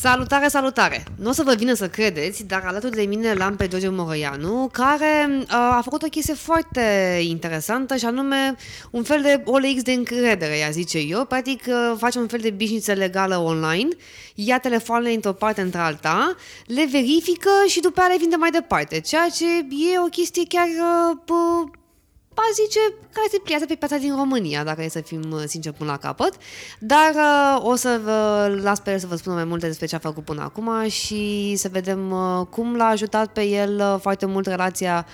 [0.00, 1.04] Salutare, salutare!
[1.16, 4.68] Nu o să vă vină să credeți, dar alături de mine l-am pe George Moroianu,
[4.72, 6.80] care uh, a făcut o chestie foarte
[7.22, 8.56] interesantă și anume
[8.90, 11.24] un fel de OLX de încredere, ea zice eu.
[11.24, 13.88] Practic uh, face un fel de bișniță legală online,
[14.34, 16.36] ia telefoanele într-o parte într-alta,
[16.66, 19.46] le verifică și după aia le vinde mai departe, ceea ce
[19.92, 21.18] e o chestie chiar uh,
[22.40, 22.78] aș zice,
[23.12, 25.96] care se pliază pe piața din România, dacă e să fim uh, sinceri până la
[25.96, 26.34] capăt.
[26.78, 29.94] Dar uh, o să vă las pe el să vă spună mai multe despre ce
[29.94, 34.26] a făcut până acum și să vedem uh, cum l-a ajutat pe el uh, foarte
[34.26, 35.06] mult relația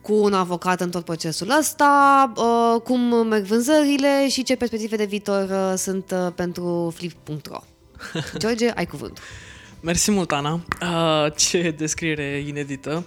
[0.00, 5.04] cu un avocat în tot procesul ăsta, uh, cum merg vânzările și ce perspective de
[5.04, 7.58] viitor uh, sunt uh, pentru flip.ro.
[8.38, 9.24] George, ai cuvântul.
[9.80, 10.52] Mersi mult, Ana.
[10.82, 13.04] Uh, ce descriere inedită.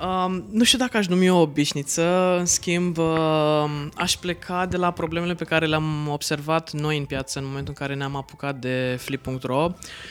[0.00, 4.90] Um, nu știu dacă aș numi o obișniță, în schimb uh, aș pleca de la
[4.90, 8.96] problemele pe care le-am observat noi în piață în momentul în care ne-am apucat de
[9.00, 9.70] flip.ro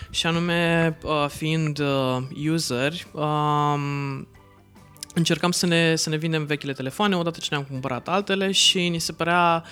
[0.10, 2.18] și anume uh, fiind uh,
[2.52, 4.28] useri, um,
[5.14, 9.00] încercam să ne, să ne vindem vechile telefoane odată ce ne-am cumpărat altele și ni
[9.00, 9.72] se părea uh,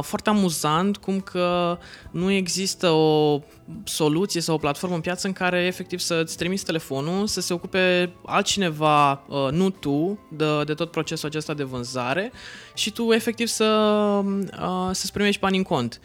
[0.00, 1.78] foarte amuzant cum că
[2.10, 3.40] nu există o
[3.84, 8.12] soluție sau o platformă în piață în care efectiv să-ți trimiți telefonul, să se ocupe
[8.26, 12.32] altcineva, uh, nu tu, de, de tot procesul acesta de vânzare
[12.74, 13.64] și tu efectiv să,
[14.24, 16.00] uh, să-ți primești bani în cont.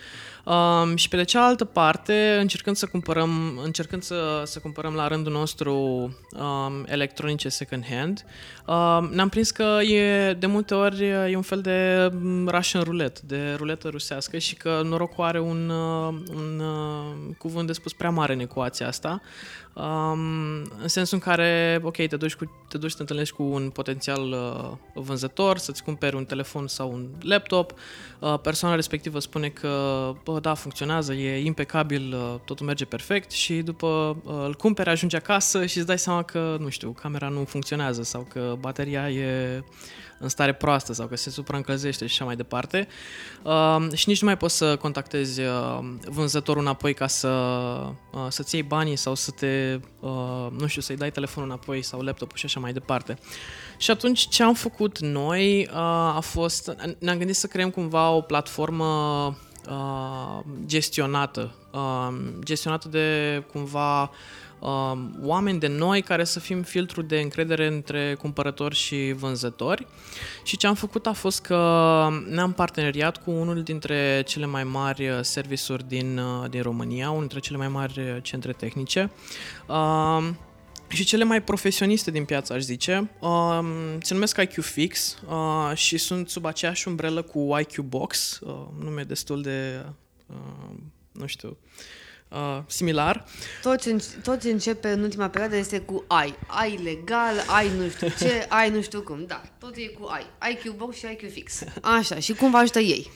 [0.45, 5.31] Um, și pe de cealaltă parte, încercând să cumpărăm, încercând să, să cumpărăm la rândul
[5.31, 8.25] nostru um, electronice second hand,
[8.65, 12.09] um, ne-am prins că e de multe ori e un fel de
[12.47, 17.73] Russian roulette, de ruletă rusească și că norocul are un, uh, un uh, cuvânt de
[17.73, 19.21] spus prea mare în ecuația asta,
[19.73, 20.19] um,
[20.81, 23.69] în sensul în care, ok, te duci, cu, te duci să te întâlnești cu un
[23.69, 27.73] potențial uh, vânzător, să-ți cumperi un telefon sau un laptop,
[28.19, 33.61] uh, persoana respectivă spune că, bă, da, funcționează, e impecabil, uh, totul merge perfect și
[33.61, 37.43] după uh, îl cumperi, ajungi acasă și îți dai seama că, nu știu, camera nu
[37.43, 39.63] funcționează sau că bateria e
[40.19, 42.87] în stare proastă sau că se supraîncălzește și așa mai departe.
[43.43, 47.29] Uh, și nici nu mai poți să contactezi uh, vânzătorul înapoi ca să,
[48.11, 52.01] uh, să-ți iei banii sau să te, uh, nu știu, să-i dai telefonul înapoi sau
[52.01, 53.17] laptopul și așa mai departe.
[53.77, 55.77] Și atunci ce am făcut noi uh,
[56.15, 58.85] a fost, ne-am gândit să creăm cumva o platformă
[59.69, 64.11] uh, gestionată, uh, gestionată de cumva
[64.63, 64.91] uh,
[65.21, 69.87] oameni de noi care să fim filtru de încredere între cumpărători și vânzători.
[70.43, 75.09] Și ce am făcut a fost că ne-am parteneriat cu unul dintre cele mai mari
[75.21, 79.11] servisuri din, uh, din România, unul dintre cele mai mari centre tehnice.
[79.67, 80.29] Uh,
[80.87, 83.59] și cele mai profesioniste din piață, aș zice, uh,
[84.01, 89.03] se numesc IQ Fix uh, și sunt sub aceeași umbrelă cu IQ Box, uh, nume
[89.03, 89.85] destul de,
[90.25, 90.75] uh,
[91.11, 91.55] nu știu, uh,
[92.67, 93.25] similar.
[93.61, 96.35] Tot ce, tot ce începe în ultima perioadă este cu ai.
[96.47, 99.25] Ai legal, ai nu știu ce, ai nu știu cum.
[99.27, 100.51] Da, tot e cu ai.
[100.51, 101.63] IQ Box și IQ Fix.
[101.81, 103.11] Așa, și cum vă ajută ei?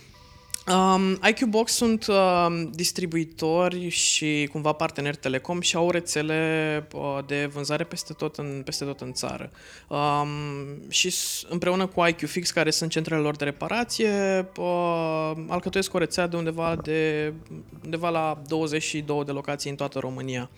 [0.73, 7.45] Um, IQ Box sunt uh, distribuitori și cumva parteneri telecom și au rețele uh, de
[7.45, 9.51] vânzare peste tot în, peste tot în țară.
[9.87, 10.27] Um,
[10.89, 11.13] și
[11.49, 14.09] împreună cu IQ Fix, care sunt centrele lor de reparație,
[14.57, 17.33] uh, alcătuiesc o rețea de undeva, de,
[17.83, 20.49] undeva la 22 de locații în toată România.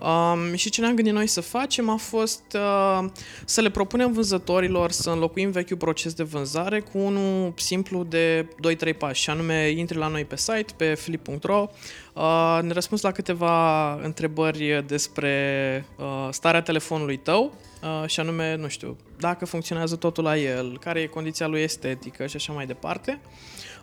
[0.00, 3.10] Um, și ce ne-am gândit noi să facem a fost uh,
[3.44, 8.48] să le propunem vânzătorilor să înlocuim vechiul proces de vânzare cu unul simplu de
[8.92, 11.68] 2-3 pași, și anume intri la noi pe site, pe flip.ro,
[12.12, 18.68] uh, ne răspuns la câteva întrebări despre uh, starea telefonului tău, uh, și anume, nu
[18.68, 23.20] știu, dacă funcționează totul la el, care e condiția lui estetică și așa mai departe.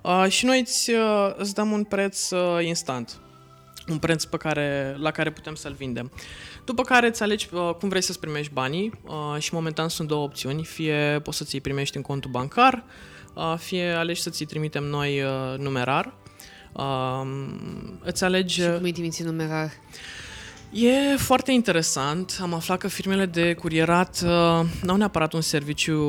[0.03, 3.20] Uh, și noi îți, uh, îți dăm un preț uh, instant
[3.90, 6.12] un preț pe care, la care putem să-l vindem.
[6.66, 10.24] După care îți alegi uh, cum vrei să-ți primești banii uh, și momentan sunt două
[10.24, 10.64] opțiuni.
[10.64, 12.84] Fie poți să ți-i primești în contul bancar,
[13.34, 16.14] uh, fie alegi să ți-i trimitem noi uh, numerar.
[16.74, 17.22] Uh,
[18.03, 18.62] îți alegi...
[18.62, 19.72] Și cum îi trimiți numerar?
[20.72, 22.38] E foarte interesant.
[22.42, 26.02] Am aflat că firmele de curierat uh, n-au neapărat un serviciu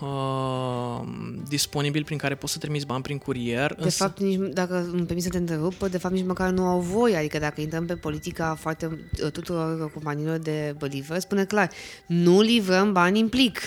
[0.00, 1.08] uh,
[1.48, 3.74] disponibil prin care poți să trimiți bani prin curier.
[3.74, 4.02] De însă...
[4.04, 7.16] fapt, nici, dacă îmi permis să te întrerup, de fapt nici măcar nu au voie.
[7.16, 8.98] Adică dacă intrăm pe politica foarte
[9.32, 11.70] tuturor companiilor de deliver, spune clar,
[12.06, 13.58] nu livrăm bani în plic.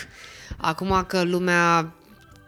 [0.58, 1.94] Acum că lumea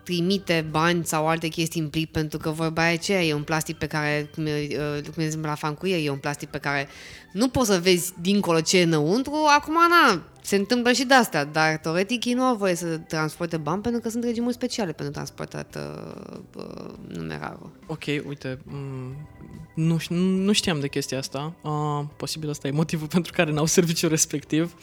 [0.05, 3.77] trimite bani sau alte chestii în plic pentru că vorba aia ce e un plastic
[3.77, 4.67] pe care, cum e,
[5.13, 6.87] cum e la fancuie, e un plastic pe care
[7.31, 11.45] nu poți să vezi dincolo ce e înăuntru, acum na, se întâmplă și de astea,
[11.45, 15.13] dar teoretic ei nu au voie să transporte bani pentru că sunt regimuri speciale pentru
[15.13, 17.69] transportat uh, uh, numerarul.
[17.87, 19.27] Ok, uite, m-
[19.75, 21.53] nu, ș- nu știam de chestia asta.
[21.61, 21.71] Uh,
[22.17, 24.73] posibil asta e motivul pentru care n-au serviciul respectiv.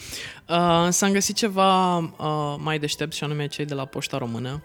[0.49, 2.05] Uh, însă am găsit ceva uh,
[2.59, 4.63] mai deștept și anume cei de la Poșta Română,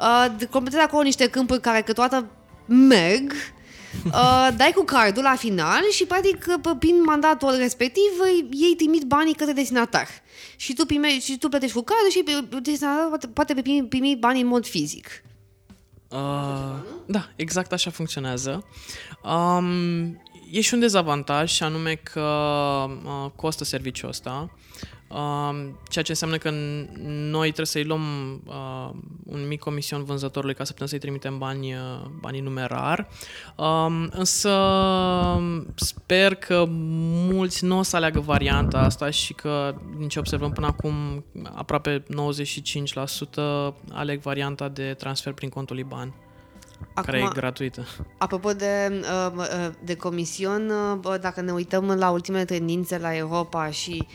[0.00, 2.26] uh, completezi acolo niște câmpuri care câteodată
[2.66, 3.32] merg,
[4.04, 8.10] Uh, dai cu cardul la final și practic p- prin mandatul respectiv
[8.50, 10.08] ei trimit banii către destinatar.
[10.56, 12.24] Și tu, prime, și tu plătești cu cardul și
[12.62, 15.22] destinatarul poate, poate primi, primi banii în mod fizic.
[16.08, 16.18] Uh,
[17.06, 18.64] da, exact așa funcționează.
[19.22, 20.04] Um,
[20.50, 22.20] e și un dezavantaj și anume că
[23.04, 25.03] uh, costă serviciul ăsta, uh,
[25.88, 26.50] ceea ce înseamnă că
[27.30, 28.02] noi trebuie să-i luăm
[28.46, 28.90] uh,
[29.24, 31.80] un mic comision vânzătorului ca să putem să-i trimitem bani, uh,
[32.20, 33.08] banii numerar.
[33.56, 34.50] Um, însă
[35.74, 40.66] sper că mulți nu o să aleagă varianta asta și că, din ce observăm până
[40.66, 41.24] acum,
[41.54, 46.14] aproape 95% aleg varianta de transfer prin contul IBAN
[46.94, 47.86] care e gratuită.
[48.18, 49.02] Apropo de,
[49.36, 50.70] uh, de comision,
[51.04, 54.06] uh, dacă ne uităm la ultimele tendințe la Europa și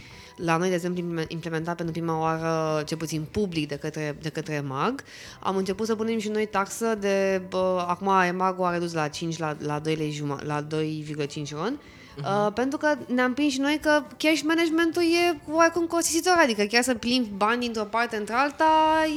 [0.44, 4.54] la noi, de exemplu, implementat pentru prima oară, ce puțin public, de către, de către
[4.54, 5.04] EMAG,
[5.40, 9.38] am început să punem și noi taxă de, bă, acum EMAG-ul a redus la 5,
[9.38, 11.80] la, la 2 lei juma, la 2,5 ron,
[12.20, 12.46] Uh-huh.
[12.48, 16.84] Uh, pentru că ne-am prins și noi că cash managementul e oarecum costisitor, adică chiar
[16.84, 18.66] să plimbi bani dintr-o parte într-alta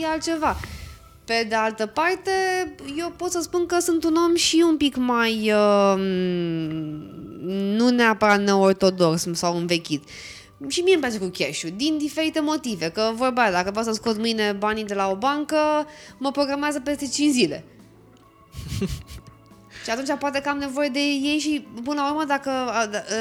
[0.01, 0.57] e altceva.
[1.25, 2.31] Pe de altă parte,
[2.99, 5.95] eu pot să spun că sunt un om și un pic mai uh,
[7.77, 10.05] nu neapărat neortodox sau învechit.
[10.69, 12.91] Și mie îmi place cu cash din diferite motive.
[12.91, 15.57] Că vorba dacă vreau să scot mâine banii de la o bancă,
[16.19, 17.65] mă programează peste 5 zile.
[19.85, 22.51] Și atunci poate că am nevoie de ei și, până la urmă, dacă,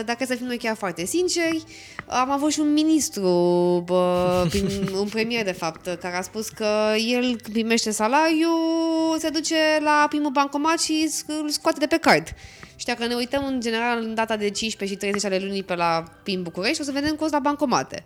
[0.05, 1.63] dacă să fim noi chiar foarte sinceri,
[2.07, 3.29] am avut și un ministru,
[3.85, 8.49] bă, prin, un premier, de fapt, care a spus că el primește salariu,
[9.17, 12.27] se duce la primul bancomat și îl scoate de pe card.
[12.81, 15.75] Și dacă ne uităm în general în data de 15 și 30 ale lunii pe
[15.75, 18.05] la prin București, o să vedem cost la bancomate.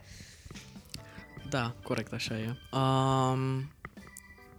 [1.50, 2.77] Da, corect, așa e.
[2.77, 3.72] Um,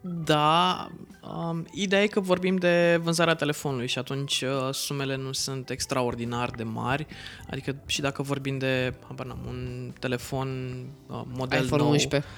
[0.01, 0.89] da,
[1.23, 6.51] um, ideea e că vorbim de vânzarea telefonului și atunci uh, sumele nu sunt extraordinar
[6.51, 7.07] de mari,
[7.51, 10.77] adică și dacă vorbim de, habar n-am, un telefon
[11.07, 11.91] uh, model iPhone nou...
[11.91, 12.31] 11.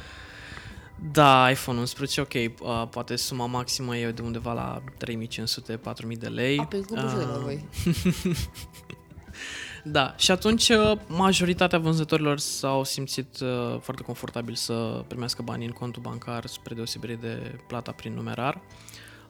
[1.12, 6.58] Da, iPhone 11, ok, uh, poate suma maximă e de undeva la 3500-4000 de lei.
[6.58, 7.68] A, pe cum uh, la voi.
[9.84, 15.72] Da, și atunci uh, majoritatea vânzătorilor s-au simțit uh, foarte confortabil să primească banii în
[15.72, 18.60] contul bancar spre deosebire de plata prin numerar.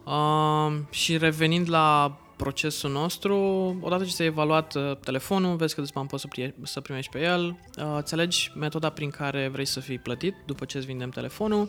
[0.04, 3.36] Uh, și revenind la procesul nostru,
[3.80, 7.20] odată ce ți-ai evaluat uh, telefonul, vezi că bani poți să, pri- să primești pe
[7.20, 11.10] el, uh, îți alegi metoda prin care vrei să fii plătit după ce îți vindem
[11.10, 11.68] telefonul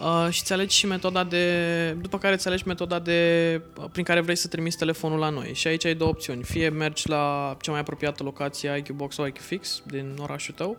[0.00, 1.96] Uh, și îți alegi și metoda de...
[2.00, 3.60] După care îți alegi metoda de...
[3.92, 5.50] prin care vrei să trimiți telefonul la noi.
[5.54, 6.42] Și aici ai două opțiuni.
[6.42, 10.70] Fie mergi la cea mai apropiată locație IQ Box sau IQ Fix din orașul tău,
[10.70, 10.76] uh,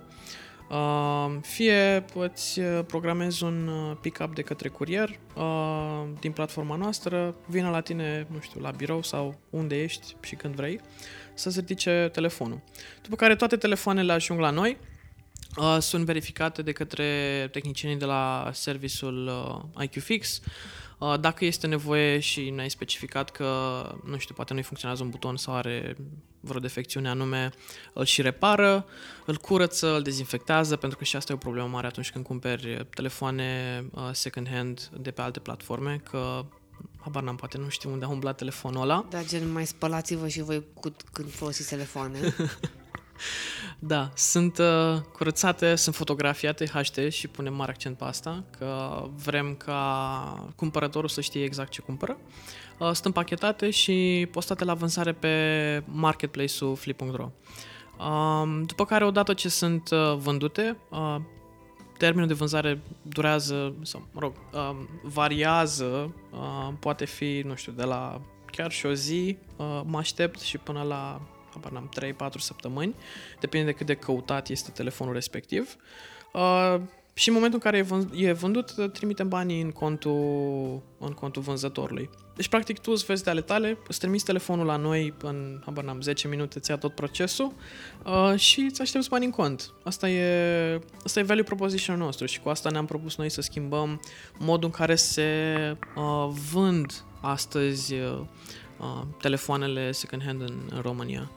[1.42, 3.70] fie îți programezi un
[4.02, 9.04] pick-up de către curier uh, din platforma noastră, vină la tine, nu știu, la birou
[9.04, 10.80] sau unde ești și când vrei,
[11.34, 12.62] să-ți ridice telefonul.
[13.02, 14.78] După care toate telefoanele ajung la noi,
[15.58, 19.28] uh, sunt verificate de către tehnicienii de la serviciul
[19.78, 20.42] uh, IQFix.
[20.98, 23.46] Uh, dacă este nevoie și ne-ai specificat că,
[24.04, 25.96] nu știu, poate nu-i funcționează un buton sau are
[26.40, 27.50] vreo defecțiune anume,
[27.94, 28.86] îl și repară,
[29.26, 32.88] îl curăță, îl dezinfectează, pentru că și asta e o problemă mare atunci când cumperi
[32.90, 36.46] telefoane uh, second-hand de pe alte platforme, că
[37.00, 39.06] habar n-am, poate nu știu unde a umblat telefonul ăla.
[39.10, 42.20] Da, gen, mai spălați-vă și voi cu, când folosiți telefoane.
[43.80, 49.56] Da, sunt uh, curățate, sunt fotografiate HD și punem mare accent pe asta, că vrem
[49.56, 52.18] ca cumpărătorul să știe exact ce cumpără.
[52.78, 57.32] Uh, sunt împachetate și postate la vânzare pe marketplace-ul flip.ro.
[57.98, 61.16] Uh, după care, odată ce sunt uh, vândute, uh,
[61.98, 67.84] termenul de vânzare durează, sau, mă rog, uh, variază, uh, poate fi, nu știu, de
[67.84, 71.22] la chiar și o zi, uh, mă aștept și până la
[71.56, 71.90] habar n-am,
[72.32, 72.96] 3-4 săptămâni,
[73.40, 75.76] depinde de cât de căutat este telefonul respectiv.
[76.34, 76.76] Uh,
[77.18, 81.42] și în momentul în care e, vând, e vândut, trimitem banii în contul, în contul
[81.42, 82.10] vânzătorului.
[82.36, 85.84] Deci, practic, tu îți vezi de ale tale, îți trimiți telefonul la noi în, habar
[85.84, 87.54] n-am, 10 minute, ți ia tot procesul
[88.06, 89.74] uh, și îți aștepți bani în cont.
[89.84, 94.00] Asta e, asta e value proposition nostru și cu asta ne-am propus noi să schimbăm
[94.38, 95.28] modul în care se
[95.96, 98.20] uh, vând astăzi uh,
[98.80, 101.32] uh, telefoanele second-hand în, în România.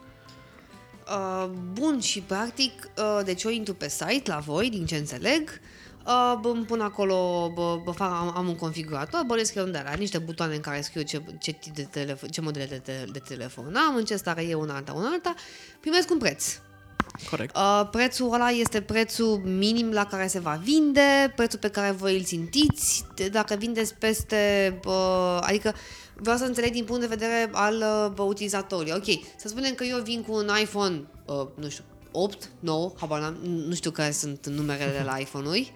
[1.10, 5.60] Uh, bun, și practic, uh, deci eu intru pe site la voi, din ce înțeleg,
[6.06, 9.94] uh, îmi pun acolo, bă, bă, fac, am, am un configurator, bănesc eu de la
[9.94, 13.18] niște butoane în care scriu ce, ce, tip de, telefon, ce modele de, de, de
[13.18, 15.34] telefon am, în ce stare e una alta, una alta,
[15.80, 16.58] primesc un preț.
[17.30, 17.56] Corect.
[17.56, 22.16] Uh, prețul ăla este prețul minim la care se va vinde, prețul pe care voi
[22.16, 25.74] îl țintiți, dacă vindeți peste, uh, adică
[26.14, 27.84] vreau să înțeleg din punct de vedere al
[28.16, 28.92] uh, utilizatorului.
[28.96, 29.04] Ok,
[29.36, 33.36] să spunem că eu vin cu un iPhone, uh, nu știu, 8, 9, habar n-am,
[33.42, 35.72] nu știu care sunt numerele de la iPhone-uri,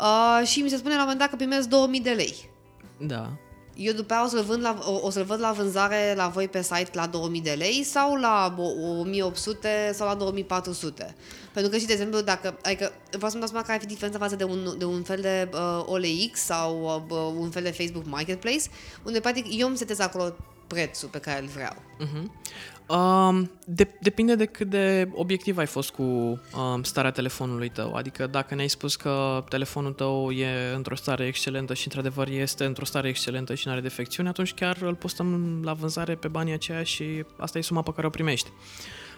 [0.00, 2.50] uh, și mi se spune la un moment dat că primesc 2000 de lei.
[2.98, 3.38] Da.
[3.78, 6.48] Eu după aia o să-l, vând la, o, o să-l văd la vânzare la voi
[6.48, 11.14] pe site la 2000 de lei sau la 1800 sau la 2400.
[11.52, 14.18] Pentru că și, de exemplu, dacă, adică vreau să-mi dau seama care ar fi diferența
[14.18, 18.06] față de un, de un fel de uh, OLX sau uh, un fel de Facebook
[18.06, 18.62] Marketplace,
[19.02, 21.82] unde, practic, eu îmi setez acolo prețul pe care îl vreau.
[22.04, 22.54] Uh-huh.
[22.88, 27.94] Um, de, depinde de cât de obiectiv ai fost cu um, starea telefonului tău.
[27.94, 32.84] Adică dacă ne-ai spus că telefonul tău e într-o stare excelentă și într-adevăr este într-o
[32.84, 36.82] stare excelentă și nu are defecțiuni, atunci chiar îl postăm la vânzare pe banii aceia
[36.82, 38.48] și asta e suma pe care o primești.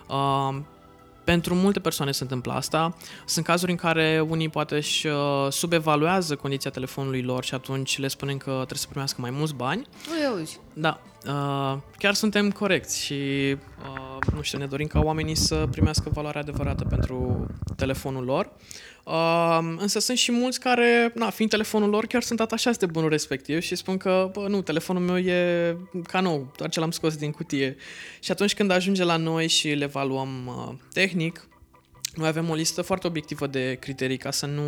[0.08, 0.66] Um,
[1.24, 2.96] pentru multe persoane se întâmplă asta.
[3.26, 8.08] Sunt cazuri în care unii poate își uh, subevaluează condiția telefonului lor și atunci le
[8.08, 9.86] spunem că trebuie să primească mai mulți bani.
[10.10, 10.48] Ui, ui.
[10.72, 13.14] Da, uh, chiar suntem corecți și
[13.82, 17.46] uh, nu știu, ne dorim ca oamenii să primească valoarea adevărată pentru
[17.76, 18.50] telefonul lor.
[19.04, 23.08] Uh, însă sunt și mulți care, na, fiind telefonul lor, chiar sunt atașați de bunul
[23.08, 27.16] respectiv și spun că, bă, nu, telefonul meu e ca nou, doar ce l-am scos
[27.16, 27.76] din cutie.
[28.20, 31.48] Și atunci când ajunge la noi și le evaluăm uh, tehnic,
[32.14, 34.62] noi avem o listă foarte obiectivă de criterii ca să nu,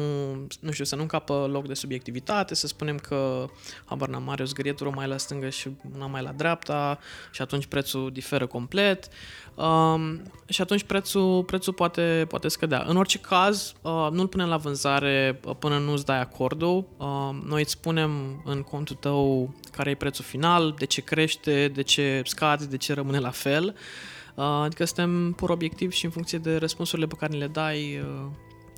[0.60, 3.46] nu știu, să nu încapă loc de subiectivitate, să spunem că
[3.84, 6.98] habar n-am are o zgârietură mai la stânga și una mai la dreapta
[7.30, 9.08] și atunci prețul diferă complet
[9.54, 12.84] um, și atunci prețul, prețul poate, poate scădea.
[12.88, 16.88] În orice caz, uh, nu-l punem la vânzare uh, până nu îți dai acordul.
[16.96, 17.06] Uh,
[17.44, 22.22] noi îți spunem în contul tău care e prețul final, de ce crește, de ce
[22.24, 23.64] scade, de ce rămâne la fel.
[23.64, 28.26] Uh, adică suntem pur obiectiv și în funcție de răspunsurile pe care le dai, uh,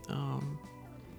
[0.09, 0.43] uh,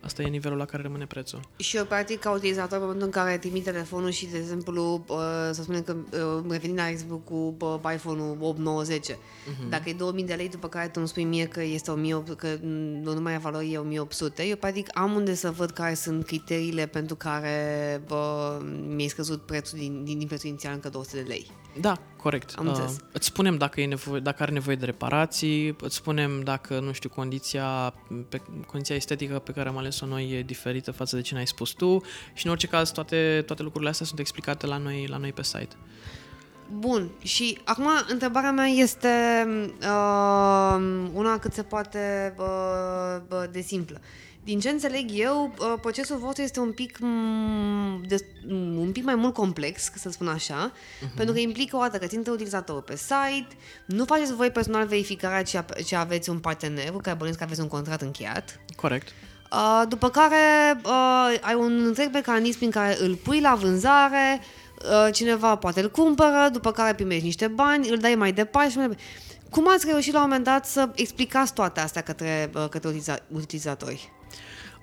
[0.03, 1.39] asta e nivelul la care rămâne prețul.
[1.57, 5.17] Și eu, practic, ca utilizator, în momentul în care trimit telefonul și, de exemplu, uh,
[5.51, 9.69] să spunem că, uh, revenind la exemplu cu uh, iPhone-ul 8, 9, 10, uh-huh.
[9.69, 12.65] dacă e 2000 de lei, după care tu îmi spui mie că este 1800, că
[13.13, 17.15] nu mai valoare e 1800, eu, practic, am unde să văd care sunt criteriile pentru
[17.15, 21.51] care bă, mi-ai scăzut prețul din, din, din prețul inițial încă 200 de lei.
[21.79, 22.53] Da, corect.
[22.57, 22.91] Am înțeles.
[22.91, 26.91] Uh, îți spunem dacă, e nevoie, dacă are nevoie de reparații, îți spunem dacă, nu
[26.91, 27.93] știu, condiția,
[28.29, 31.69] pe, condiția estetică pe care am ales-o noi e diferită față de ce ne-ai spus
[31.69, 32.01] tu
[32.33, 35.43] și în orice caz toate, toate lucrurile astea sunt explicate la noi, la noi pe
[35.43, 35.75] site.
[36.71, 39.07] Bun, și acum întrebarea mea este
[39.81, 42.45] uh, una cât se poate uh,
[43.29, 44.01] uh, de simplă.
[44.43, 49.03] Din ce înțeleg eu, uh, procesul vostru este un pic, mm, de, mm, un pic
[49.03, 51.15] mai mult complex, să spun așa, uh-huh.
[51.15, 53.47] pentru că implică o dată că țintă utilizatorul pe site,
[53.85, 57.61] nu faceți voi personal verificarea ce, ce aveți un partener cu care bănuiesc că aveți
[57.61, 58.59] un contract încheiat.
[58.75, 59.07] Corect.
[59.51, 64.41] Uh, după care uh, ai un întreg mecanism prin care îl pui la vânzare,
[64.77, 68.77] uh, cineva poate îl cumpără, după care primești niște bani, îl dai mai departe și
[68.77, 69.09] mai departe.
[69.49, 73.23] Cum ați reușit la un moment dat să explicați toate astea către, uh, către utiliza-
[73.31, 74.11] utilizatori?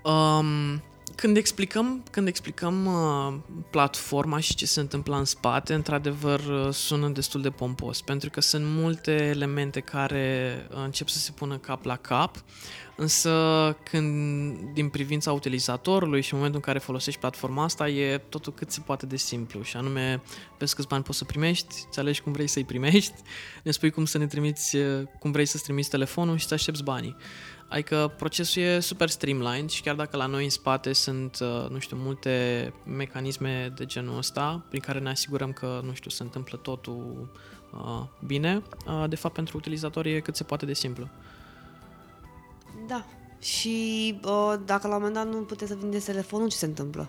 [0.03, 0.83] Um,
[1.21, 3.35] când explicăm, când explicăm uh,
[3.71, 8.41] platforma și ce se întâmplă în spate, într-adevăr uh, sună destul de pompos, pentru că
[8.41, 12.37] sunt multe elemente care uh, încep să se pună cap la cap,
[12.97, 18.53] însă când din privința utilizatorului și în momentul în care folosești platforma asta e totul
[18.53, 20.23] cât se poate de simplu și anume
[20.59, 23.15] vezi câți bani poți să primești, îți alegi cum vrei să-i primești,
[23.65, 26.83] ne spui cum să ne trimiți, uh, cum vrei să-ți trimiți telefonul și să aștepți
[26.83, 27.17] banii.
[27.71, 31.79] Adică procesul e super streamlined și chiar dacă la noi în spate sunt, uh, nu
[31.79, 36.59] știu, multe mecanisme de genul ăsta prin care ne asigurăm că, nu știu, se întâmplă
[36.59, 37.31] totul
[37.73, 41.09] uh, bine, uh, de fapt pentru utilizatori e cât se poate de simplu.
[42.87, 43.07] Da.
[43.41, 47.09] Și uh, dacă la un moment dat nu puteți să vindeți telefonul, ce se întâmplă?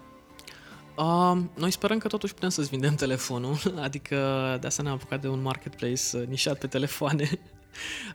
[0.97, 4.17] Uh, noi sperăm că totuși putem să-ți vindem telefonul, adică
[4.61, 7.39] de asta ne-am apucat de un marketplace uh, nișat pe telefoane.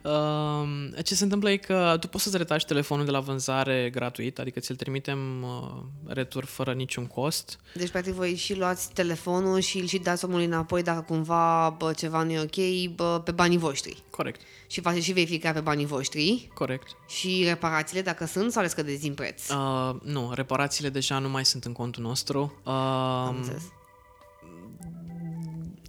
[0.03, 4.39] Uh, ce se întâmplă e că tu poți să-ți retași telefonul de la vânzare gratuit,
[4.39, 7.59] adică ți-l trimitem uh, retur fără niciun cost.
[7.75, 11.93] Deci, practic, voi și luați telefonul și îl și dați omului înapoi dacă cumva bă,
[11.93, 14.03] ceva nu e ok bă, pe banii voștri.
[14.11, 16.97] Corect, Și faceți și verificarea pe banii voștri corect.
[17.09, 19.49] și reparațiile dacă sunt sau le scădeți din preț.
[19.49, 22.61] Uh, nu, reparațiile deja nu mai sunt în contul nostru.
[22.65, 23.63] Uh, Am înțeles.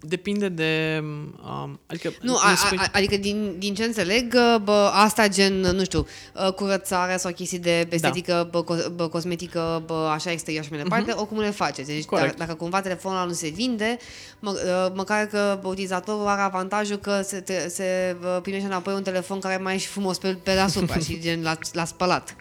[0.07, 1.03] Depinde de...
[1.43, 5.59] Uh, adică Nu, îmi a, spui- a, adică din, din ce înțeleg, bă, asta gen,
[5.59, 6.07] nu știu,
[6.45, 8.43] uh, curățare sau chestii de estetică, da.
[8.43, 11.17] bă, co- bă, cosmetică, bă, așa exterior și mai departe, uh-huh.
[11.17, 11.87] oricum le faceți.
[11.87, 12.37] Deci dacă, Corect.
[12.37, 13.97] dacă cumva telefonul ăla nu se vinde,
[14.39, 18.93] mă, uh, măcar că bă, utilizatorul are avantajul că se, te, se bă, primește înapoi
[18.93, 22.35] un telefon care mai e și frumos pe, pe deasupra și gen l-a, l-a spălat.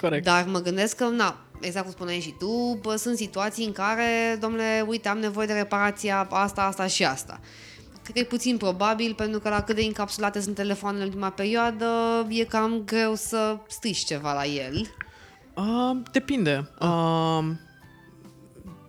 [0.00, 0.24] Corect.
[0.24, 4.36] Dar mă gândesc că, na, exact cum spuneai și tu, bă, sunt situații în care,
[4.40, 7.40] domnule, uite, am nevoie de reparația asta, asta și asta.
[8.02, 11.30] Cred că e puțin probabil, pentru că la cât de încapsulate sunt telefoanele în ultima
[11.30, 11.86] perioadă,
[12.28, 14.86] e cam greu să strici ceva la el.
[15.54, 16.68] Uh, depinde.
[16.80, 17.44] Uh,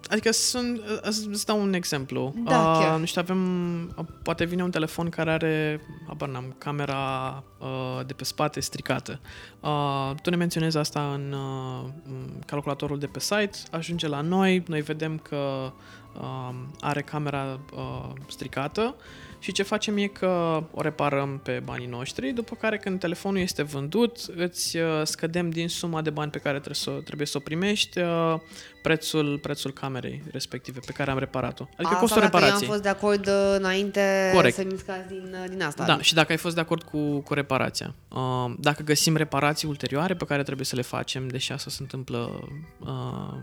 [0.10, 2.34] adică sunt, uh, îți dau un exemplu.
[2.44, 3.00] Da, uh, chiar.
[3.00, 8.14] Nu știu, avem, uh, poate vine un telefon care are, habar n-am, camera uh, de
[8.14, 9.20] pe spate stricată.
[9.60, 14.64] Uh, tu ne menționezi asta în uh, în calculatorul de pe site, ajunge la noi,
[14.68, 15.72] noi vedem că
[16.20, 18.96] uh, are camera uh, stricată
[19.40, 23.64] și ce facem e că o reparăm pe banii noștri, după care când telefonul este
[23.64, 27.40] vândut, îți uh, scădem din suma de bani pe care trebuie să, trebuie să o
[27.40, 28.36] primești uh,
[28.82, 31.64] prețul, prețul camerei respective pe care am reparat-o.
[31.64, 32.70] Adică asta costul dacă eu am reparației.
[32.70, 34.56] fost de acord uh, înainte Corect.
[34.56, 35.86] să mi scazi din, uh, din asta.
[35.86, 37.96] Da, și dacă ai fost de acord cu, cu reparația.
[38.08, 42.50] Uh, dacă găsim reparații ulterioare pe care trebuie să le facem, deși asta se întâmplă
[42.80, 43.34] uh,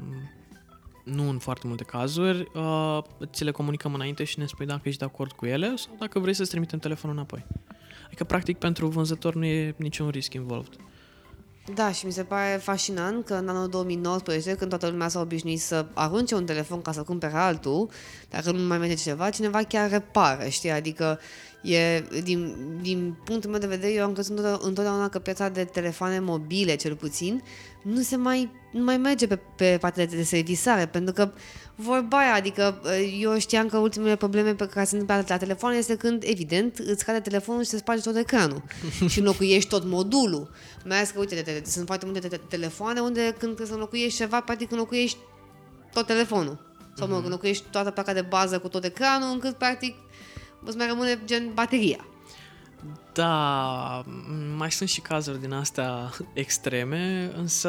[1.05, 2.99] nu în foarte multe cazuri, uh,
[3.33, 6.19] ți le comunicăm înainte și ne spui dacă ești de acord cu ele sau dacă
[6.19, 7.47] vrei să-ți trimitem telefonul înapoi.
[8.07, 10.77] Adică, practic, pentru vânzător nu e niciun risc involved.
[11.75, 15.61] Da, și mi se pare fascinant că în anul 2019, când toată lumea s-a obișnuit
[15.61, 17.91] să arunce un telefon ca să cumpere altul,
[18.31, 20.71] dacă nu mai merge ceva, cineva chiar repară, știi?
[20.71, 21.21] Adică
[21.65, 25.65] e, din, din punctul meu de vedere, eu am crezut întotdeauna- întotdeauna că piața de
[25.65, 27.43] telefoane mobile, cel puțin,
[27.83, 31.33] nu se mai, nu mai merge pe, pe partea de, de servisare, pentru că
[31.75, 32.81] vorba aia, adică
[33.21, 37.05] eu știam că ultimele probleme pe care se întâmplă la telefon este când, evident, îți
[37.05, 38.63] cade telefonul și se sparge tot ecranul
[39.09, 40.51] și înlocuiești tot modulul.
[40.85, 43.73] Mai ales că, uite, de, de, sunt foarte multe te- telefoane unde când trebuie să
[43.73, 45.19] înlocuiești ceva, practic înlocuiești
[45.93, 46.73] tot telefonul.
[46.97, 49.95] Sau, mă rog, înlocuiești toată placa de bază cu tot ecranul, încât, practic,
[50.65, 52.05] îți mai rămâne gen bateria.
[53.13, 57.69] Da, m- mai sunt și cazuri din astea extreme, însă...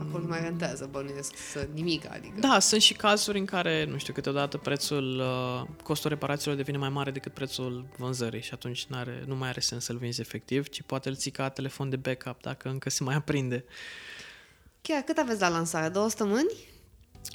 [0.00, 2.34] Acolo nu mai rentează, bănuiesc, să nimic, adică.
[2.40, 6.88] Da, sunt și cazuri în care, nu știu, câteodată prețul, uh, costul reparațiilor devine mai
[6.88, 10.82] mare decât prețul vânzării și atunci n-are, nu mai are sens să-l vinzi efectiv, ci
[10.82, 13.64] poate îl ții ca telefon de backup dacă încă se mai aprinde.
[14.82, 15.88] Chiar, cât aveți la lansare?
[15.88, 16.50] Două săptămâni?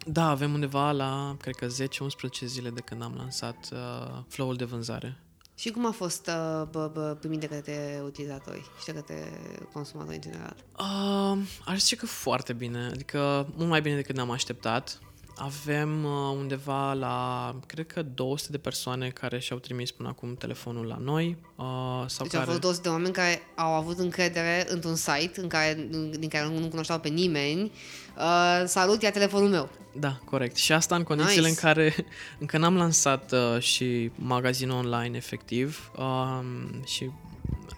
[0.06, 1.70] Da, avem undeva la, cred că 10-11
[2.46, 5.18] zile de când am lansat uh, flow-ul de vânzare.
[5.56, 9.40] Și cum a fost uh, bă, bă, primit de către utilizatori și de către
[9.74, 10.56] consumatori în general?
[10.80, 15.00] Uh, aș zice că foarte bine, adică mult mai bine decât ne-am așteptat.
[15.44, 20.86] Avem uh, undeva la, cred că 200 de persoane care și-au trimis până acum telefonul
[20.86, 21.38] la noi.
[21.56, 21.66] Uh,
[22.06, 22.44] sau Deci care...
[22.44, 25.88] au fost 200 de oameni care au avut încredere într-un site în care,
[26.20, 27.72] din care nu cunoșteau pe nimeni.
[28.18, 29.70] Uh, salut, ia telefonul meu.
[30.00, 30.56] Da, corect.
[30.56, 31.50] Și asta în condițiile Nice.
[31.50, 31.96] în care
[32.40, 37.10] încă n-am lansat uh, și magazinul online efectiv um, și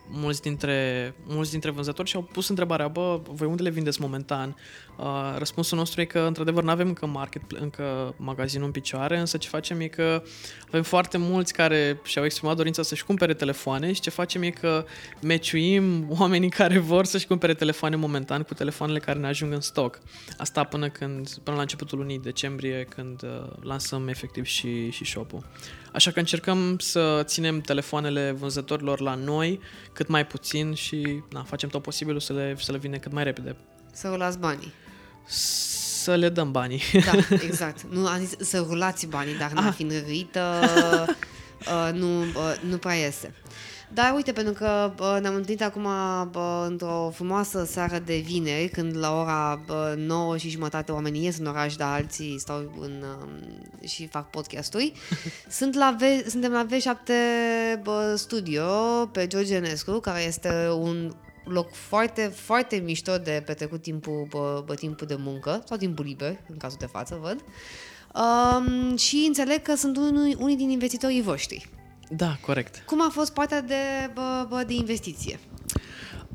[0.10, 4.56] mulți dintre, mulți dintre vânzători și-au pus întrebarea, bă, voi unde le vindeți momentan?
[4.98, 9.38] Uh, răspunsul nostru e că, într-adevăr, nu avem încă, market, încă magazinul în picioare, însă
[9.38, 10.24] ce facem e că
[10.68, 14.86] avem foarte mulți care și-au exprimat dorința să-și cumpere telefoane și ce facem e că
[15.22, 20.00] meciuim oamenii care vor să-și cumpere telefoane momentan cu telefoanele care ne ajung în stoc.
[20.38, 23.30] Asta până când, până la începutul lunii decembrie, când uh,
[23.62, 25.46] lansăm efectiv și, și shop-ul.
[25.94, 29.60] Așa că încercăm să ținem telefoanele vânzătorilor la noi
[29.94, 33.24] cât mai puțin și na, facem tot posibilul să le, să le vină cât mai
[33.24, 33.56] repede.
[33.94, 34.74] Să rulați banii.
[35.28, 36.82] Să le dăm banii.
[37.06, 37.12] Da,
[37.50, 37.82] exact.
[37.82, 39.74] Nu, am zis să rulați banii, dar n-a Ah.
[39.76, 40.60] fi înrăită,
[41.88, 43.34] uh, nu, uh, nu prea iese.
[43.94, 48.98] Dar uite, pentru că uh, ne-am întâlnit acum uh, într-o frumoasă seară de vineri, când
[48.98, 53.04] la ora uh, 9 și jumătate oamenii ies în oraș, dar alții stau în,
[53.82, 54.94] uh, și fac podcasturi.
[55.60, 57.12] Sunt la v- suntem la V7
[57.84, 58.66] bă, Studio
[59.12, 61.14] pe George Enescu, care este un
[61.46, 66.40] loc foarte, foarte mișto de petrecut timpul, bă, bă, timpul de muncă sau timpul liber,
[66.50, 67.44] în cazul de față, văd.
[68.16, 71.70] Um, și înțeleg că sunt unii, unii din investitorii voștri.
[72.16, 72.84] Da, corect.
[72.86, 75.40] Cum a fost partea de, bă, bă, de investiție?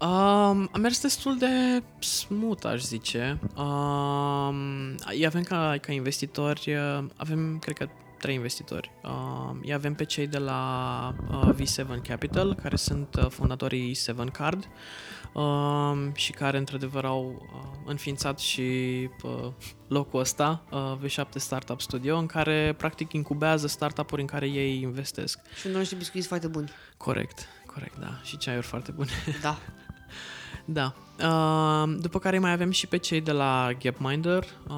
[0.00, 3.38] Um, a mers destul de smooth, aș zice.
[3.56, 7.88] Um, îi avem ca, ca investitori, uh, avem, cred că,
[8.18, 8.90] trei investitori.
[9.02, 14.24] Uh, îi avem pe cei de la uh, V7 Capital, care sunt uh, fondatorii 7
[14.32, 14.68] Card
[15.32, 18.62] uh, și care, într-adevăr, au uh, înființat și
[19.22, 19.52] uh,
[19.88, 25.38] locul ăsta, uh, V7 Startup Studio, în care, practic, incubează startup-uri în care ei investesc.
[25.60, 26.70] Și unor niște biscuiți foarte buni.
[26.96, 28.20] Corect, corect, da.
[28.22, 29.10] Și ceaiuri foarte bune.
[29.42, 29.58] Da.
[30.64, 30.94] Da.
[31.22, 34.74] Uh, după care mai avem și pe cei de la Gapminder, uh,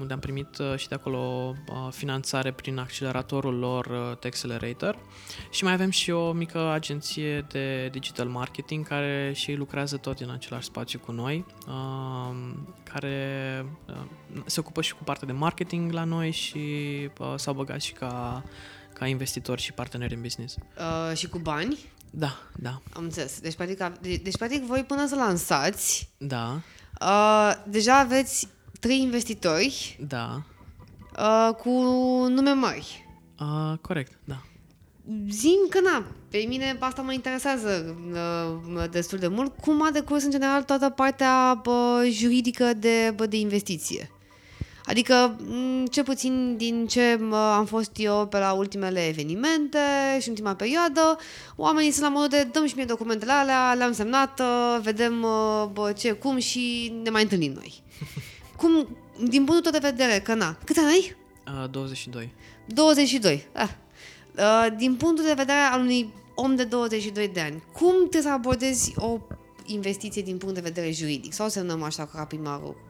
[0.00, 4.98] unde am primit uh, și de acolo uh, finanțare prin acceleratorul lor uh, Texelerator.
[5.50, 10.20] Și mai avem și o mică agenție de digital marketing care și ei lucrează tot
[10.20, 12.36] în același spațiu cu noi, uh,
[12.92, 13.94] care uh,
[14.44, 16.58] se ocupă și cu partea de marketing la noi și
[17.18, 18.42] uh, s-au băgat și ca,
[18.92, 20.56] ca investitori și parteneri în business.
[20.76, 21.78] Uh, și cu bani?
[22.10, 22.80] Da, da.
[22.92, 23.40] Am înțeles.
[23.40, 26.60] Deci, practic, a- de- deci, practic voi până să lansați, Da,
[27.00, 28.48] uh, deja aveți
[28.80, 30.42] trei investitori da.
[31.18, 31.70] uh, cu
[32.28, 33.06] nume mari.
[33.40, 34.42] Uh, corect, da.
[35.30, 39.56] Zim că na, pe mine asta mă interesează uh, destul de mult.
[39.60, 44.10] Cum a decurs în general toată partea bă, juridică de, bă, de investiție?
[44.86, 49.78] Adică, m, cel puțin din ce mă, am fost eu pe la ultimele evenimente
[50.20, 51.16] și în ultima perioadă,
[51.56, 55.68] oamenii sunt la modul de dăm și mie documentele alea, le-am semnat, uh, vedem uh,
[55.72, 57.82] bă, ce, cum și ne mai întâlnim noi.
[58.60, 58.96] Cum,
[59.28, 61.16] din punctul tău de vedere, că na, câți ani ai?
[61.62, 62.32] Uh, 22.
[62.66, 63.46] 22.
[63.52, 63.68] Ah.
[64.38, 68.30] Uh, din punctul de vedere al unui om de 22 de ani, cum trebuie să
[68.30, 69.18] abordezi o
[69.64, 71.32] investiție din punct de vedere juridic?
[71.32, 72.85] Sau semnăm așa ca primarul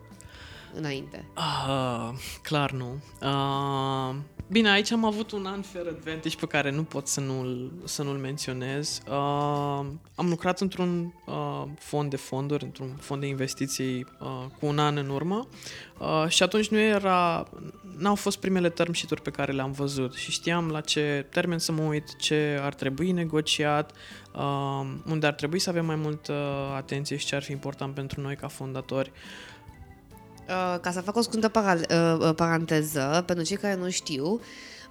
[0.76, 1.24] înainte?
[1.36, 2.10] Uh,
[2.42, 3.02] clar nu.
[3.22, 4.14] Uh,
[4.48, 8.16] bine, aici am avut un unfair advantage pe care nu pot să nu-l, să nu-l
[8.16, 9.00] menționez.
[9.08, 14.78] Uh, am lucrat într-un uh, fond de fonduri, într-un fond de investiții uh, cu un
[14.78, 15.48] an în urmă
[15.98, 17.48] uh, și atunci nu era,
[17.98, 21.72] n-au fost primele term sheet-uri pe care le-am văzut și știam la ce termen să
[21.72, 23.92] mă uit, ce ar trebui negociat,
[24.34, 26.32] uh, unde ar trebui să avem mai multă
[26.74, 29.10] atenție și ce ar fi important pentru noi ca fondatori.
[29.14, 29.55] Uh,
[30.80, 34.40] ca să fac o scurtă para- uh, uh, paranteză, pentru cei care nu știu,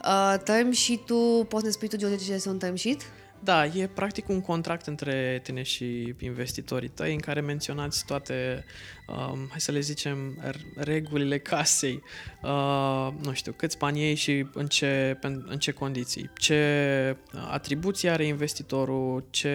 [0.05, 3.01] uh, term sheet-ul, poți să ne spui tu, George, ce este un term sheet?
[3.39, 8.65] Da, e practic un contract între tine și investitorii tăi în care menționați toate,
[9.07, 12.03] um, hai să le zicem, r- regulile casei,
[12.41, 17.17] uh, nu știu, câți bani iei și în ce, pen- în ce condiții, ce
[17.49, 19.53] atribuții are investitorul, ce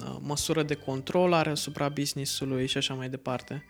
[0.00, 3.64] uh, măsură de control are asupra business-ului și așa mai departe.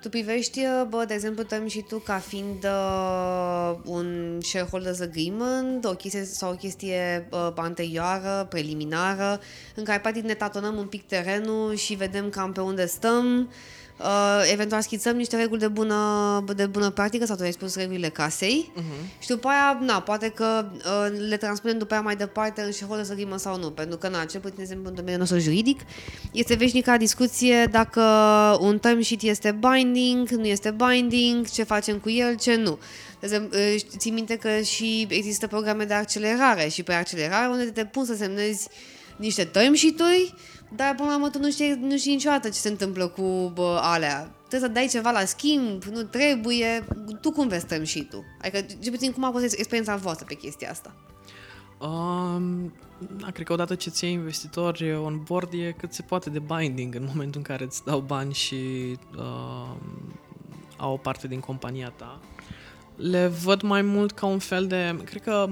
[0.00, 5.84] Tu privești, uh, bă, de exemplu, term și tu ca fiind uh, un shareholders agreement,
[5.84, 9.40] o chestie sau o chestie uh, anterioară, preliminară,
[9.74, 13.54] în care practic ne tatonăm un pic terenul și vedem cam pe unde stăm, uh,
[14.52, 18.72] eventual schițăm niște reguli de bună, de bună practică sau tu ai spus regulile casei
[18.78, 19.18] Uh-huh.
[19.18, 23.10] și după aia, na, poate că uh, le transpunem după aia mai departe în shareholders
[23.10, 25.80] agreement sau nu, pentru că, na, cel puțin, de exemplu, în domeniul nostru juridic,
[26.32, 28.02] este veșnica discuție dacă
[28.60, 32.78] un term sheet este binding, nu este binding, ce facem cu el, ce nu.
[33.20, 37.64] De exemplu, uh, ții minte că și există programe de accelerare și pe accelerare unde
[37.64, 38.68] te pun să semnezi
[39.16, 40.34] niște term sheet-uri,
[40.76, 43.78] dar până la urmă tu nu știi, nu știi niciodată ce se întâmplă cu bă,
[43.82, 44.34] alea.
[44.48, 46.84] Trebuie să dai ceva la schimb, nu trebuie.
[47.20, 48.24] Tu cum vezi term sheet-ul?
[48.40, 50.94] Adică, ce puțin, cum a fost experiența voastră pe chestia asta?
[51.80, 52.72] Um,
[53.20, 56.94] da, cred că odată ce ți investitori on board e cât se poate de binding
[56.94, 58.54] în momentul în care îți dau bani și
[59.16, 59.76] uh,
[60.76, 62.20] au o parte din compania ta.
[62.96, 64.96] Le văd mai mult ca un fel de...
[65.04, 65.50] Cred că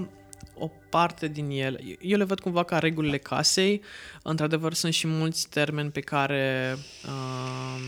[0.59, 1.79] o parte din ele...
[2.01, 3.83] Eu le văd cumva ca regulile casei.
[4.23, 7.81] Într-adevăr, sunt și mulți termeni pe care, uh,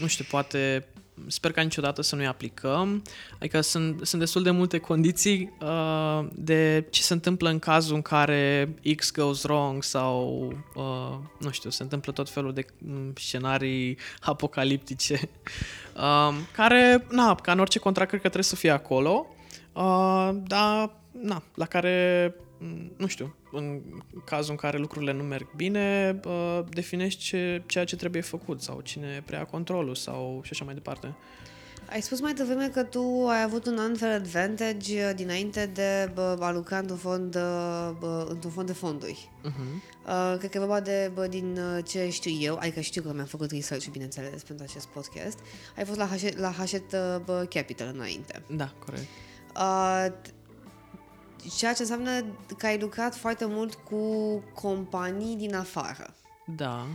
[0.00, 0.86] nu știu, poate
[1.26, 3.02] sper ca niciodată să nu-i aplicăm.
[3.38, 8.02] Adică sunt, sunt destul de multe condiții uh, de ce se întâmplă în cazul în
[8.02, 13.98] care X goes wrong sau, uh, nu știu, se întâmplă tot felul de mm, scenarii
[14.20, 15.30] apocaliptice,
[15.96, 19.26] uh, care, na, ca în orice contract, cred că trebuie să fie acolo,
[19.74, 23.80] uh, dar, na, la care mm, nu știu, în
[24.24, 28.80] cazul în care lucrurile nu merg bine, uh, definești ce, ceea ce trebuie făcut sau
[28.80, 31.14] cine preia controlul sau și așa mai departe.
[31.90, 36.36] Ai spus mai devreme că tu ai avut un unfair advantage uh, dinainte de bă,
[36.40, 39.30] a lucra într-un fond, uh, bă, într-un fond de fonduri.
[39.44, 39.92] Uh-huh.
[40.06, 43.12] Uh, cred că e vorba de, bă, din uh, ce știu eu, adică știu că
[43.12, 45.38] mi-am făcut research, bineînțeles, pentru acest podcast.
[45.76, 48.42] Ai fost la Hachette, la Hachette uh, bă, Capital înainte.
[48.46, 49.06] Da, corect.
[49.56, 50.06] Uh,
[51.56, 52.10] ceea ce înseamnă
[52.58, 53.98] că ai lucrat foarte mult cu
[54.54, 56.14] companii din afară.
[56.56, 56.86] Da.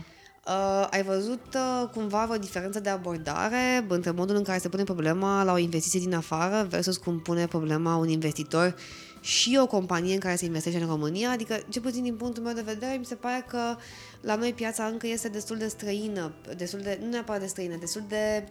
[0.46, 4.84] Uh, ai văzut uh, cumva o diferență de abordare între modul în care se pune
[4.84, 8.74] problema la o investiție din afară versus cum pune problema un investitor
[9.20, 11.30] și o companie în care se investește în România?
[11.30, 13.76] Adică, ce puțin din punctul meu de vedere, mi se pare că
[14.20, 18.02] la noi piața încă este destul de străină, destul de, nu neapărat de străină, destul
[18.08, 18.48] de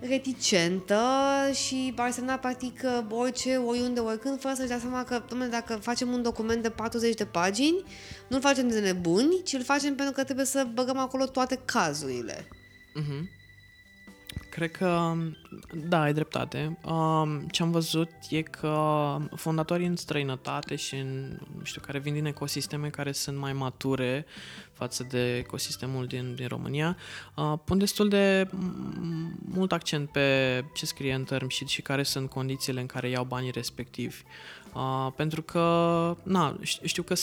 [0.00, 1.00] reticentă
[1.52, 6.12] și ar semna practic orice, oriunde, oricând, fără să-și dea seama că, domnule, dacă facem
[6.12, 7.82] un document de 40 de pagini,
[8.28, 12.48] nu-l facem de nebuni, ci îl facem pentru că trebuie să băgăm acolo toate cazurile.
[13.00, 13.39] Uh-huh.
[14.50, 15.12] Cred că,
[15.88, 16.78] da, ai dreptate.
[16.84, 22.12] Um, ce am văzut e că fondatorii în străinătate și în, nu știu, care vin
[22.12, 24.26] din ecosisteme care sunt mai mature
[24.72, 26.96] față de ecosistemul din, din România,
[27.36, 28.48] uh, pun destul de
[29.44, 33.24] mult accent pe ce scrie în term sheet și care sunt condițiile în care iau
[33.24, 34.22] banii respectivi.
[34.74, 37.14] Uh, pentru că, na, știu că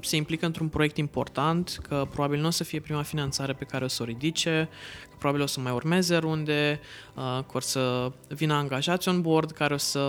[0.00, 3.84] se implică într-un proiect important, că probabil nu o să fie prima finanțare pe care
[3.84, 4.68] o să o ridice,
[5.08, 6.80] că probabil o să mai urmeze runde,
[7.14, 10.08] uh, că o să vină angajați on board care o să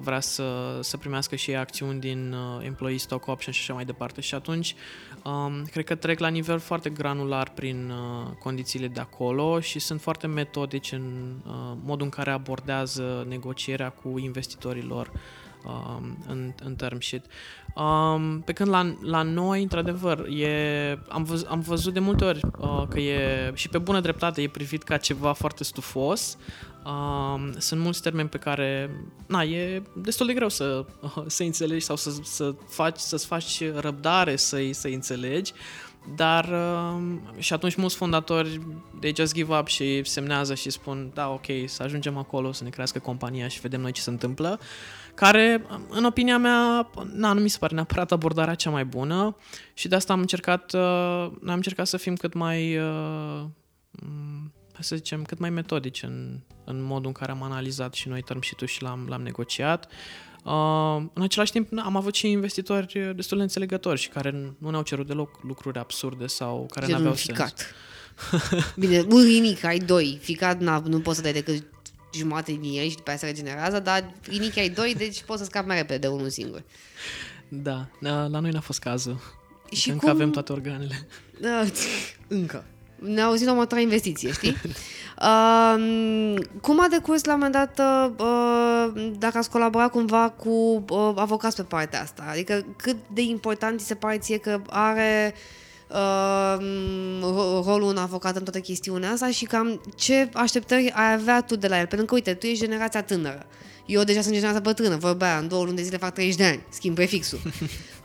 [0.00, 3.84] vrea să, să primească și ei acțiuni din uh, employee stock option și așa mai
[3.84, 4.20] departe.
[4.20, 4.74] Și atunci,
[5.24, 10.00] um, cred că trec la nivel foarte granular prin uh, condițiile de acolo și sunt
[10.00, 11.52] foarte metodici în uh,
[11.84, 15.10] modul în care abordează negocierea cu investitorii lor
[15.66, 17.24] um, în, în term sheet.
[17.74, 22.40] Um, pe când la, la noi, într-adevăr, e, am, văz, am văzut de multe ori
[22.58, 26.38] uh, că e, și pe bună dreptate, e privit ca ceva foarte stufos.
[26.84, 28.90] Um, sunt mulți termeni pe care,
[29.26, 33.62] na, e destul de greu să, uh, să înțelegi sau să, să faci, să-ți faci
[33.74, 35.52] răbdare să-i, să-i înțelegi.
[36.14, 38.60] Dar uh, și atunci mulți fondatori
[39.00, 42.70] de just give up și semnează și spun da, ok, să ajungem acolo, să ne
[42.70, 44.60] crească compania și vedem noi ce se întâmplă
[45.18, 49.36] care, în opinia mea, na, nu mi se pare neapărat abordarea cea mai bună
[49.74, 50.80] și de asta am încercat, uh,
[51.46, 53.44] am încercat să fim cât mai, uh,
[54.78, 58.40] să zicem, cât mai metodici în, în modul în care am analizat și noi term
[58.42, 59.88] sheet și l-am, l-am negociat.
[60.44, 64.82] Uh, în același timp am avut și investitori destul de înțelegători și care nu ne-au
[64.82, 67.54] cerut deloc lucruri absurde sau care nu aveau sens.
[68.76, 70.18] Bine, urinic, ai doi.
[70.22, 71.64] Ficat, na, nu poți să dai decât
[72.12, 75.44] jumate din ei și după aia se regenerează, dar rinichi ai doi, deci poți să
[75.44, 76.62] scapi mai repede de unul singur.
[77.48, 79.20] Da, la noi n-a fost cazul.
[79.70, 80.14] Și încă cum...
[80.14, 81.06] avem toate organele.
[81.40, 81.64] Da,
[82.40, 82.64] încă.
[82.98, 84.56] Ne auzit la următoarea investiție, știi?
[85.28, 87.78] uh, cum a decurs la un moment dat
[88.18, 92.24] uh, dacă ați colaborat cumva cu uh, avocați pe partea asta?
[92.28, 95.40] Adică cât de important ți se pare ție că are uh,
[95.90, 96.56] uh,
[97.64, 101.68] rolul un avocat în toată chestiunea asta și cam ce așteptări ai avea tu de
[101.68, 101.86] la el.
[101.86, 103.46] Pentru că, uite, tu ești generația tânără.
[103.86, 106.64] Eu deja sunt generația bătrână, vorbea, în două luni de zile fac 30 de ani,
[106.68, 107.38] schimb prefixul.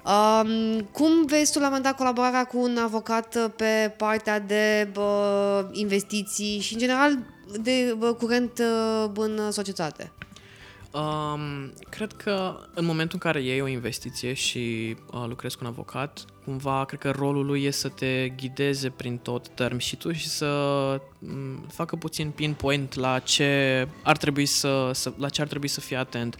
[0.06, 4.89] Um, cum vezi tu la un moment dat colaborarea cu un avocat pe partea de
[4.93, 7.17] bă, investiții și, în general,
[7.62, 8.62] de bă, curent
[9.12, 10.12] bă, în societate?
[10.91, 15.69] Um, cred că în momentul în care iei o investiție și uh, lucrezi cu un
[15.69, 20.12] avocat, cumva cred că rolul lui e să te ghideze prin tot term și tu
[20.12, 20.45] și să
[21.19, 25.79] um, facă puțin pinpoint la ce ar trebui să, să la ce ar trebui să
[25.79, 26.36] fii atent.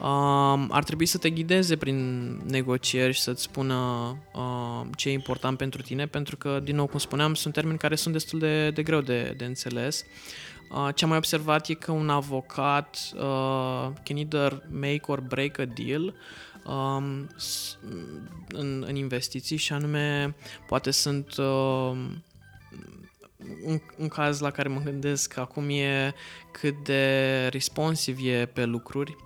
[0.00, 3.74] Um, ar trebui să te ghideze prin negocieri și să-ți spună
[4.34, 7.94] uh, ce e important pentru tine, pentru că, din nou, cum spuneam, sunt termeni care
[7.94, 10.04] sunt destul de, de greu de, de înțeles.
[10.70, 15.58] Uh, ce am mai observat e că un avocat uh, can either make or break
[15.58, 16.14] a deal
[16.68, 17.26] um,
[18.48, 20.34] în, în investiții și anume
[20.66, 21.90] poate sunt uh,
[23.64, 26.14] un, un caz la care mă gândesc acum e
[26.52, 29.16] cât de responsiv e pe lucruri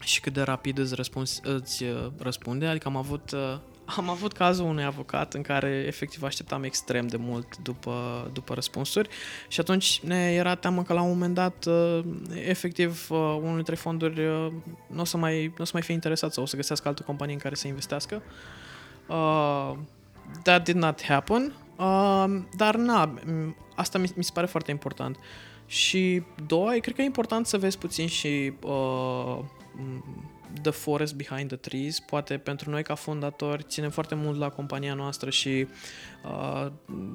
[0.00, 2.66] și cât de rapid îți, răspuns, îți uh, răspunde.
[2.66, 3.58] Adică am avut uh,
[3.96, 9.08] am avut cazul unui avocat în care efectiv așteptam extrem de mult după, după răspunsuri
[9.48, 12.00] și atunci ne era teamă că la un moment dat uh,
[12.44, 14.52] efectiv uh, unul dintre fonduri uh,
[14.86, 17.02] nu o să mai, nu o să mai fie interesat sau o să găsească altă
[17.02, 18.22] companie în care să investească.
[19.06, 19.72] Uh,
[20.42, 21.52] that did not happen.
[21.76, 22.24] Uh,
[22.56, 23.14] dar na,
[23.74, 25.16] asta mi, mi se pare foarte important.
[25.66, 29.38] Și doi, cred că e important să vezi puțin și uh,
[30.62, 32.00] the forest behind the trees.
[32.00, 35.66] Poate pentru noi ca fondatori ținem foarte mult la compania noastră și
[36.24, 36.66] uh,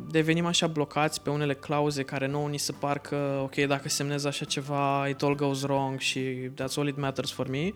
[0.10, 4.26] devenim așa blocați pe unele clauze care nouă ni se par că, ok, dacă semnez
[4.26, 7.72] așa ceva, it all goes wrong și that's all it matters for me.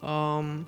[0.00, 0.66] Um,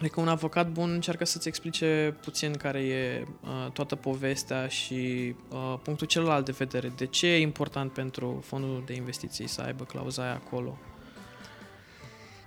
[0.00, 5.78] Adică un avocat bun încearcă să-ți explice puțin care e uh, toată povestea și uh,
[5.82, 6.92] punctul celălalt de vedere.
[6.96, 10.78] De ce e important pentru fondul de investiții să aibă clauza aia acolo?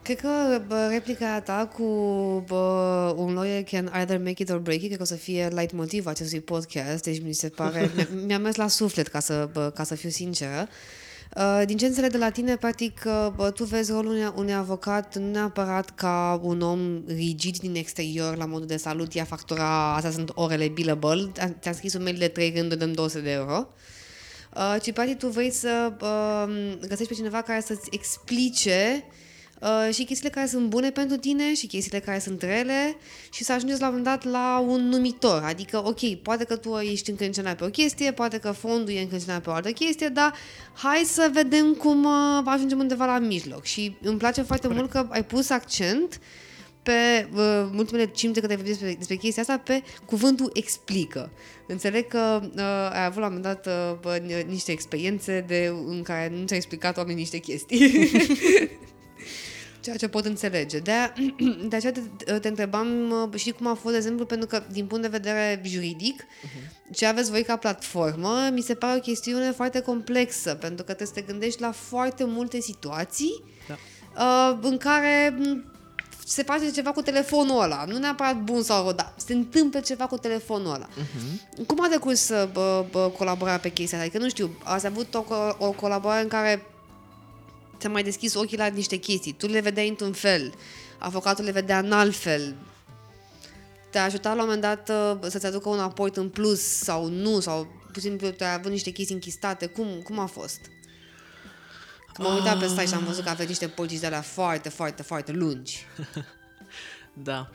[0.09, 1.83] Cred că bă, replica ta cu
[2.47, 5.47] bă, un lawyer can either make it or break it, cred că o să fie
[5.47, 7.91] light motiv acestui podcast, deci mi se pare,
[8.25, 10.67] mi-a mers la suflet ca să, bă, ca să fiu sinceră.
[11.35, 14.53] Uh, din ce înțeleg de la tine, practic, uh, bă, tu vezi rolul unui, unui
[14.53, 19.95] avocat nu neapărat ca un om rigid din exterior, la modul de salut, ia factura,
[19.95, 23.67] astea sunt orele billable, ți-am scris un mail de 3 rânduri, dăm 200 de euro.
[24.55, 29.03] Uh, ci, practic, tu vrei să uh, găsești pe cineva care să-ți explice
[29.61, 32.95] uh, Uh, și chestiile care sunt bune pentru tine și chestiile care sunt rele
[33.31, 35.43] și să ajungeți la un moment dat la un numitor.
[35.43, 39.41] Adică, ok, poate că tu ești încâncenat pe o chestie, poate că fondul e încâncenat
[39.41, 40.33] pe o altă chestie, dar
[40.73, 43.63] hai să vedem cum uh, ajungem undeva la mijloc.
[43.63, 44.93] Și îmi place foarte Corect.
[44.93, 46.19] mult că ai pus accent
[46.83, 51.31] pe uh, ultimele 5 de câte ai vorbit despre, despre chestia asta, pe cuvântul explică.
[51.67, 53.67] Înțeleg că uh, ai avut la un moment dat
[54.05, 58.09] uh, niște experiențe de, în care nu ți-ai explicat oamenii niște chestii.
[59.89, 60.79] Ceea ce pot înțelege.
[60.79, 60.91] De,
[61.69, 62.87] de aceea te, te întrebam
[63.35, 66.91] și cum a fost, de exemplu, pentru că, din punct de vedere juridic, uh-huh.
[66.91, 71.07] ce aveți voi ca platformă, mi se pare o chestiune foarte complexă, pentru că trebuie
[71.07, 73.75] să te gândești la foarte multe situații da.
[74.23, 75.37] uh, în care
[76.25, 77.85] se face ceva cu telefonul ăla.
[77.87, 80.87] Nu neapărat bun sau rău, dar se întâmplă ceva cu telefonul ăla.
[80.87, 81.65] Uh-huh.
[81.67, 84.09] Cum a decurs bă, bă, colaborarea pe chestia asta?
[84.09, 85.23] Adică, nu știu, ați avut o,
[85.57, 86.65] o colaborare în care
[87.79, 89.33] ți-a mai deschis ochii la niște chestii.
[89.33, 90.53] Tu le vedeai într-un fel,
[90.97, 92.55] avocatul le vedea în alt fel.
[93.89, 97.39] Te-a ajutat la un moment dat uh, să-ți aducă un aport în plus sau nu,
[97.39, 99.65] sau pur și simplu te-ai avut niște chestii închistate.
[99.65, 100.59] Cum, cum a fost?
[102.13, 104.69] Că m-am uitat pe stai și am văzut că aveți niște polici de alea foarte,
[104.69, 105.85] foarte, foarte lungi.
[107.29, 107.49] da.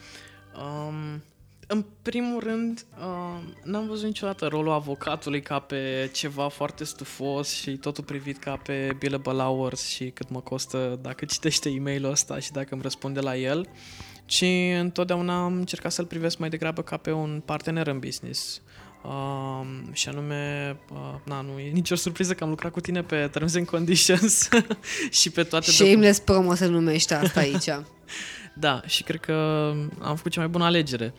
[0.57, 1.23] Um,
[1.67, 7.71] în primul rând, uh, n-am văzut niciodată rolul avocatului ca pe ceva foarte stufos și
[7.71, 12.39] totul privit ca pe billable hours și cât mă costă dacă citește e mail ăsta
[12.39, 13.69] și dacă îmi răspunde la el,
[14.25, 14.45] ci
[14.79, 18.63] întotdeauna am încercat să-l privesc mai degrabă ca pe un partener în business.
[19.05, 23.29] Uh, și anume, uh, na, nu e nicio surpriză că am lucrat cu tine pe
[23.33, 24.49] Terms and Conditions
[25.21, 25.71] și pe toate...
[25.71, 27.69] Shameless docu- promo se numește asta aici.
[28.57, 29.33] Da, și cred că
[30.01, 31.15] am făcut cea mai bună alegere.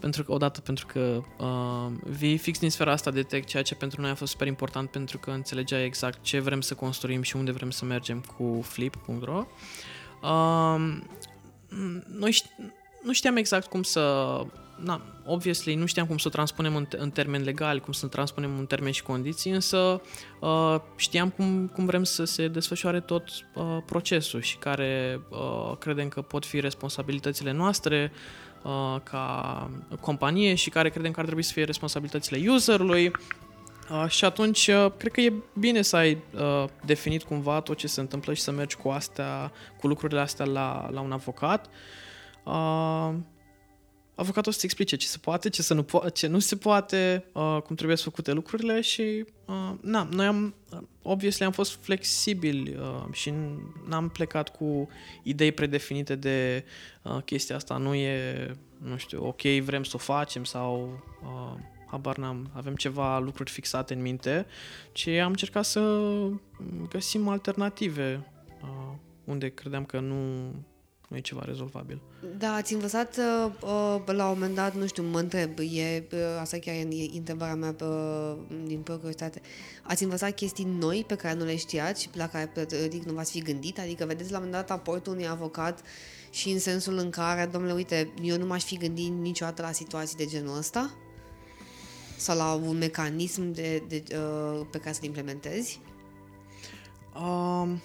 [0.00, 3.74] Pentru că, odată, pentru că uh, vii fix din sfera asta de tech, ceea ce
[3.74, 7.36] pentru noi a fost super important, pentru că înțelegea exact ce vrem să construim și
[7.36, 9.46] unde vrem să mergem cu flip.ro.
[10.22, 10.98] Uh,
[12.06, 12.72] noi ști-
[13.02, 14.00] nu știam exact cum să
[14.82, 18.58] na, obviously nu știam cum să o transpunem în, în termeni legali, cum să transpunem
[18.58, 20.00] în termeni și condiții, însă
[20.40, 26.08] uh, știam cum, cum vrem să se desfășoare tot uh, procesul și care uh, credem
[26.08, 28.12] că pot fi responsabilitățile noastre
[28.62, 33.12] uh, ca companie și care credem că ar trebui să fie responsabilitățile userului.
[33.90, 37.86] Uh, și atunci, uh, cred că e bine să ai uh, definit cumva tot ce
[37.86, 41.66] se întâmplă și să mergi cu astea, cu lucrurile astea la, la un avocat.
[42.44, 43.14] Uh,
[44.20, 47.58] avocatul să-ți explice ce se poate, ce, să nu, po- ce nu se poate, uh,
[47.64, 50.54] cum trebuie să făcute lucrurile și, uh, na, noi am,
[51.02, 53.32] obviously am fost flexibili uh, și
[53.88, 54.88] n-am plecat cu
[55.22, 56.64] idei predefinite de
[57.02, 57.76] uh, chestia asta.
[57.76, 63.18] Nu e, nu știu, ok, vrem să o facem sau uh, habar n-am, avem ceva
[63.18, 64.46] lucruri fixate în minte,
[64.92, 66.10] ci am încercat să
[66.88, 68.26] găsim alternative
[68.62, 70.52] uh, unde credeam că nu
[71.10, 72.00] nu e ceva rezolvabil.
[72.38, 76.18] Da, ați învățat uh, uh, la un moment dat, nu știu, mă întreb, e, uh,
[76.40, 79.40] asta chiar e întrebarea mea uh, din curiositate,
[79.82, 82.50] ați învățat chestii noi pe care nu le știați și la care
[82.84, 83.78] adică nu v-ați fi gândit?
[83.78, 85.82] Adică vedeți la un moment dat aportul unui avocat
[86.30, 90.16] și în sensul în care, domnule, uite, eu nu m-aș fi gândit niciodată la situații
[90.16, 90.94] de genul ăsta?
[92.16, 95.80] Sau la un mecanism de, de, uh, pe care să-l implementezi?
[97.14, 97.80] Um...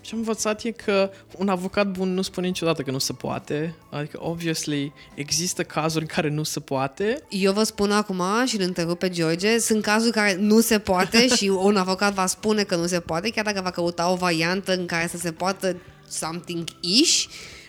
[0.00, 3.74] Ce am învățat e că un avocat bun nu spune niciodată că nu se poate.
[3.90, 7.22] Adică, obviously, există cazuri în care nu se poate.
[7.28, 11.28] Eu vă spun acum și îl întrerup pe George, sunt cazuri care nu se poate
[11.36, 14.76] și un avocat va spune că nu se poate, chiar dacă va căuta o variantă
[14.76, 15.76] în care să se poată
[16.08, 17.24] something-ish,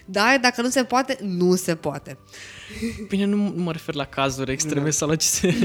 [0.06, 2.18] dar dacă nu se poate, nu se poate.
[3.08, 4.92] Bine, nu mă refer la cazuri extreme da.
[4.92, 5.56] sau la ce se...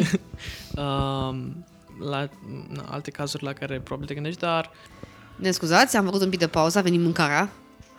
[0.77, 1.37] uh,
[2.11, 2.29] la
[2.89, 4.71] alte cazuri la care probabil te gândești, dar
[5.37, 7.51] ne scuzați, am făcut un pic de pauză, a venit mâncarea.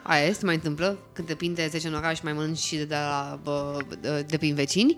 [0.02, 2.96] Aia este, mai întâmplă, când te prinde 10 în oraș, mai mănânci și de, de,
[2.96, 3.78] la, bă,
[4.28, 4.98] de prin vecini.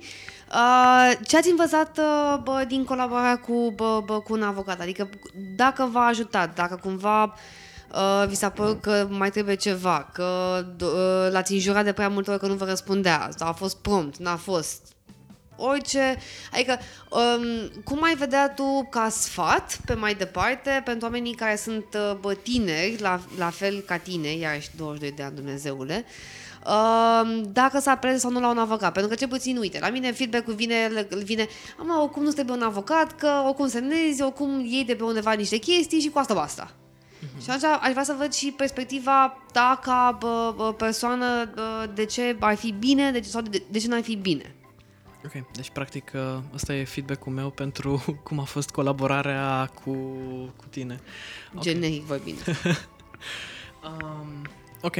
[0.54, 4.80] Uh, ce ați învățat uh, bă, din colaborarea cu, bă, bă, cu un avocat?
[4.80, 5.10] Adică
[5.56, 7.24] dacă v-a ajutat, dacă cumva
[7.94, 12.32] uh, vi s-a părut că mai trebuie ceva, că uh, l-ați înjurat de prea multe
[12.32, 14.82] ori că nu vă răspundea, sau a fost prompt, n-a fost,
[15.60, 16.18] orice,
[16.53, 16.80] adică
[17.10, 22.18] um, cum ai vedea tu ca sfat pe mai departe pentru oamenii care sunt uh,
[22.20, 26.05] bă, tineri, la, la fel ca tine, iarăși 22 de ani, Dumnezeule,
[26.66, 28.91] Uh, dacă să apeleze sau nu la un avocat.
[28.91, 31.47] Pentru că ce puțin, uite, la mine feedback-ul vine, vine
[31.80, 35.57] am, oricum nu trebuie un avocat, că oricum semnezi, oricum iei de pe undeva niște
[35.57, 36.72] chestii și cu asta basta.
[36.72, 37.43] Uh-huh.
[37.43, 41.49] Și atunci aș vrea să văd și perspectiva ta ca bă, bă, persoană
[41.93, 44.55] de ce ar fi bine de ce, sau de, de ce n-ar fi bine.
[45.26, 49.91] Ok, deci practic uh, ăsta e feedback-ul meu pentru cum a fost colaborarea cu,
[50.55, 50.99] cu tine.
[51.55, 51.74] Okay.
[51.74, 52.38] Generic vorbind.
[53.88, 54.47] um,
[54.82, 54.95] ok,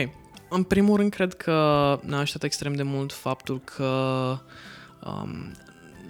[0.50, 4.38] în primul rând cred că ne-a ajutat extrem de mult faptul că
[5.04, 5.52] um,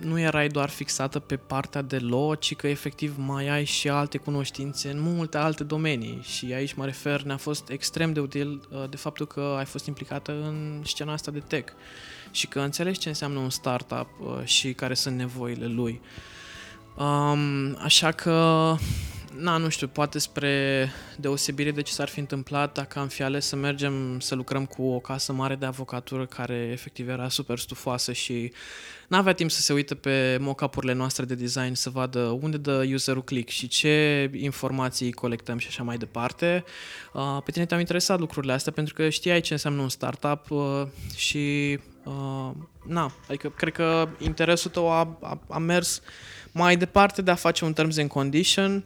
[0.01, 4.17] nu erai doar fixată pe partea de law, ci că efectiv mai ai și alte
[4.17, 8.89] cunoștințe în multe alte domenii și aici mă refer, ne-a fost extrem de util uh,
[8.89, 11.73] de faptul că ai fost implicată în scena asta de tech
[12.31, 16.01] și că înțelegi ce înseamnă un startup uh, și care sunt nevoile lui.
[16.97, 18.75] Um, așa că,
[19.37, 23.45] na, nu știu, poate spre deosebire de ce s-ar fi întâmplat dacă am fi ales
[23.45, 28.13] să mergem să lucrăm cu o casă mare de avocatură care efectiv era super stufoasă
[28.13, 28.51] și
[29.07, 33.23] n-avea timp să se uite pe mock-up-urile noastre de design să vadă unde dă userul
[33.23, 36.63] click și ce informații colectăm și așa mai departe.
[37.13, 40.83] Uh, pe tine te-am interesat lucrurile astea pentru că știai ce înseamnă un startup uh,
[41.15, 42.51] și uh,
[42.85, 46.01] na, adică cred că interesul tău a, a, a mers
[46.51, 48.83] mai departe de a face un terms and condition,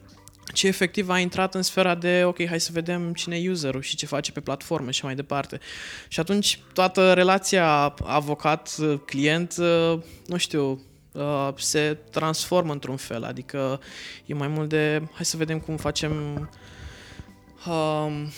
[0.54, 3.96] ci efectiv a intrat în sfera de, ok, hai să vedem cine e userul și
[3.96, 5.60] ce face pe platformă și mai departe.
[6.08, 10.82] Și atunci toată relația avocat-client, uh, nu știu,
[11.12, 13.80] uh, se transformă într-un fel, adică
[14.26, 16.12] e mai mult de, hai să vedem cum facem
[17.68, 18.32] um,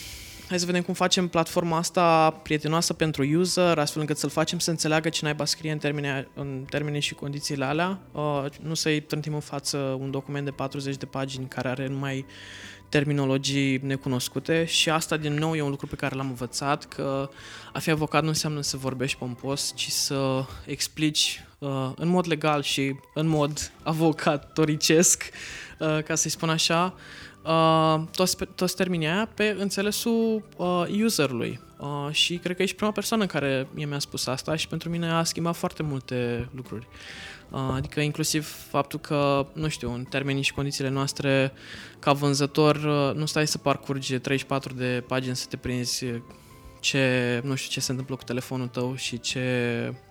[0.48, 4.70] hai să vedem cum facem platforma asta prietenoasă pentru user, astfel încât să-l facem să
[4.70, 8.00] înțeleagă ce naiba scrie în termene, în termene și condițiile alea.
[8.12, 12.26] Uh, nu să-i trântim în față un document de 40 de pagini care are numai
[12.88, 17.30] terminologii necunoscute și asta din nou e un lucru pe care l-am învățat, că
[17.72, 22.62] a fi avocat nu înseamnă să vorbești pompos, ci să explici uh, în mod legal
[22.62, 25.28] și în mod avocatoricesc,
[25.78, 26.94] uh, ca să-i spun așa,
[27.46, 31.60] uh, toți, toți termenii aia pe înțelesul uh, userului.
[31.78, 35.10] Uh, și cred că ești prima persoană care mie mi-a spus asta și pentru mine
[35.10, 36.86] a schimbat foarte multe lucruri.
[37.50, 41.52] Uh, adică inclusiv faptul că, nu știu, în termenii și condițiile noastre,
[41.98, 46.04] ca vânzător, uh, nu stai să parcurgi 34 de pagini să te prinzi
[46.80, 49.40] ce, nu știu ce se întâmplă cu telefonul tău și ce,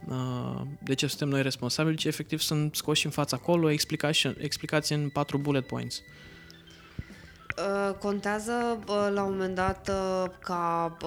[0.07, 4.95] uh, de ce suntem noi responsabili, ci efectiv sunt scoși în fața acolo explicații, explicații
[4.95, 5.97] în patru bullet points.
[5.97, 6.03] Uh,
[7.57, 10.97] Uh, contează uh, la un moment dat uh, ca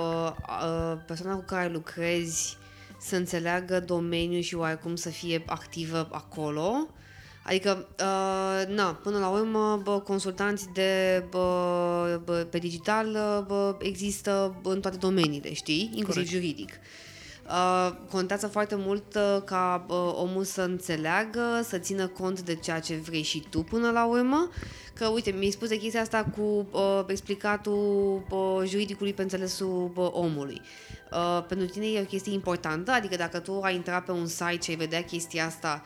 [1.06, 2.56] persoana cu care lucrezi
[3.00, 6.88] să înțeleagă domeniul și oarecum să fie activă acolo.
[7.44, 13.12] Adică, uh, na, până la urmă, bă, consultanți de, bă, bă, pe digital
[13.46, 15.82] bă, există în toate domeniile, știi?
[15.94, 16.30] Inclusiv Corect.
[16.30, 16.72] juridic.
[17.48, 22.80] Uh, contează foarte mult uh, ca uh, omul să înțeleagă, să țină cont de ceea
[22.80, 24.50] ce vrei și tu până la urmă.
[24.94, 30.08] Că, uite, mi-ai spus de chestia asta cu uh, explicatul uh, juridicului pe înțelesul uh,
[30.12, 30.60] omului.
[31.12, 34.58] Uh, pentru tine e o chestie importantă, adică dacă tu ai intrat pe un site
[34.62, 35.84] și ai vedea chestia asta,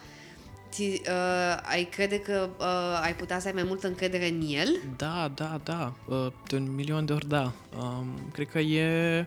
[0.70, 4.68] ți, uh, ai crede că uh, ai putea să ai mai multă încredere în el?
[4.96, 5.92] Da, da, da.
[6.08, 7.52] Uh, de un milion de ori da.
[7.78, 9.26] Um, cred că e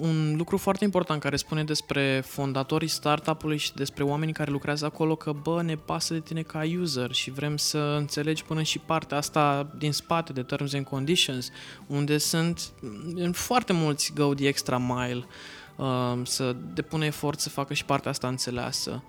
[0.00, 5.14] un lucru foarte important care spune despre fondatorii startup-ului și despre oamenii care lucrează acolo
[5.14, 9.16] că, bă, ne pasă de tine ca user și vrem să înțelegi până și partea
[9.16, 11.50] asta din spate de terms and conditions,
[11.86, 12.72] unde sunt
[13.14, 15.24] în foarte mulți go the extra mile
[15.76, 19.02] uh, să depune efort să facă și partea asta înțeleasă.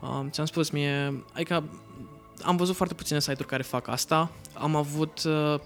[0.00, 1.64] Uh, ți-am spus, mie, adică
[2.42, 4.30] am văzut foarte puține site-uri care fac asta.
[4.52, 5.60] Am avut uh,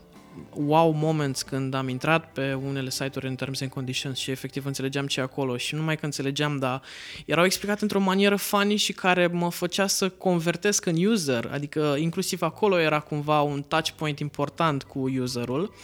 [0.54, 5.06] wow moments când am intrat pe unele site-uri în terms and conditions și efectiv înțelegeam
[5.06, 6.82] ce e acolo și nu numai că înțelegeam, dar
[7.24, 12.42] erau explicat într-o manieră funny și care mă făcea să convertesc în user, adică inclusiv
[12.42, 15.74] acolo era cumva un touch point important cu userul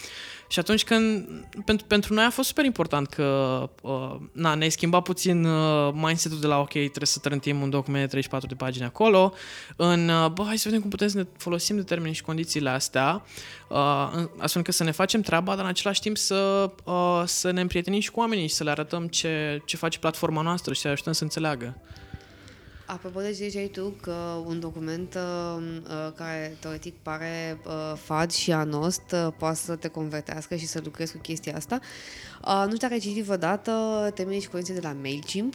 [0.55, 1.27] Și atunci când,
[1.65, 6.39] pentru, pentru noi a fost super important că uh, na, ne-ai schimbat puțin uh, mindset-ul
[6.39, 9.33] de la ok, trebuie să trântim un document de 34 de pagini acolo,
[9.75, 12.69] în uh, bă, hai să vedem cum putem să ne folosim de termeni și condițiile
[12.69, 13.23] astea,
[13.69, 13.77] uh,
[14.37, 17.99] astfel încât să ne facem treaba, dar în același timp să, uh, să ne împrietenim
[17.99, 21.13] și cu oamenii și să le arătăm ce, ce face platforma noastră și să ajutăm
[21.13, 21.77] să înțeleagă.
[22.85, 24.15] Apropo de ce ziceai tu că
[24.45, 29.87] un document uh, uh, care teoretic pare uh, fad și anost uh, poate să te
[29.87, 31.79] convertească și să lucrezi cu chestia asta,
[32.45, 33.71] uh, nu știu dacă ai citit vreodată
[34.13, 35.53] temenii și condiții de la MailChimp.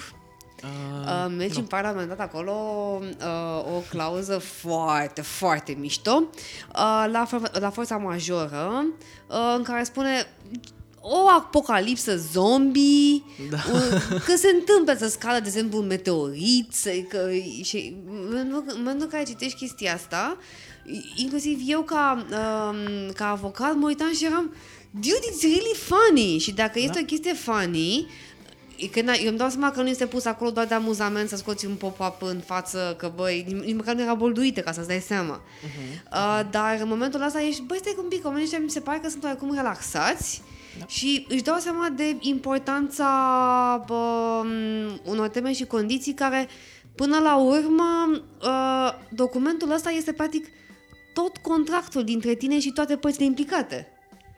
[0.63, 0.69] Uh,
[1.05, 2.53] uh, MailChimp are la dat acolo
[3.01, 8.85] uh, o clauză foarte, foarte mișto uh, la, la forța majoră
[9.27, 10.27] uh, în care spune
[11.01, 13.59] o apocalipsă zombie, da.
[14.27, 17.31] că se întâmplă să scadă, de exemplu, un meteorit, să, că,
[17.63, 17.97] și
[18.31, 20.37] în momentul în care citești chestia asta,
[21.17, 24.55] inclusiv eu ca, um, ca avocat mă uitam și eram
[24.91, 26.81] dude, it's really funny și dacă da.
[26.81, 28.07] este o chestie funny
[28.93, 31.67] când eu îmi dau seama că nu este pus acolo doar de amuzament să scoți
[31.67, 35.41] un pop-up în față, că băi, nici măcar nu era bolduită ca să-ți dai seama.
[35.41, 36.03] Uh-huh.
[36.13, 38.99] Uh, dar în momentul ăsta ești, băi, stai un pic, oamenii ăștia mi se pare
[39.03, 40.43] că sunt oarecum relaxați
[40.79, 40.87] da.
[40.87, 44.43] Și își dau seama de importanța bă,
[45.05, 46.49] unor teme și condiții care,
[46.95, 50.47] până la urmă, uh, documentul ăsta este practic
[51.13, 53.89] tot contractul dintre tine și toate părțile implicate.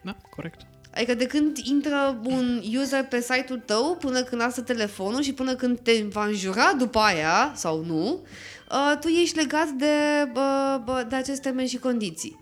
[0.03, 0.61] Da, corect.
[0.95, 5.55] Adică de când intră un user pe site-ul tău, până când lasă telefonul și până
[5.55, 8.27] când te va înjura după aia, sau nu,
[8.71, 9.87] uh, tu ești legat de,
[10.35, 12.42] uh, de aceste teme și condiții.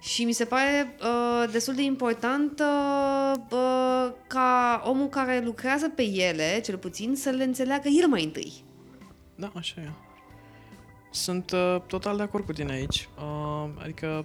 [0.00, 6.02] Și mi se pare uh, destul de important uh, uh, ca omul care lucrează pe
[6.02, 8.64] ele, cel puțin, să le înțeleagă el mai întâi.
[9.34, 9.88] Da, așa e.
[11.10, 13.08] Sunt uh, total de acord cu tine aici.
[13.18, 14.24] Uh, adică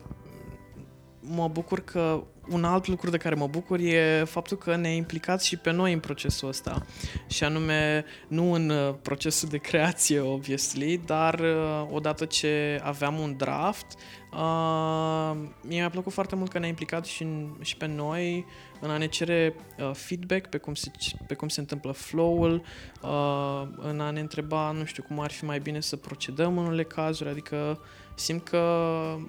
[1.19, 5.47] mă bucur că un alt lucru de care mă bucur e faptul că ne implicați
[5.47, 6.85] și pe noi în procesul ăsta.
[7.27, 13.37] Și anume, nu în uh, procesul de creație, obviously, dar uh, odată ce aveam un
[13.37, 13.85] draft,
[14.33, 18.45] uh, mi-a plăcut foarte mult că ne-a implicat și, în, și pe noi
[18.79, 20.91] în a ne cere uh, feedback pe cum, se,
[21.27, 22.63] pe cum se întâmplă flow-ul,
[23.01, 26.65] uh, în a ne întreba, nu știu, cum ar fi mai bine să procedăm în
[26.65, 27.79] unele cazuri, adică
[28.15, 28.57] simt că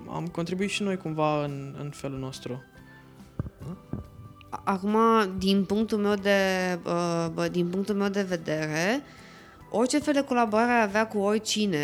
[0.09, 2.65] am contribuit și noi cumva în, în felul nostru.
[4.65, 4.97] Acum,
[5.39, 6.39] din punctul meu de,
[7.37, 9.03] uh, din punctul meu de vedere,
[9.71, 11.79] orice fel de colaborare avea cu oricine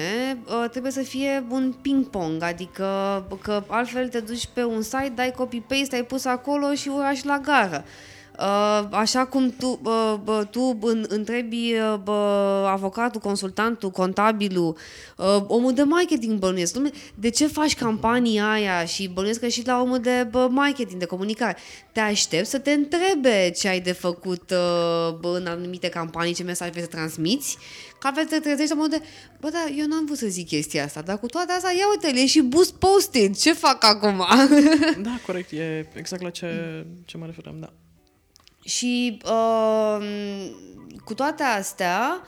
[0.46, 2.86] uh, trebuie să fie un ping-pong, adică
[3.42, 7.38] că altfel te duci pe un site, dai copy-paste, ai pus acolo și urași la
[7.38, 7.84] gară.
[8.42, 10.78] Uh, așa cum tu, uh, tu
[11.08, 12.12] întrebi uh,
[12.66, 14.76] avocatul, consultantul, contabilul,
[15.16, 16.76] uh, omul de marketing bănuiesc.
[17.14, 21.56] De ce faci campania aia și bănuiesc că și la omul de marketing, de comunicare.
[21.92, 26.70] Te aștept să te întrebe ce ai de făcut uh, în anumite campanii, ce mesaj
[26.70, 27.56] vrei să transmiți,
[27.98, 29.02] ca vezi să te trezești în de,
[29.40, 32.26] bă, da, eu n-am vrut să zic chestia asta, dar cu toate astea, ia uite-le
[32.26, 34.26] și boost posted, ce fac acum?
[35.02, 37.72] da, corect, e exact la ce, ce mă referam, da.
[38.64, 39.98] Și uh,
[41.04, 42.20] cu toate astea,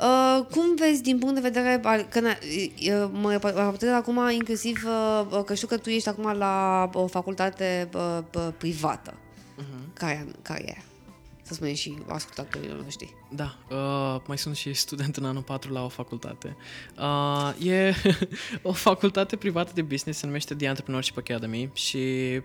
[0.00, 4.84] uh, cum vezi din punct de vedere, că uh, mă raportez acum inclusiv
[5.30, 9.14] uh, că știu că tu ești acum la o facultate uh, privată.
[9.14, 9.92] Uh-huh.
[9.94, 10.89] Care, care e?
[11.50, 13.14] Să spunem și ascultatorilor noștri.
[13.30, 16.56] Da, uh, mai sunt și student în anul 4 la o facultate.
[16.98, 17.94] Uh, e
[18.62, 21.96] o facultate privată de business, se numește The Entrepreneurship Academy și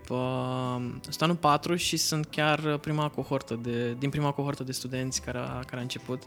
[0.08, 5.22] uh, sunt anul 4 și sunt chiar prima cohortă de, din prima cohortă de studenți
[5.22, 6.22] care a, care a început.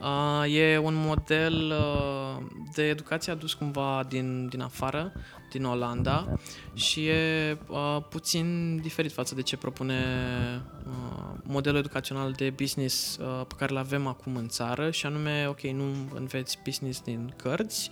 [0.00, 5.12] Uh, e un model uh, de educație adus cumva din, din afară,
[5.50, 6.38] din Olanda
[6.74, 10.04] și e uh, puțin diferit față de ce propune
[10.86, 15.46] uh, modelul educațional de business uh, pe care îl avem acum în țară și anume,
[15.48, 17.90] ok, nu înveți business din cărți,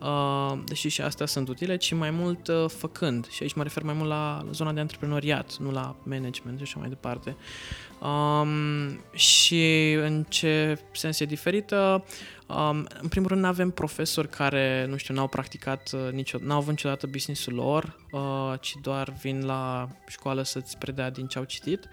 [0.00, 3.28] uh, deși și astea sunt utile, ci mai mult uh, făcând.
[3.28, 6.78] Și aici mă refer mai mult la zona de antreprenoriat, nu la management și așa
[6.78, 7.36] mai departe.
[8.00, 12.04] Um, și în ce sens e diferită?
[12.46, 16.56] Um, în primul rând, nu avem profesori care, nu știu, n-au practicat uh, nicio, n-au
[16.56, 21.44] avut niciodată businessul lor, uh, ci doar vin la școală să-ți predea din ce au
[21.44, 21.88] citit,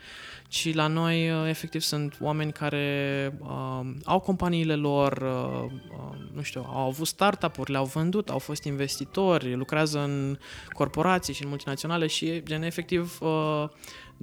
[0.47, 6.41] ci la noi, uh, efectiv, sunt oameni care uh, au companiile lor, uh, uh, nu
[6.41, 10.37] știu, au avut startup-uri, le-au vândut, au fost investitori, lucrează în
[10.69, 13.65] corporații și în multinaționale și, gen, efectiv, uh,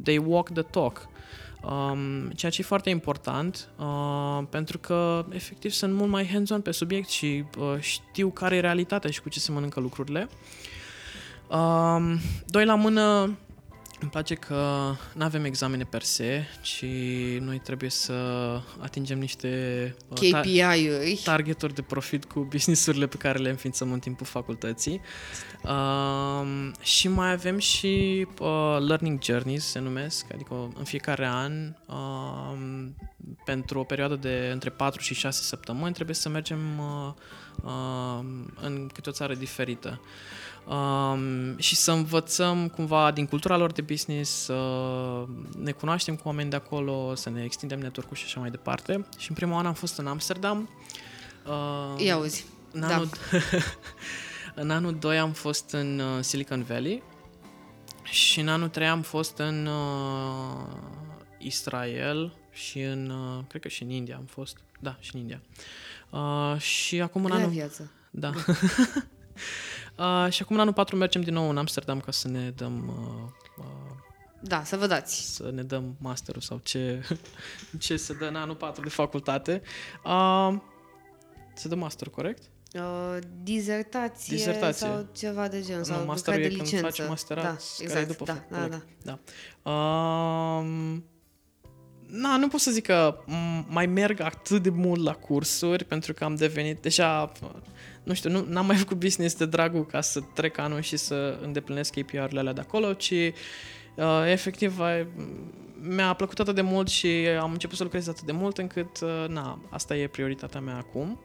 [0.03, 1.09] they walk the talk.
[1.63, 6.71] Um, ceea ce e foarte important, uh, pentru că efectiv sunt mult mai hands-on pe
[6.71, 10.29] subiect și uh, știu care e realitatea și cu ce se mănâncă lucrurile.
[11.49, 13.37] Um, doi la mână,
[14.01, 16.85] Îmi place că nu avem examene per se, ci
[17.41, 18.13] noi trebuie să
[18.79, 21.21] atingem niște uh, ta- KPI-uri.
[21.25, 25.01] targeturi de profit cu businessurile pe care le înființăm în timpul facultății.
[25.63, 31.53] Um, și mai avem și uh, learning journeys, se numesc, adică în fiecare an,
[31.87, 32.97] um,
[33.45, 37.13] pentru o perioadă de între 4 și 6 săptămâni, trebuie să mergem uh,
[37.65, 38.25] uh,
[38.61, 40.01] în câte o țară diferită.
[40.69, 44.55] Um, și să învățăm cumva din cultura lor de business, să
[45.59, 49.07] ne cunoaștem cu oameni de acolo, să ne extindem network și așa mai departe.
[49.19, 50.69] Și în primul an am fost în Amsterdam.
[51.47, 52.45] Uh, Ia uzi.
[52.73, 52.95] în Da.
[52.95, 53.09] anul,
[54.63, 57.03] în anul 2 am fost în uh, Silicon Valley
[58.03, 60.67] și în anul 3 am fost în uh,
[61.39, 64.57] Israel și în, uh, cred că și în India am fost.
[64.81, 65.41] Da, și în India.
[66.11, 67.53] Uh, și acum în Grea anul...
[67.53, 67.91] viață.
[68.11, 68.33] Da.
[69.99, 72.89] uh, și acum în anul 4 mergem din nou în Amsterdam ca să ne dăm
[72.89, 73.97] uh, uh,
[74.41, 75.35] Da, să vă dați.
[75.35, 77.03] să ne dăm masterul sau ce,
[77.79, 79.63] ce se dă în anul 4 de facultate.
[80.05, 80.55] Uh,
[81.55, 82.43] se dă master, corect?
[82.75, 84.87] Uh, dizertație, Dizertație.
[84.87, 85.85] sau ceva de genul.
[85.85, 87.03] sau nu, masterul lucrare e de când licență.
[87.03, 88.87] faci masterat, da, care exact, e după da, fac- da, corect.
[89.05, 89.19] da.
[89.63, 89.71] Da.
[89.71, 91.05] Um,
[92.11, 96.13] na, nu pot să zic că m- mai merg atât de mult la cursuri pentru
[96.13, 97.33] că am devenit deja,
[98.03, 101.39] nu știu, nu, n-am mai făcut business de dragul ca să trec anul și să
[101.43, 103.33] îndeplinesc KPI-urile alea de acolo, ci uh,
[104.27, 105.07] efectiv uh,
[105.81, 107.09] mi-a plăcut atât de mult și
[107.41, 111.21] am început să lucrez atât de mult încât, uh, na, asta e prioritatea mea acum.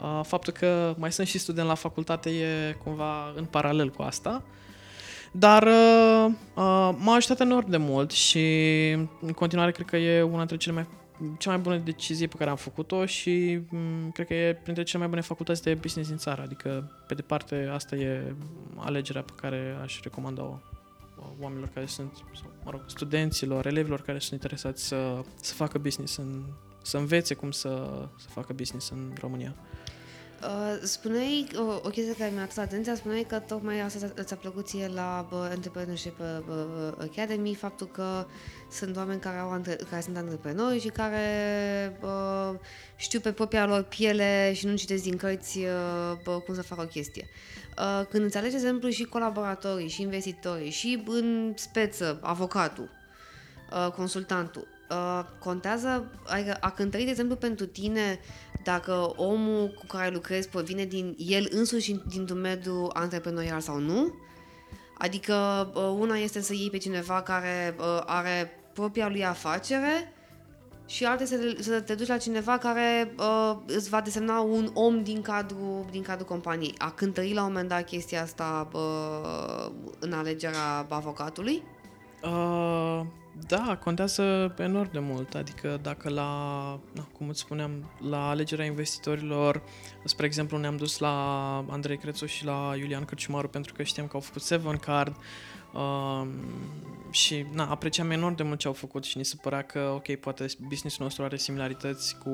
[0.00, 4.42] Uh, faptul că mai sunt și student la facultate e cumva în paralel cu asta.
[5.38, 8.42] Dar uh, uh, m-a ajutat enorm de mult și
[9.20, 10.86] în continuare cred că e una dintre cele mai
[11.38, 14.98] cea mai bună decizie pe care am făcut-o și m, cred că e printre cele
[14.98, 16.42] mai bune facultăți de business din țară.
[16.42, 18.34] Adică, pe departe, asta e
[18.76, 20.58] alegerea pe care aș recomanda-o
[21.18, 25.78] uh, oamenilor care sunt, sau, mă rog, studenților, elevilor care sunt interesați să, să facă
[25.78, 26.42] business, în,
[26.82, 29.54] să învețe cum să, să facă business în România.
[30.42, 34.36] Uh, spuneai o, o chestie care mi-a atras atenția, spuneai că tocmai asta ți-a- ți-a
[34.36, 38.26] plăcut ție la bă, Entrepreneurship uh, bă, Academy, faptul că
[38.70, 41.26] sunt oameni care, au antre- care sunt antreprenori și care
[42.00, 42.54] bă,
[42.96, 46.82] știu pe propria lor piele și nu citesc din cărți uh, bă, cum să facă
[46.82, 47.28] o chestie.
[47.78, 52.90] Uh, când înțelegi, de exemplu, și colaboratorii, și investitorii, și în speță, avocatul,
[53.72, 54.66] uh, consultantul.
[54.90, 58.20] Uh, contează, adică a cântări, de exemplu, pentru tine
[58.68, 64.14] dacă omul cu care lucrezi provine din el însuși dintr-un mediu antreprenorial sau nu.
[64.98, 70.12] Adică uh, una este să iei pe cineva care uh, are propria lui afacere
[70.86, 74.70] și alta este să, să te duci la cineva care uh, îți va desemna un
[74.74, 76.74] om din cadrul, din cadrul companiei.
[76.78, 81.62] A cântări la un moment dat chestia asta uh, în alegerea avocatului?
[82.22, 83.00] Uh,
[83.46, 85.34] da, contează enorm de mult.
[85.34, 86.30] Adică dacă la,
[86.92, 89.62] na, cum îți spuneam, la alegerea investitorilor,
[90.04, 91.16] spre exemplu, ne-am dus la
[91.68, 95.16] Andrei Crețu și la Iulian Cărciumaru pentru că știam că au făcut Seven Card
[95.72, 96.26] uh,
[97.10, 100.14] și na, apreciam enorm de mult ce au făcut și ni se părea că, ok,
[100.14, 102.30] poate businessul nostru are similarități cu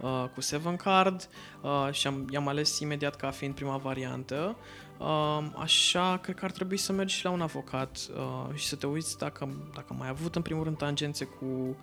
[0.00, 1.28] uh, cu Seven Card
[1.62, 4.56] uh, și am, i-am ales imediat ca fiind prima variantă.
[4.98, 8.76] Uh, așa, cred că ar trebui să mergi și la un avocat uh, și să
[8.76, 11.76] te uiți dacă, dacă am mai avut în primul rând tangențe cu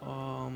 [0.00, 0.52] uh,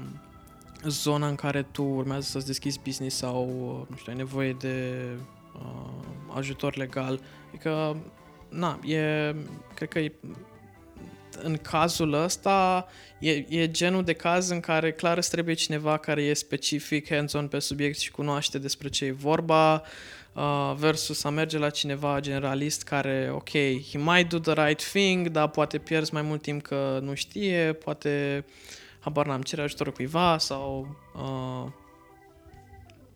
[0.84, 5.06] zona în care tu urmează să-ți deschizi business sau, uh, nu știu, ai nevoie de
[5.54, 7.20] uh, ajutor legal.
[7.48, 7.96] Adică,
[8.48, 9.34] na, e,
[9.74, 10.12] cred că e,
[11.42, 12.86] în cazul ăsta
[13.18, 17.48] e, e genul de caz în care clar îți trebuie cineva care e specific hands-on
[17.48, 19.80] pe subiect și cunoaște despre ce e vorba uh,
[20.76, 23.48] versus a merge la cineva generalist care, ok,
[23.90, 27.72] he might do the right thing, dar poate pierzi mai mult timp că nu știe,
[27.72, 28.44] poate,
[29.00, 31.72] habar n-am, cere ajutorul cuiva sau uh,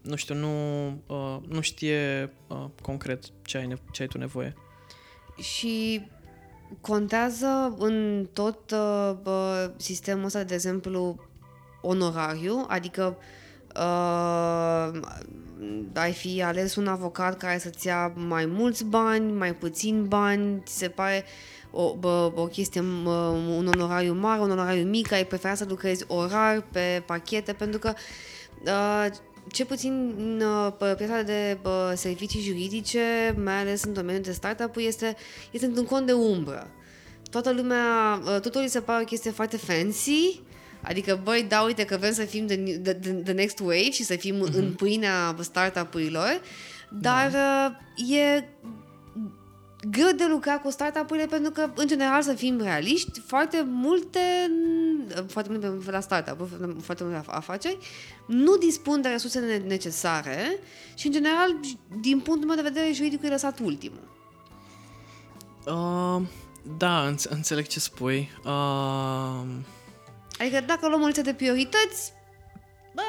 [0.03, 4.55] nu știu, nu, uh, nu știe uh, concret ce ai, ne- ce ai tu nevoie.
[5.37, 6.07] Și
[6.81, 11.17] contează în tot uh, bă, sistemul ăsta, de exemplu,
[11.81, 13.17] onorariu, adică
[13.77, 15.01] uh,
[15.93, 20.79] ai fi ales un avocat care să-ți ia mai mulți bani, mai puțin bani, ți
[20.79, 21.25] se pare
[21.71, 26.05] o, bă, o chestie, mă, un onorariu mare, un onorariu mic, ai prefera să lucrezi
[26.07, 27.93] orar pe pachete, pentru că
[28.65, 29.07] uh,
[29.53, 34.33] ce puțin în uh, pe piața de uh, servicii juridice, mai ales în domeniul de
[34.33, 35.17] startup este,
[35.51, 36.71] este într-un cont de umbră.
[37.31, 40.41] Toată lumea, uh, totul îi se pare o chestie foarte fancy,
[40.85, 44.05] adică, băi, da, uite că vrem să fim the, the, the, the next wave și
[44.05, 46.41] să fim în pâinea startup-urilor,
[46.91, 48.45] dar uh, e
[49.91, 54.19] greu de lucrat cu startup-urile pentru că, în general, să fim realiști, foarte multe,
[55.27, 56.49] foarte multe la startup
[56.83, 57.79] foarte multe afaceri,
[58.27, 60.59] nu dispun de resursele necesare
[60.95, 61.57] și, în general,
[62.01, 64.13] din punctul meu de vedere, juridicul e lăsat ultimul.
[65.67, 66.23] Uh,
[66.79, 68.31] da, înț- înțeleg ce spui.
[68.45, 69.41] Uh...
[70.39, 72.13] Adică dacă luăm o listă de priorități,
[72.95, 73.03] bă,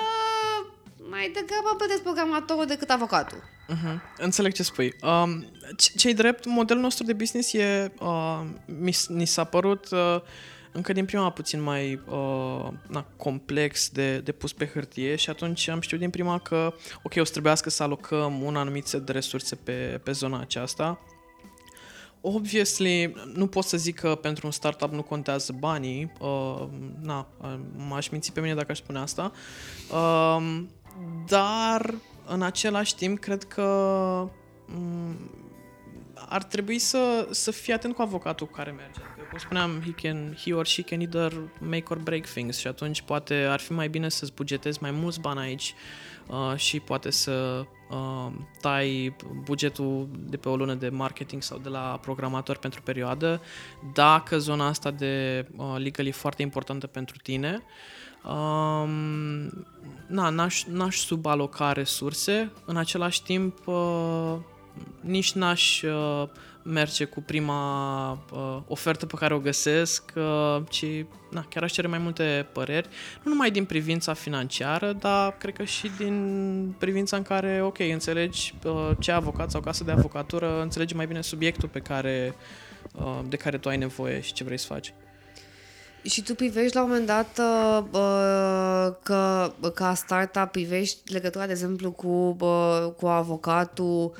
[1.09, 3.43] mai degrabă plătesc programatorul decât avocatul.
[3.69, 3.99] Uh-huh.
[4.17, 4.95] Înțeleg ce spui.
[5.01, 5.45] Um,
[5.95, 10.21] ce-i drept, modelul nostru de business e, uh, mi, ni s-a părut uh,
[10.71, 15.67] încă din prima puțin mai uh, na, complex de, de pus pe hârtie și atunci
[15.67, 16.73] am știut din prima că,
[17.03, 20.99] ok, o să trebuiască să alocăm un anumit set de resurse pe, pe zona aceasta.
[22.27, 26.11] Obviously, nu pot să zic că pentru un startup nu contează banii.
[26.19, 26.65] Uh,
[27.01, 27.27] na,
[27.87, 29.31] m-aș minți pe mine dacă aș spune asta.
[29.91, 30.63] Uh,
[31.27, 31.93] dar
[32.27, 33.63] în același timp, cred că
[34.65, 35.15] mm,
[36.15, 38.99] ar trebui să, să fii atent cu avocatul cu care merge.
[39.29, 43.01] Cum spuneam, he, can, he or she can either make or break things și atunci
[43.01, 45.73] poate ar fi mai bine să-ți bugetezi mai mulți bani aici
[46.27, 47.65] uh, și poate să uh,
[48.61, 53.41] tai bugetul de pe o lună de marketing sau de la programator pentru perioadă.
[53.93, 57.63] Dacă zona asta de uh, legal e foarte importantă pentru tine
[58.25, 59.65] Um,
[60.07, 64.35] na, n-aș, n-aș subaloca resurse, în același timp uh,
[65.01, 66.27] nici n-aș uh,
[66.67, 70.85] merge cu prima uh, ofertă pe care o găsesc, uh, ci
[71.31, 72.87] na, chiar aș cere mai multe păreri,
[73.23, 78.53] nu numai din privința financiară, dar cred că și din privința în care, ok, înțelegi
[78.65, 82.35] uh, ce avocat sau casă de avocatură, înțelegi mai bine subiectul pe care,
[82.93, 84.93] uh, de care tu ai nevoie și ce vrei să faci.
[86.03, 91.51] Și tu privești la un moment dat uh, uh, că ca startup privești legătura, de
[91.51, 94.13] exemplu, cu, uh, cu avocatul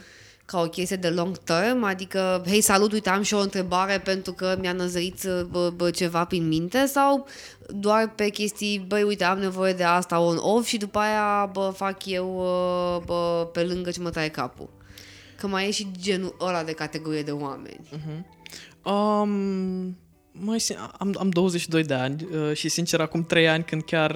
[0.45, 4.33] ca o chestie de long term, adică, hei, salut, uite, am și o întrebare pentru
[4.33, 7.27] că mi-a năzărit bă, bă, ceva prin minte sau
[7.67, 12.05] doar pe chestii, băi, uite, am nevoie de asta on-off și după aia bă, fac
[12.05, 14.69] eu uh, bă, pe lângă ce mă taie capul.
[15.39, 17.89] Că mai e și genul ăla de categorie de oameni.
[17.91, 18.23] Uh-huh.
[18.91, 19.97] Um,
[20.39, 20.63] mai,
[20.97, 24.15] am, am 22 de ani uh, și sincer acum 3 ani când chiar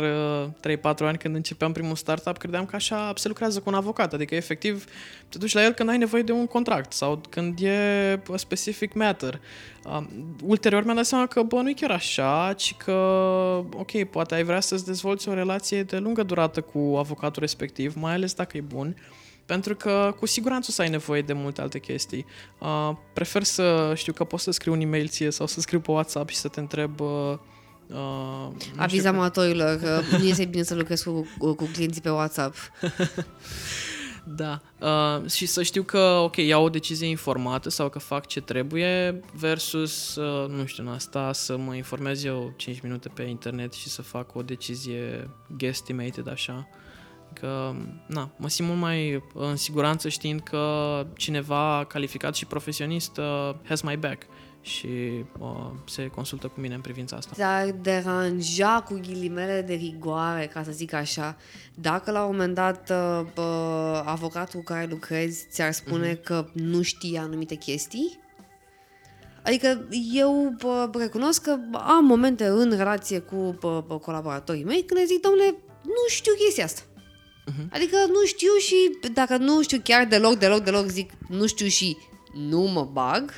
[0.63, 4.13] uh, 3-4 ani când începeam primul startup credeam că așa se lucrează cu un avocat,
[4.13, 4.85] adică efectiv
[5.29, 8.93] te duci la el când ai nevoie de un contract sau când e a specific
[8.93, 9.39] matter.
[9.85, 10.03] Uh,
[10.43, 12.93] ulterior mi-am dat seama că bă, nu e chiar așa, ci că
[13.73, 18.13] ok, poate ai vrea să-ți dezvolți o relație de lungă durată cu avocatul respectiv, mai
[18.13, 18.95] ales dacă e bun.
[19.49, 22.25] Pentru că cu siguranță o să ai nevoie de multe alte chestii.
[22.59, 25.91] Uh, prefer să știu că pot să scriu un e-mail ție sau să scriu pe
[25.91, 27.33] WhatsApp și să te întreb uh,
[27.93, 32.55] Uh, Aviz amatorilor că nu este bine să lucrezi cu, cu, cu clienții pe WhatsApp.
[34.41, 34.61] da.
[34.79, 39.19] Uh, și să știu că, ok, iau o decizie informată sau că fac ce trebuie
[39.33, 43.89] versus, uh, nu știu, în asta să mă informez eu 5 minute pe internet și
[43.89, 46.67] să fac o decizie guesstimated așa.
[47.33, 47.73] Că,
[48.05, 53.81] na, mă simt mult mai în siguranță știind că cineva calificat și profesionist uh, has
[53.81, 54.25] my back
[54.61, 57.31] și uh, se consultă cu mine în privința asta.
[57.35, 61.37] Te-ar deranja cu ghilimele de rigoare, ca să zic așa,
[61.75, 66.23] dacă la un moment dat uh, uh, avocatul cu care lucrezi ți-ar spune uh-huh.
[66.23, 68.19] că nu știe anumite chestii?
[69.43, 75.05] Adică eu bă, recunosc că am momente în relație cu bă, colaboratorii mei când le
[75.05, 76.81] zic, domnule, nu știu chestia asta.
[77.47, 77.73] Uh-huh.
[77.73, 81.97] Adică nu știu și dacă nu știu chiar deloc, deloc, deloc zic nu știu și
[82.33, 83.31] nu mă bag.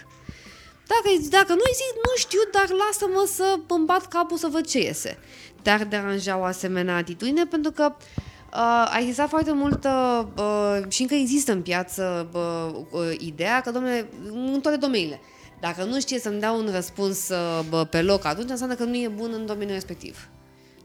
[0.87, 4.79] Dacă, dacă nu zic nu știu, dar lasă-mă să îmi bat capul să văd ce
[4.79, 5.17] iese.
[5.61, 9.89] Te-ar deranja o asemenea atitudine pentru că uh, a existat foarte multă
[10.37, 15.21] uh, și încă există în piață uh, uh, ideea că, domnule, în toate domeniile,
[15.59, 19.07] dacă nu știe să-mi dea un răspuns uh, pe loc, atunci înseamnă că nu e
[19.07, 20.29] bun în domeniul respectiv.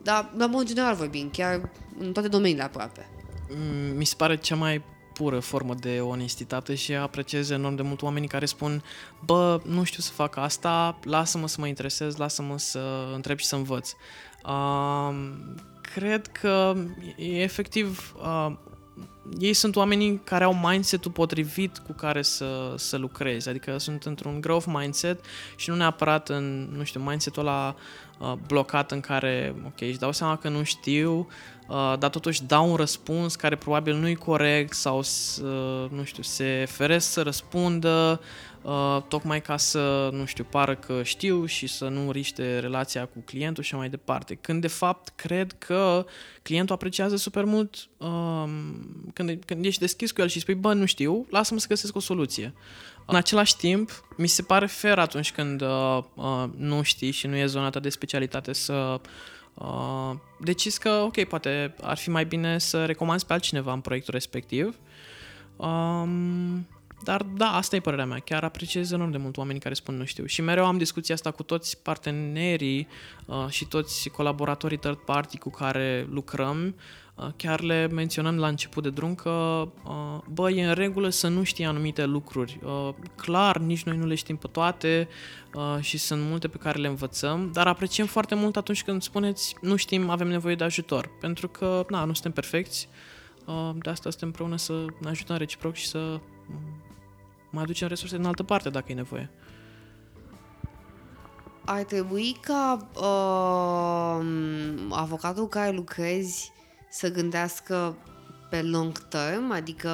[0.06, 3.08] Dar, la mod general vorbim, chiar în toate domeniile aproape.
[3.48, 4.82] Mm, mi se pare cea mai
[5.12, 8.82] pură formă de onestitate și apreciez enorm de mult oamenii care spun
[9.24, 13.56] bă, nu știu să fac asta, lasă-mă să mă interesez, lasă-mă să întreb și să
[13.56, 13.90] învăț.
[14.44, 15.16] Uh,
[15.80, 16.74] cred că
[17.16, 18.56] e efectiv uh,
[19.38, 24.40] ei sunt oamenii care au mindset-ul potrivit cu care să, să lucrezi, adică sunt într-un
[24.40, 25.24] growth mindset
[25.56, 27.74] și nu neapărat în, nu știu, mindset-ul ăla
[28.18, 31.26] uh, blocat în care, ok, își dau seama că nu știu,
[31.68, 36.22] Uh, dar totuși dau un răspuns care probabil nu e corect sau, uh, nu știu,
[36.22, 38.20] se feresc să răspundă
[38.62, 43.22] uh, tocmai ca să, nu știu, pară că știu și să nu riște relația cu
[43.24, 44.34] clientul și mai departe.
[44.34, 46.06] Când de fapt cred că
[46.42, 50.84] clientul apreciază super mult um, când, când ești deschis cu el și spui, bă, nu
[50.84, 52.54] știu, lasă-mă să găsesc o soluție.
[53.06, 57.36] În același timp, mi se pare fair atunci când uh, uh, nu știi și nu
[57.36, 59.00] e zona ta de specialitate să
[59.54, 64.14] uh, decizi că, ok, poate ar fi mai bine să recomanzi pe altcineva în proiectul
[64.14, 64.76] respectiv.
[65.56, 66.66] Um,
[67.02, 68.18] dar da, asta e părerea mea.
[68.18, 70.26] Chiar apreciez enorm de mult oamenii care spun nu știu.
[70.26, 72.88] Și mereu am discuția asta cu toți partenerii
[73.24, 76.74] uh, și toți colaboratorii third party cu care lucrăm.
[77.16, 81.28] Uh, chiar le menționăm la început de drum că, uh, bă, e în regulă să
[81.28, 82.60] nu știi anumite lucruri.
[82.64, 85.08] Uh, clar, nici noi nu le știm pe toate
[85.54, 89.54] uh, și sunt multe pe care le învățăm, dar apreciem foarte mult atunci când spuneți
[89.60, 91.10] nu știm, avem nevoie de ajutor.
[91.20, 92.88] Pentru că, na, nu suntem perfecți.
[93.44, 96.20] Uh, de asta suntem împreună să ne ajutăm reciproc și să
[97.50, 99.30] mai aducem resurse din altă parte dacă e nevoie.
[101.64, 104.26] Ar trebui ca uh,
[104.90, 106.54] avocatul care lucrezi
[106.90, 107.96] să gândească
[108.50, 109.90] pe long term, adică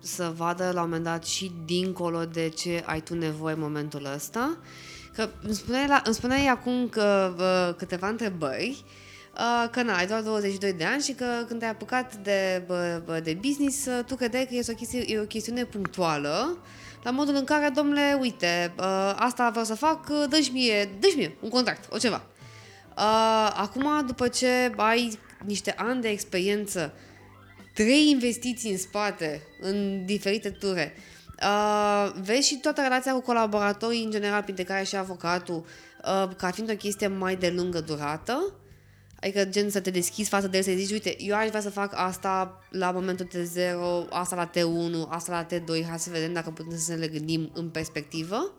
[0.00, 4.08] să vadă la un moment dat și dincolo de ce ai tu nevoie în momentul
[4.14, 4.56] ăsta.
[5.14, 8.84] Că îmi spuneai, la, îmi spuneai acum că, uh, câteva întrebări,
[9.34, 13.22] uh, că na, ai doar 22 de ani și că când te-ai apucat de, uh,
[13.22, 16.58] de business, uh, tu credeai că e o, chestie, e o chestiune punctuală,
[17.02, 21.06] la modul în care, domnule, uite, uh, asta vreau să fac, uh, dă-și mie, dă
[21.16, 22.22] mie un contract, o ceva.
[22.96, 26.92] Uh, acum, după ce ai niște ani de experiență,
[27.74, 30.94] trei investiții în spate, în diferite ture,
[31.42, 35.64] uh, vezi și toată relația cu colaboratorii în general, printre care și avocatul,
[36.04, 38.54] uh, ca fiind o chestie mai de lungă durată,
[39.20, 41.70] Adică gen să te deschizi față de el, să zici, uite, eu aș vrea să
[41.70, 46.50] fac asta la momentul T0, asta la T1, asta la T2, hai să vedem dacă
[46.50, 48.52] putem să ne gândim în perspectivă?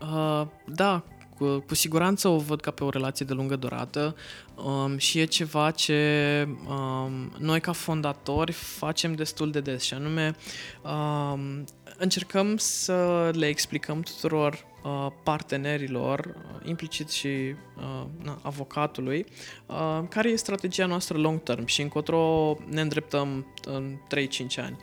[0.00, 1.04] Uh, da,
[1.42, 4.16] cu, cu siguranță o văd ca pe o relație de lungă durată
[4.64, 10.34] um, și e ceva ce um, noi ca fondatori facem destul de des și anume
[10.82, 11.64] um,
[11.96, 19.26] încercăm să le explicăm tuturor uh, partenerilor, uh, implicit și uh, na, avocatului,
[19.66, 24.26] uh, care e strategia noastră long term și încotro ne îndreptăm în 3-5
[24.56, 24.76] ani.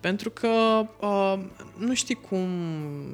[0.00, 0.48] Pentru că
[1.00, 1.38] uh,
[1.78, 2.48] nu știi cum,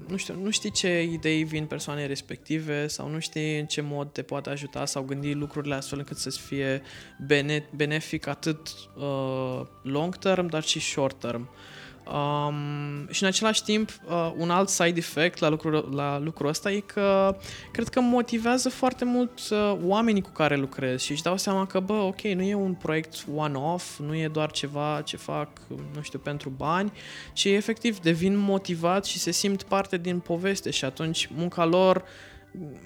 [0.09, 4.13] nu știu, nu știi ce idei vin persoanei respective sau nu știi în ce mod
[4.13, 6.83] te poate ajuta sau gândi lucrurile astfel încât să fie
[7.27, 11.41] bene, benefic atât uh, long term, dar și short term.
[11.41, 11.72] Uh,
[12.07, 16.73] Um, și în același timp, uh, un alt side effect la lucrul, la lucrul ăsta
[16.73, 17.37] e că
[17.71, 21.81] cred că motivează foarte mult uh, oamenii cu care lucrez și își dau seama că,
[21.81, 25.49] bă, ok, nu e un proiect one-off, nu e doar ceva ce fac,
[25.95, 26.93] nu știu, pentru bani,
[27.33, 32.05] ci efectiv devin motivat și se simt parte din poveste și atunci munca lor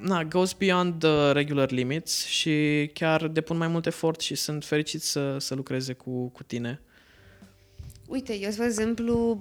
[0.01, 5.03] na, goes beyond the regular limits și chiar depun mai mult efort și sunt fericit
[5.03, 6.81] să, să lucreze cu, cu tine.
[8.09, 9.41] Uite, eu, spre exemplu,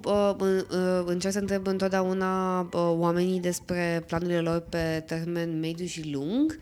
[1.04, 6.58] încerc să întreb întotdeauna oamenii despre planurile lor pe termen mediu și lung,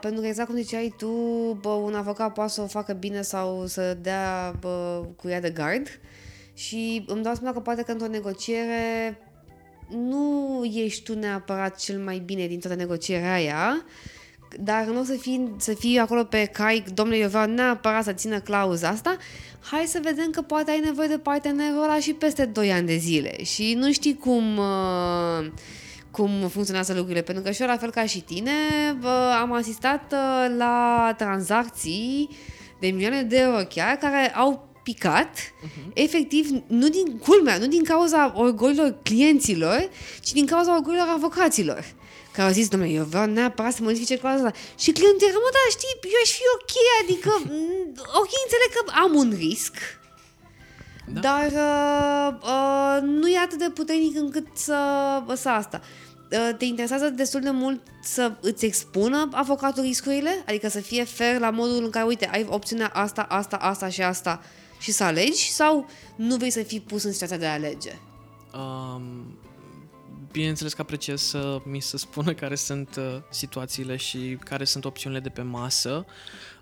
[0.00, 1.10] pentru că exact cum ziceai tu,
[1.84, 4.54] un avocat poate să o facă bine sau să dea
[5.16, 5.86] cu ea de gard.
[6.54, 9.18] Și îmi dau seama că poate că într-o negociere
[9.88, 13.84] nu ești tu neapărat cel mai bine din toată negocierea aia,
[14.60, 18.12] dar nu o să fii, să fii acolo pe cai, domnule, eu vreau neapărat să
[18.12, 19.16] țină clauza asta,
[19.60, 22.96] hai să vedem că poate ai nevoie de partenerul ăla și peste 2 ani de
[22.96, 23.44] zile.
[23.44, 24.56] Și nu știi cum...
[24.56, 25.52] Uh,
[26.10, 28.50] cum funcționează lucrurile, pentru că și eu, la fel ca și tine,
[29.40, 32.28] am asistat uh, la tranzacții
[32.80, 35.92] de milioane de euro chiar, care au picat, uh-huh.
[35.94, 39.88] efectiv, nu din culmea, nu din cauza orgolilor clienților,
[40.20, 41.84] ci din cauza orgolilor avocaților
[42.34, 44.58] care au zis, domnule, eu vreau neapărat să modifice clauza asta.
[44.78, 47.30] Și clientul era, mă, da, știi, eu aș fi ok, adică,
[48.20, 49.74] ok, înțeleg că am un risc,
[51.06, 51.20] da.
[51.20, 54.78] dar uh, uh, nu e atât de puternic încât să,
[55.34, 55.80] să asta.
[56.30, 60.44] Uh, te interesează destul de mult să îți expună avocatul riscurile?
[60.46, 64.02] Adică să fie fair la modul în care, uite, ai opțiunea asta, asta, asta și
[64.02, 64.40] asta
[64.78, 65.52] și să alegi?
[65.52, 67.98] Sau nu vrei să fii pus în situația de a alege?
[68.54, 69.38] Um,
[70.34, 75.20] bineînțeles că apreciez să mi se spună care sunt uh, situațiile și care sunt opțiunile
[75.20, 76.04] de pe masă.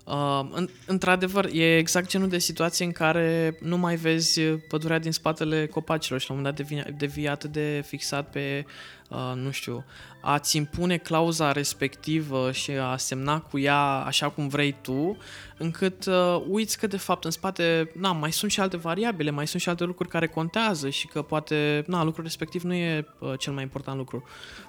[0.03, 5.11] Uh, în, într-adevăr, e exact genul de situație în care nu mai vezi pădurea din
[5.11, 8.65] spatele copacilor și la un moment dat devii, devii atât de fixat pe,
[9.09, 9.85] uh, nu știu,
[10.21, 15.17] a-ți impune clauza respectivă și a semna cu ea așa cum vrei tu,
[15.57, 19.47] încât uh, uiți că de fapt în spate, na, mai sunt și alte variabile, mai
[19.47, 23.33] sunt și alte lucruri care contează și că poate, na, lucrul respectiv nu e uh,
[23.37, 24.23] cel mai important lucru.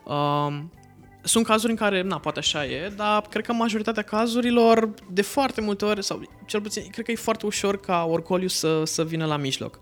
[0.04, 0.62] Uh,
[1.24, 5.60] sunt cazuri în care, na, poate așa e, dar cred că majoritatea cazurilor, de foarte
[5.60, 9.26] multe ori, sau cel puțin, cred că e foarte ușor ca oricoliu să, să vină
[9.26, 9.80] la mijloc.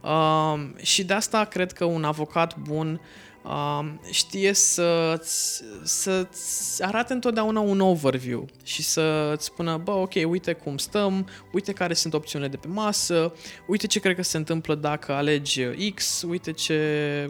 [0.00, 3.00] Uh, și de asta cred că un avocat bun
[3.44, 3.80] uh,
[4.10, 11.28] știe să-ți, să-ți arate întotdeauna un overview și să-ți spună, bă, ok, uite cum stăm,
[11.52, 13.32] uite care sunt opțiunile de pe masă,
[13.66, 16.78] uite ce cred că se întâmplă dacă alegi X, uite ce,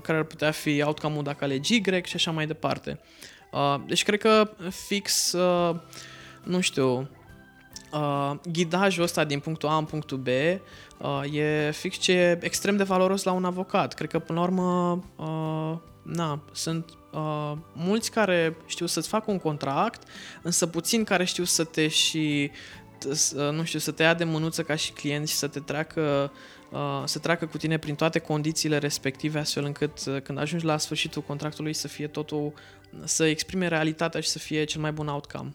[0.02, 3.00] care ar putea fi outcome-ul dacă alegi Y și așa mai departe.
[3.00, 3.30] Uh,
[3.86, 4.50] deci cred că
[4.86, 5.76] fix, uh,
[6.42, 7.08] nu știu,
[7.92, 12.76] uh, ghidajul ăsta din punctul A în punctul B uh, e fix ce e extrem
[12.76, 13.94] de valoros la un avocat.
[13.94, 19.38] Cred că, până la urmă, uh, na, sunt uh, mulți care știu să-ți facă un
[19.38, 20.02] contract,
[20.42, 22.50] însă puțini care știu să te și
[23.52, 26.32] nu știu, să te ia de mânuță ca și client și să te treacă
[26.70, 30.78] uh, să treacă cu tine prin toate condițiile respective astfel încât uh, când ajungi la
[30.78, 32.52] sfârșitul contractului să fie totul
[33.04, 35.52] să exprime realitatea și să fie cel mai bun outcome.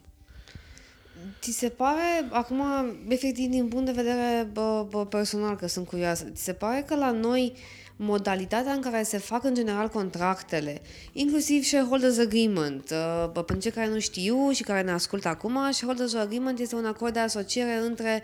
[1.41, 2.63] Ți se pare, acum,
[3.07, 6.95] efectiv, din punct de vedere bă, bă, personal, că sunt curioasă, ți se pare că
[6.95, 7.53] la noi
[7.95, 10.81] modalitatea în care se fac în general contractele,
[11.13, 15.71] inclusiv shareholders agreement, uh, bă, pentru cei care nu știu și care ne ascultă acum,
[15.71, 18.23] shareholders agreement este un acord de asociere între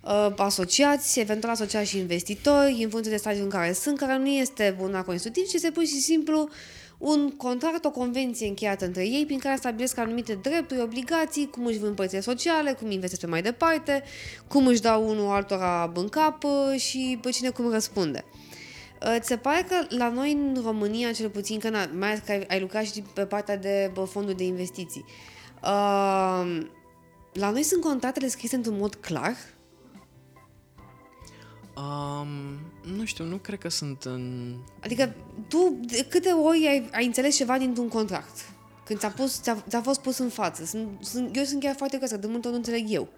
[0.00, 4.28] uh, asociați, eventual asociați și investitori, în funcție de stadiul în care sunt, care nu
[4.28, 6.50] este un acord institutiv, ci este pur și simplu uh,
[7.00, 11.78] un contract, o convenție încheiată între ei prin care stabilesc anumite drepturi, obligații, cum își
[11.78, 14.02] vând părțile sociale, cum investesc pe mai departe,
[14.48, 18.24] cum își dau unul altora în cap uh, și pe cine cum răspunde.
[19.06, 22.22] Uh, ți se pare că la noi în România, cel puțin, că na, mai ales
[22.26, 25.04] că ai, ai lucrat și pe partea de bă, fonduri de investiții,
[25.62, 26.60] uh,
[27.32, 29.36] la noi sunt contractele scrise într-un mod clar?
[31.80, 32.28] Um,
[32.96, 34.54] nu știu, nu cred că sunt în...
[34.82, 35.14] Adică
[35.48, 38.48] tu de câte ori ai, ai înțeles ceva dintr-un contract?
[38.84, 40.64] Când ți-a, pus, ți-a, ți-a fost pus în față?
[40.64, 43.08] Sunt, sunt, eu sunt chiar foarte curiosă, de multe ori nu înțeleg eu.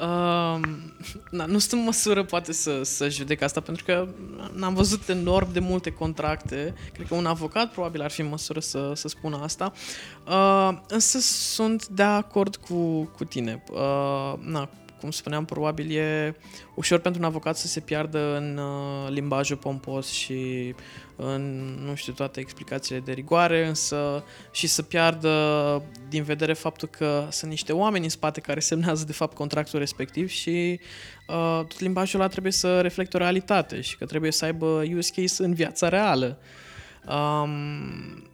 [0.00, 0.60] Uh,
[1.30, 4.08] na, nu sunt în măsură poate să, să judec asta pentru că
[4.54, 6.74] n-am văzut enorm de multe contracte.
[6.92, 9.72] Cred că un avocat probabil ar fi în măsură să, să spună asta.
[10.26, 13.62] Uh, însă sunt de acord cu, cu tine.
[13.72, 14.68] Uh, na,
[15.00, 16.36] cum spuneam, probabil e
[16.74, 20.74] ușor pentru un avocat să se piardă în uh, limbajul pompos și
[21.16, 27.26] în, nu știu, toate explicațiile de rigoare, însă și să piardă din vedere faptul că
[27.30, 30.80] sunt niște oameni în spate care semnează de fapt contractul respectiv și
[31.28, 35.20] uh, tot limbajul ăla trebuie să reflecte o realitate și că trebuie să aibă use
[35.20, 36.38] case în viața reală.
[37.08, 38.28] Um,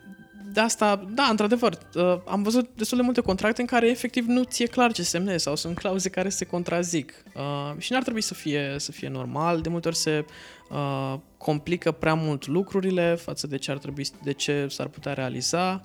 [0.54, 4.42] de asta, da, într-adevăr, uh, am văzut destul de multe contracte în care efectiv nu
[4.42, 7.24] ți-e clar ce semnezi sau sunt clauze care se contrazic.
[7.34, 9.60] Uh, și n-ar trebui să fie, să fie normal.
[9.60, 10.24] De multe ori se
[10.70, 15.80] uh, complică prea mult lucrurile față de ce ar trebui, de ce s-ar putea realiza.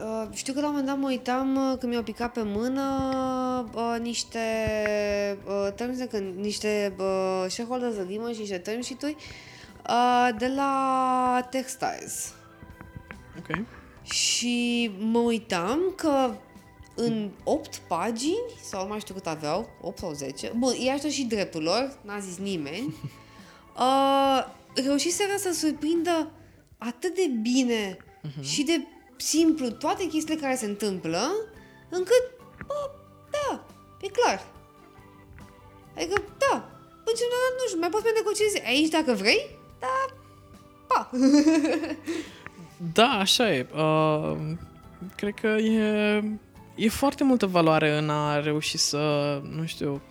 [0.00, 2.82] Uh, știu că la un moment dat mă uitam uh, când mi-au picat pe mână
[3.74, 4.38] uh, niște
[5.46, 9.48] uh, terms, când, niște uh, shareholders agreement și niște term sheet-uri uh,
[10.38, 12.32] de la Textiles.
[13.38, 13.64] Ok.
[14.02, 16.34] Și mă uitam că
[16.94, 21.08] în 8 pagini, sau nu mai știu cât aveau, 8 sau 10, bun, i așa
[21.08, 22.94] și dreptul lor, n-a zis nimeni,
[23.78, 26.30] uh, reușiseră să surprindă
[26.78, 28.42] atât de bine uh-huh.
[28.42, 28.86] și de
[29.16, 31.30] simplu toate chestiile care se întâmplă,
[31.88, 32.22] încât,
[32.66, 32.90] bă,
[33.30, 33.66] da,
[34.00, 34.46] e clar.
[35.96, 36.70] Adică, da,
[37.04, 40.06] în general, nu știu, mai poți mai negociezi aici dacă vrei, da,
[40.86, 41.10] pa!
[42.92, 43.66] da, așa e.
[43.74, 44.36] Uh,
[45.16, 46.22] cred că e,
[46.74, 50.02] e foarte multă valoare în a reuși să, nu știu,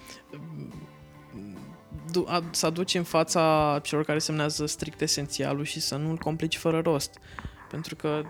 [2.52, 7.20] să aduci în fața celor care semnează strict esențialul și să nu-l complici fără rost.
[7.70, 8.22] Pentru că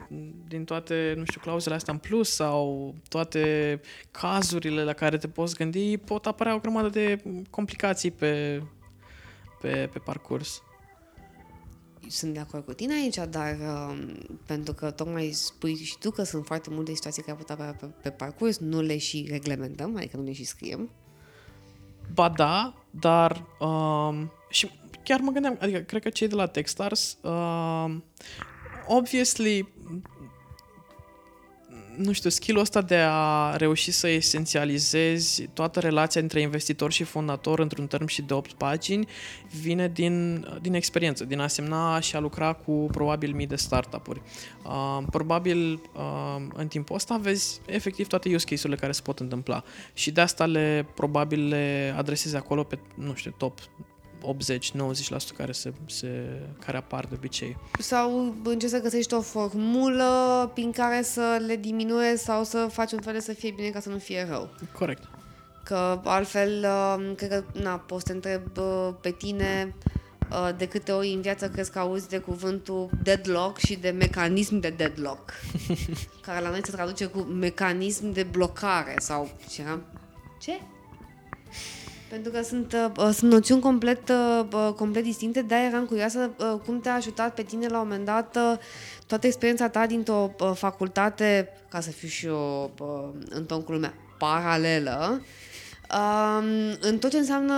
[0.48, 3.82] din toate, nu știu, clauzele astea în plus sau toate
[4.12, 8.64] cazurile la care te poți gândi, pot apărea o grămadă de complicații pe,
[9.62, 10.64] pe, pe parcurs
[12.10, 16.24] sunt de acord cu tine aici, dar uh, pentru că tocmai spui și tu că
[16.24, 20.18] sunt foarte multe situații care pot avea pe, pe parcurs, nu le și reglementăm, adică
[20.18, 20.90] nu le și scriem.
[22.14, 24.70] Ba da, dar uh, și
[25.04, 27.96] chiar mă gândeam, adică cred că cei de la Techstars uh,
[28.88, 29.74] obviously
[32.00, 37.60] nu știu, skill-ul ăsta de a reuși să esențializezi toată relația între investitor și fondator
[37.60, 39.08] într-un term și de 8 pagini
[39.62, 44.22] vine din, din experiență, din a semna și a lucra cu probabil mii de startup-uri.
[44.66, 49.64] Uh, probabil uh, în timpul ăsta vezi efectiv toate use case-urile care se pot întâmpla
[49.94, 53.60] și de asta le probabil le adresezi acolo pe, nu știu, top
[54.24, 57.58] 80-90% care, se, se, care apar de obicei.
[57.80, 63.02] Sau încerci să găsești o formulă prin care să le diminuezi sau să faci un
[63.02, 64.50] fel de să fie bine ca să nu fie rău.
[64.74, 65.04] Corect.
[65.64, 69.76] Că altfel, uh, cred că, na, poți să te întreb uh, pe tine
[70.32, 74.60] uh, de câte ori în viață crezi că auzi de cuvântul deadlock și de mecanism
[74.60, 75.34] de deadlock,
[76.26, 79.80] care la noi se traduce cu mecanism de blocare sau ce era?
[80.40, 80.60] Ce?
[82.10, 86.80] Pentru că sunt, uh, sunt noțiuni complet, uh, complet distincte, dar eram curioasă uh, cum
[86.80, 88.58] te-a ajutat pe tine la un moment dat uh,
[89.08, 93.72] toată experiența ta dintr-o uh, facultate, ca să fiu și eu uh, în ton cu
[93.72, 95.22] lumea, paralelă,
[95.92, 96.44] uh,
[96.80, 97.54] în tot ce înseamnă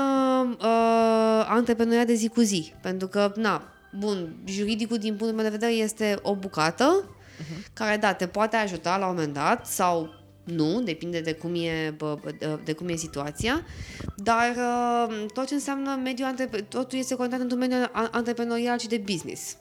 [0.60, 2.74] uh, antreprenoria de zi cu zi.
[2.82, 3.64] Pentru că, na,
[4.00, 7.74] bun, juridicul din punctul meu de vedere este o bucată uh-huh.
[7.74, 10.21] care, da, te poate ajuta la un moment dat sau
[10.56, 13.66] nu, depinde de cum e, bă, de, de cum e situația,
[14.16, 17.78] dar uh, tot ce înseamnă mediul antrepre- totul este conectat într-un mediu
[18.12, 19.58] antreprenorial și de business.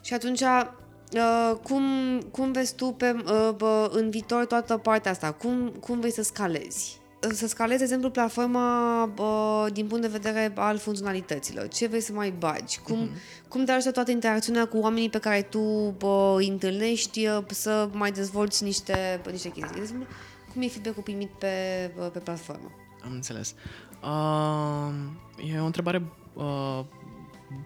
[0.00, 1.84] Și atunci, uh, cum,
[2.30, 5.32] cum vezi tu pe, uh, bă, în viitor toată partea asta?
[5.32, 6.97] Cum, cum vrei să scalezi?
[7.20, 11.68] Să scalezi, de exemplu, platforma bă, din punct de vedere al funcționalităților.
[11.68, 12.80] Ce vrei să mai bagi?
[12.80, 13.48] Cum, uh-huh.
[13.48, 18.12] cum te ajută toată interacțiunea cu oamenii pe care tu bă, îi întâlnești să mai
[18.12, 19.74] dezvolți niște, bă, niște chestii?
[19.74, 20.06] De exemplu,
[20.52, 21.48] cum e feedback-ul primit pe,
[21.96, 22.70] bă, pe platformă?
[23.04, 23.54] Am înțeles.
[24.02, 26.02] Uh, e o întrebare
[26.34, 26.84] uh,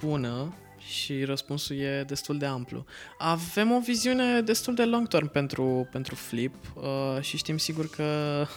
[0.05, 0.53] bună
[0.87, 2.85] și răspunsul e destul de amplu.
[3.19, 8.07] Avem o viziune destul de long term pentru, pentru Flip uh, și știm sigur că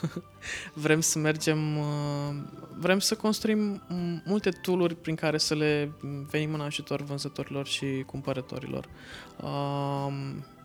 [0.83, 2.35] vrem să mergem, uh,
[2.77, 3.81] vrem să construim
[4.25, 5.91] multe tooluri prin care să le
[6.29, 8.89] venim în ajutor vânzătorilor și cumpărătorilor.
[9.41, 10.13] Uh,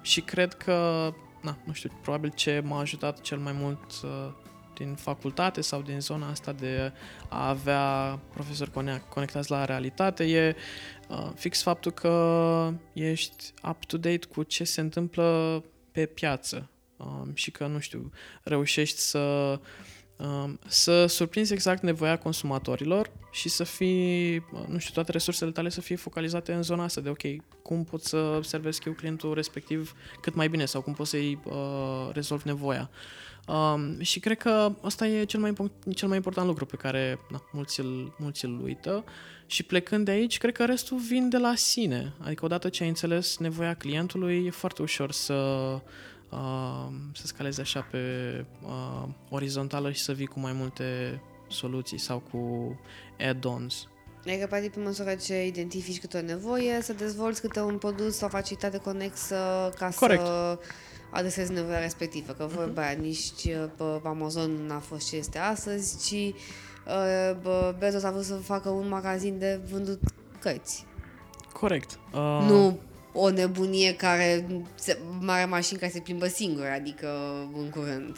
[0.02, 1.10] și cred că,
[1.42, 4.32] na, nu știu, probabil ce m-a ajutat cel mai mult uh,
[4.74, 6.92] din facultate sau din zona asta de
[7.28, 8.70] a avea profesori
[9.08, 10.54] conectați la realitate e uh,
[11.34, 17.78] fix faptul că ești up-to-date cu ce se întâmplă pe piață uh, și că, nu
[17.78, 18.10] știu,
[18.42, 19.18] reușești să
[20.16, 25.80] uh, să surprinzi exact nevoia consumatorilor și să fii, nu știu, toate resursele tale să
[25.80, 27.22] fie focalizate în zona asta de ok,
[27.62, 32.08] cum pot să servesc eu clientul respectiv cât mai bine sau cum pot să-i uh,
[32.12, 32.90] rezolv nevoia.
[33.46, 35.54] Um, și cred că asta e cel mai,
[35.94, 39.04] cel mai important lucru pe care na, mulți, îl, mulți îl uită
[39.46, 42.12] și plecând de aici, cred că restul vin de la sine.
[42.18, 45.34] Adică odată ce ai înțeles nevoia clientului, e foarte ușor să,
[46.30, 47.98] uh, să scalezi așa pe
[48.62, 52.74] uh, orizontală și să vii cu mai multe soluții sau cu
[53.28, 53.88] add-ons.
[54.26, 58.28] Adică, practic, pe măsură ce identifici câte o nevoie, să dezvolți câte un produs sau
[58.28, 59.36] facilitate conexă
[59.78, 60.24] ca Corect.
[60.24, 60.58] să
[61.10, 62.32] adresezi nevoia respectivă.
[62.32, 62.98] Că vorba uh-huh.
[62.98, 66.34] nici pe Amazon n-a fost ce este astăzi, ci
[66.86, 70.00] uh, Bezos a vrut să facă un magazin de vândut
[70.40, 70.86] cărți.
[71.52, 71.98] Corect.
[72.12, 72.46] Uh...
[72.48, 72.78] Nu
[73.12, 77.08] o nebunie care, se, mare mașină care se plimbă singură, adică
[77.56, 78.16] în curând.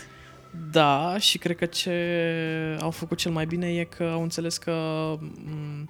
[0.70, 4.74] Da, și cred că ce au făcut cel mai bine e că au înțeles că
[5.18, 5.84] m-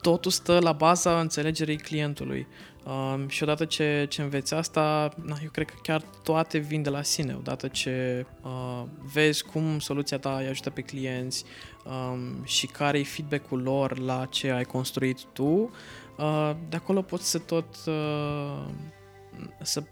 [0.00, 2.46] totul stă la baza înțelegerii clientului.
[2.90, 6.90] Um, și odată ce, ce înveți asta, na, eu cred că chiar toate vin de
[6.90, 7.34] la sine.
[7.34, 11.44] Odată ce uh, vezi cum soluția ta îi ajută pe clienți
[11.84, 15.70] um, și care e feedback-ul lor la ce ai construit tu,
[16.18, 18.68] uh, de acolo poți să tot uh,
[19.62, 19.82] să,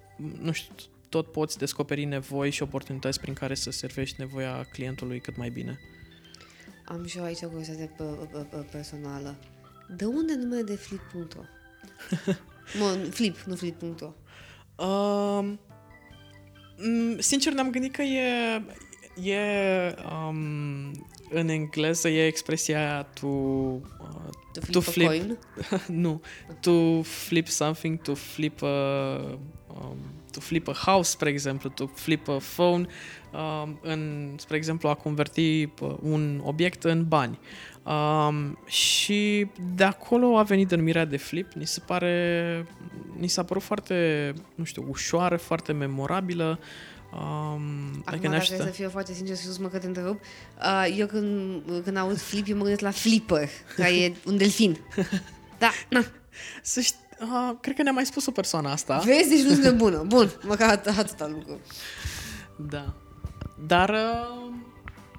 [0.41, 0.75] nu știu,
[1.09, 5.79] tot poți descoperi nevoi și oportunități prin care să servești nevoia clientului cât mai bine.
[6.85, 8.03] Am și eu aici o curiozitate
[8.71, 9.37] personală.
[9.97, 11.41] De unde numele de flip.ro?
[12.79, 14.13] Mă, flip, nu flip.ro.
[14.85, 15.53] Uh,
[17.19, 18.63] sincer, ne-am gândit că e,
[19.31, 19.95] e
[20.29, 23.81] um, în engleză e expresia aia to, uh,
[24.53, 25.39] to flip, to flip coin?
[26.05, 26.21] nu,
[26.61, 29.19] to flip something, to flip a,
[29.67, 32.87] um, to flip a house, spre exemplu, to flip a phone,
[33.33, 37.39] um, în, spre exemplu, a converti uh, un obiect în bani.
[37.89, 41.53] Um, și de acolo a venit denumirea de Flip.
[41.53, 42.67] Ni se pare,
[43.17, 46.59] ni s-a părut foarte, nu știu, ușoară, foarte memorabilă.
[47.13, 50.21] Um, Acum, adică dacă să fiu foarte sincer sus, mă că te întrerup,
[50.63, 54.79] uh, eu când, când aud flip, eu mă gândesc la flipper, care e un delfin.
[55.59, 56.05] Da, na.
[56.63, 59.03] Să știi, uh, cred că ne-a mai spus o persoană asta.
[59.05, 60.05] Vezi, deci nu sunt bună.
[60.07, 61.61] Bun, măcar atâta lucru.
[62.57, 62.95] Da.
[63.67, 64.49] Dar uh,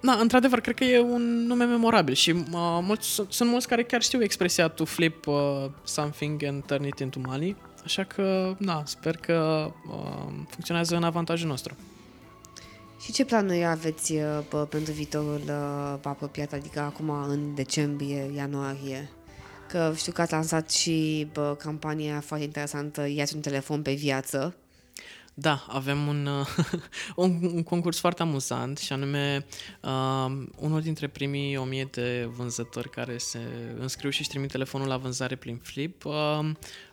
[0.01, 4.01] Da, într-adevăr, cred că e un nume memorabil și uh, mulți, sunt mulți care chiar
[4.01, 5.35] știu expresia to flip uh,
[5.83, 11.47] something and turn it into money, așa că, da, sper că uh, funcționează în avantajul
[11.47, 11.75] nostru.
[13.01, 19.09] Și ce planuri aveți uh, pentru viitorul uh, apropiat, adică acum în decembrie, ianuarie?
[19.69, 24.55] Că știu că ați lansat și bă, campania foarte interesantă Iați un telefon pe viață.
[25.41, 26.29] Da, avem un,
[27.15, 29.45] un, un concurs foarte amuzant și anume
[29.81, 33.39] uh, unul dintre primii 1000 de vânzători care se
[33.79, 36.13] înscriu și își trimit telefonul la vânzare prin Flip uh,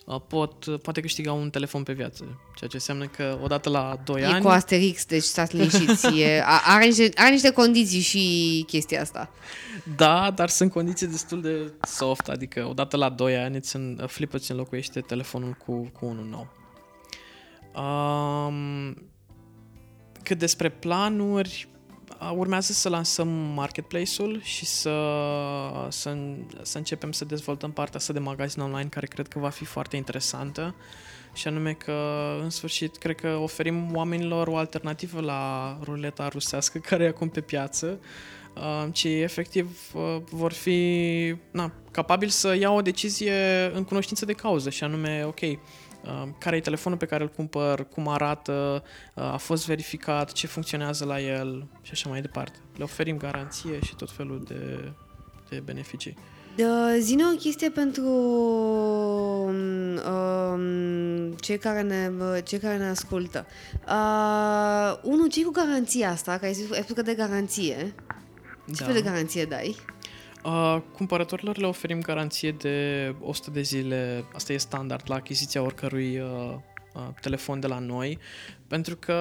[0.04, 2.24] uh, pot, poate câștiga un telefon pe viață,
[2.56, 4.42] ceea ce înseamnă că odată la 2 e ani...
[4.42, 6.06] cu Asterix, deci stați liniștiți.
[6.16, 9.30] E, are, niște, are niște condiții și chestia asta.
[9.96, 14.32] Da, dar sunt condiții destul de soft, adică odată la 2 ani îți în, Flip
[14.32, 16.64] îți înlocuiește telefonul cu, cu unul nou.
[17.76, 18.96] Um,
[20.22, 21.68] cât despre planuri,
[22.34, 24.98] urmează să lansăm marketplace-ul și să,
[25.88, 26.16] să,
[26.62, 29.96] să începem să dezvoltăm partea asta de magazin online care cred că va fi foarte
[29.96, 30.74] interesantă.
[31.34, 31.92] Și anume că
[32.42, 37.40] în sfârșit cred că oferim oamenilor o alternativă la ruleta rusească care e acum pe
[37.40, 38.00] piață.
[38.92, 39.78] Ci efectiv
[40.30, 44.70] vor fi na, capabili să iau o decizie în cunoștință de cauză.
[44.70, 45.40] Și anume, ok,
[46.38, 48.82] care e telefonul pe care îl cumpăr, cum arată,
[49.14, 52.58] a fost verificat, ce funcționează la el și așa mai departe.
[52.76, 54.92] Le oferim garanție și tot felul de,
[55.48, 56.16] de beneficii.
[56.56, 58.08] Da, zine o chestie pentru
[60.52, 62.10] um, cei, care ne,
[62.44, 63.46] cei care ne ascultă.
[63.88, 66.38] Uh, unul, ce cu garanția asta?
[66.38, 67.94] Că ai spus, ai spus că de garanție.
[68.66, 68.84] Ce da.
[68.84, 69.76] fel de garanție dai?
[70.46, 76.18] Uh, cumpărătorilor le oferim garanție de 100 de zile, asta e standard la achiziția oricărui
[76.18, 76.54] uh,
[76.94, 78.18] uh, telefon de la noi,
[78.68, 79.12] pentru că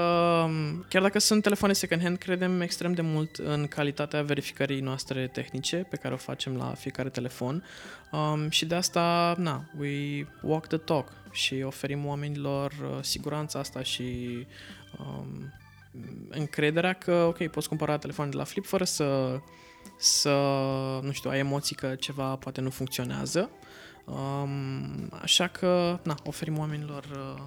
[0.45, 5.75] um, chiar dacă sunt telefoane second-hand, credem extrem de mult în calitatea verificării noastre tehnice
[5.89, 7.63] pe care o facem la fiecare telefon.
[8.11, 13.83] Um, și de asta, na, we walk the talk și oferim oamenilor uh, siguranța asta
[13.83, 14.03] și
[14.99, 15.53] um,
[16.29, 19.39] încrederea că, ok, poți cumpăra telefon de la Flip fără să
[19.97, 20.29] să,
[21.01, 23.49] nu știu, ai emoții că ceva poate nu funcționează.
[24.05, 27.41] Um, așa că, na, oferim oamenilor uh,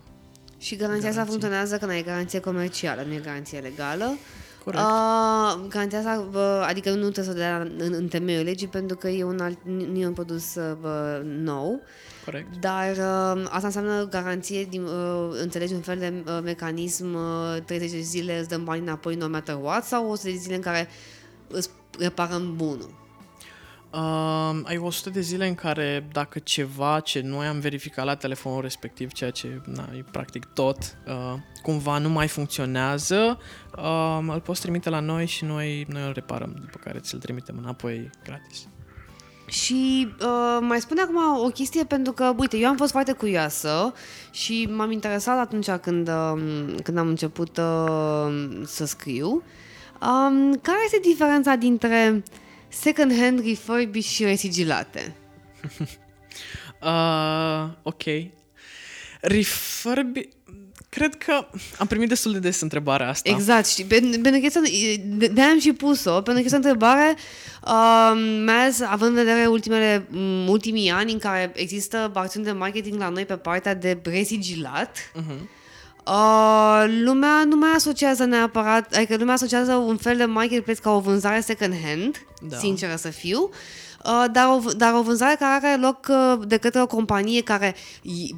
[0.59, 4.17] Și garanția asta funcționează când ai garanție comercială, nu e garanție legală.
[4.65, 4.85] Corect.
[4.85, 8.97] Uh, garanția asta, uh, adică nu trebuie să o dea în, în temeiul legii pentru
[8.97, 11.81] că e un alt, nu e un produs uh, nou.
[12.25, 12.57] Corect.
[12.61, 17.91] Dar uh, asta înseamnă garanție, din, uh, înțelegi un fel de uh, mecanism, uh, 30
[17.91, 20.89] de zile îți dăm bani înapoi no matter what sau 100 de zile în care
[21.49, 22.97] îți reparăm bunul?
[23.91, 28.61] Uh, ai 100 de zile în care dacă ceva ce noi am verificat la telefonul
[28.61, 33.39] respectiv, ceea ce na, e practic tot, uh, cumva nu mai funcționează,
[33.77, 37.59] uh, îl poți trimite la noi și noi, noi îl reparăm, după care ți-l trimitem
[37.59, 38.69] înapoi gratis.
[39.49, 43.93] Și uh, mai spune acum o chestie pentru că, uite, eu am fost foarte curioasă
[44.31, 46.41] și m-am interesat atunci când, uh,
[46.83, 49.43] când am început uh, să scriu.
[50.01, 52.23] Um, care este diferența dintre
[52.69, 55.15] second-hand, refurbished și resigilate?
[56.83, 58.03] uh, ok.
[59.21, 60.17] Refurb...
[60.91, 61.49] Cred că
[61.79, 63.31] am primit destul de des întrebarea asta.
[63.31, 64.61] Exact, și pentru că
[65.05, 67.15] de, de am și pus-o, pentru că este o întrebare,
[67.65, 68.13] uh,
[68.45, 70.09] mai ales având în vedere ultimele,
[70.47, 75.58] ultimii ani în care există acțiuni de marketing la noi pe partea de resigilat, uh-huh
[76.09, 81.01] Uh, lumea nu mai asociază neapărat, adică lumea asociază un fel de marketplace ca o
[81.01, 82.57] vânzare second hand, da.
[82.57, 83.51] sinceră să fiu,
[84.05, 87.75] uh, dar, o, dar o vânzare care are loc uh, de către o companie care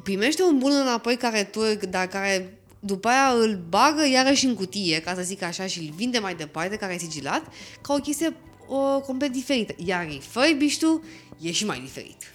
[0.03, 5.01] primește un bun înapoi care tu, dar care după aia îl bagă iarăși în cutie,
[5.01, 7.41] ca să zic așa, și îl vinde mai departe, care e sigilat,
[7.81, 8.35] ca o chestie
[8.67, 9.73] o, complet diferită.
[9.85, 11.01] Iar refurbished
[11.41, 12.30] e și mai diferit.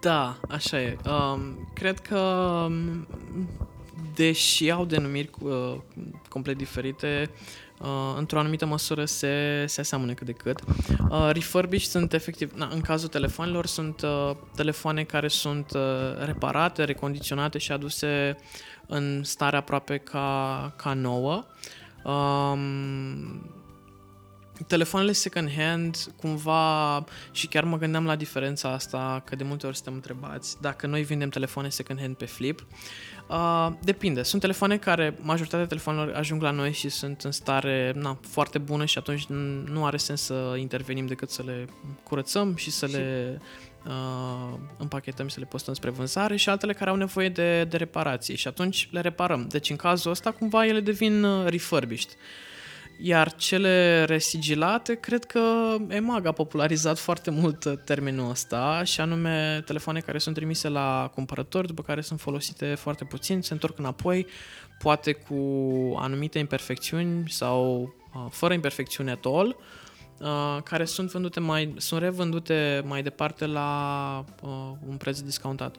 [0.00, 0.96] Da, așa e.
[1.06, 3.06] Um, cred că um,
[4.14, 5.74] deși au denumiri uh,
[6.28, 7.30] complet diferite,
[7.78, 10.60] uh, într-o anumită măsură se, se aseamănă cât de cât.
[11.10, 16.84] Uh, refurbished sunt efectiv, na, în cazul telefonelor, sunt uh, telefoane care sunt uh, reparate,
[16.84, 18.36] recondiționate și aduse
[18.86, 21.44] în stare aproape ca, ca nouă.
[22.04, 23.59] Um,
[24.66, 29.94] telefoanele second-hand, cumva, și chiar mă gândeam la diferența asta, că de multe ori suntem
[29.94, 32.66] întrebați dacă noi vindem telefoane second-hand pe flip.
[33.28, 34.22] Uh, depinde.
[34.22, 38.84] Sunt telefoane care, majoritatea telefonelor ajung la noi și sunt în stare na, foarte bună
[38.84, 39.26] și atunci
[39.64, 41.68] nu are sens să intervenim decât să le
[42.02, 42.92] curățăm și să și...
[42.92, 43.40] le
[43.86, 47.76] uh, împachetăm și să le postăm spre vânzare și altele care au nevoie de, de
[47.76, 49.46] reparații și atunci le reparăm.
[49.48, 52.10] Deci în cazul ăsta cumva ele devin uh, refurbished.
[53.02, 59.62] Iar cele resigilate, cred că EMAG a popularizat foarte mult uh, termenul ăsta și anume
[59.66, 64.26] telefoane care sunt trimise la cumpărători, după care sunt folosite foarte puțin, se întorc înapoi,
[64.78, 65.34] poate cu
[65.96, 67.80] anumite imperfecțiuni sau
[68.14, 69.56] uh, fără imperfecțiune at all,
[70.18, 74.50] uh, care sunt vândute mai, sunt revândute mai departe la uh,
[74.88, 75.76] un preț discountat.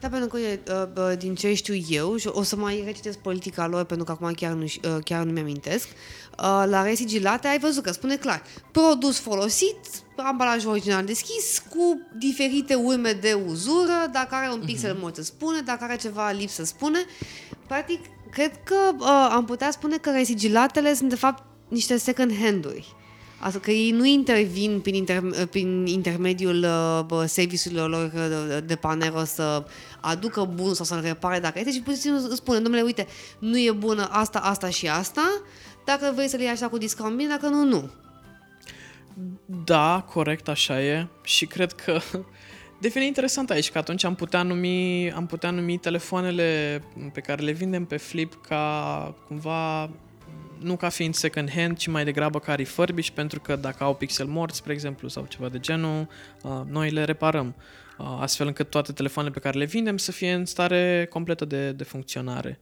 [0.00, 3.84] Da, pentru că uh, din ce știu eu, și o să mai recitesc politica lor,
[3.84, 7.92] pentru că acum chiar nu, uh, chiar nu mi-amintesc, uh, la resigilate ai văzut că
[7.92, 8.42] spune clar,
[8.72, 9.78] produs folosit,
[10.16, 15.00] ambalaj original deschis, cu diferite urme de uzură, dacă are un pixel uh-huh.
[15.00, 16.98] mult să spune, dacă are ceva lipsă spune.
[17.66, 18.00] Practic,
[18.30, 22.96] cred că uh, am putea spune că resigilatele sunt de fapt niște second hand-uri.
[23.40, 26.66] Asta că ei nu intervin prin, inter, prin intermediul
[27.10, 29.64] uh, serviciilor lor uh, de panero să
[30.00, 33.06] aducă bun sau să-l repare dacă este și puțin spune, domnule, uite,
[33.38, 35.42] nu e bună asta, asta și asta,
[35.84, 37.90] dacă vrei să le iei așa cu discount bine, dacă nu, nu.
[39.64, 41.06] Da, corect, așa e.
[41.22, 42.00] Și cred că
[42.80, 46.82] devine interesant aici, că atunci am putea numi, am putea numi telefoanele
[47.12, 49.90] pe care le vindem pe Flip ca cumva
[50.60, 54.26] nu ca fiind second hand, ci mai degrabă ca refurbish, pentru că dacă au pixel
[54.26, 56.08] morți, spre exemplu, sau ceva de genul,
[56.42, 57.54] uh, noi le reparăm,
[57.98, 61.72] uh, astfel încât toate telefoanele pe care le vindem să fie în stare completă de,
[61.72, 62.58] de funcționare.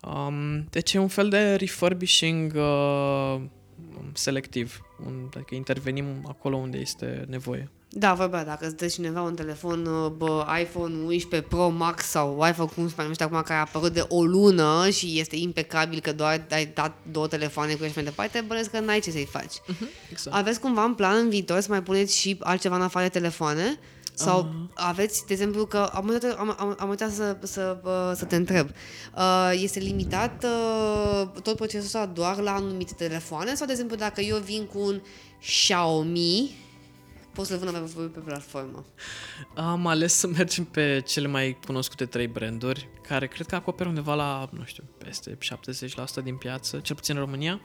[0.00, 3.40] Um, deci e un fel de refurbishing uh,
[4.12, 7.70] selectiv, un, adică intervenim acolo unde este nevoie.
[7.96, 12.46] Da, vorba, dacă îți dă cineva un telefon uh, bă, iPhone 11 Pro Max sau
[12.48, 16.12] iPhone cum se numește acum, care a apărut de o lună și este impecabil că
[16.12, 19.54] doar ai dat două telefoane cu ești mai departe, bănesc că n-ai ce să-i faci.
[19.54, 20.36] Uh-huh, exact.
[20.36, 23.78] Aveți cumva în plan în viitor să mai puneți și altceva în afară de telefoane?
[24.14, 24.74] Sau uh-huh.
[24.74, 28.36] aveți, de exemplu, că am uitat, am, am, am uitat să, să, uh, să te
[28.36, 28.68] întreb,
[29.16, 33.54] uh, este limitat uh, tot procesul ăsta doar la anumite telefoane?
[33.54, 35.00] Sau, de exemplu, dacă eu vin cu un
[35.40, 36.63] Xiaomi,
[37.34, 38.84] poți să-l vândă pe, pe platformă.
[39.54, 44.14] Am ales să mergem pe cele mai cunoscute trei branduri, care cred că acoperă undeva
[44.14, 45.38] la, nu știu, peste
[46.20, 47.60] 70% din piață, cel puțin în România,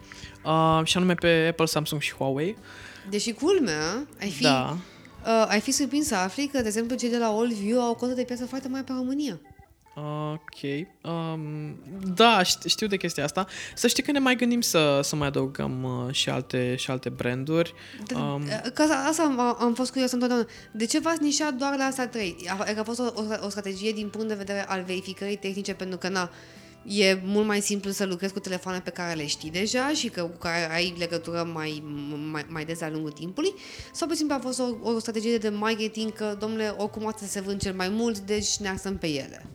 [0.46, 2.58] uh, și anume pe Apple, Samsung și Huawei.
[3.10, 4.78] Deși culmea, ai fi, da.
[5.26, 7.96] uh, ai fi surprins să afli că, de exemplu, cei de la AllView au o
[7.96, 9.40] cotă de piață foarte mare pe România.
[10.34, 10.88] Ok.
[11.02, 11.76] Um,
[12.16, 13.46] da, știu de chestia asta.
[13.76, 17.10] Să știi că ne mai gândim să, să mai adăugăm uh, și, alte, și alte
[17.10, 17.74] branduri.
[18.16, 18.44] Um,
[18.74, 20.48] că asta am, am fost curios întotdeauna.
[20.72, 22.36] De ce v-ați nișat doar la asta trei?
[22.48, 25.98] A, a fost o, o, o strategie din punct de vedere al verificării tehnice, pentru
[25.98, 26.32] că na,
[26.84, 30.22] e mult mai simplu să lucrezi cu telefoane pe care le știi deja și că,
[30.22, 31.84] cu care ai legătură mai,
[32.32, 33.54] mai, mai des de-a lungul timpului
[33.94, 37.42] sau pe simplu a fost o, o strategie de marketing că, domnule, oricum astea se
[37.42, 39.46] vând cel mai mult, deci ne axăm pe ele.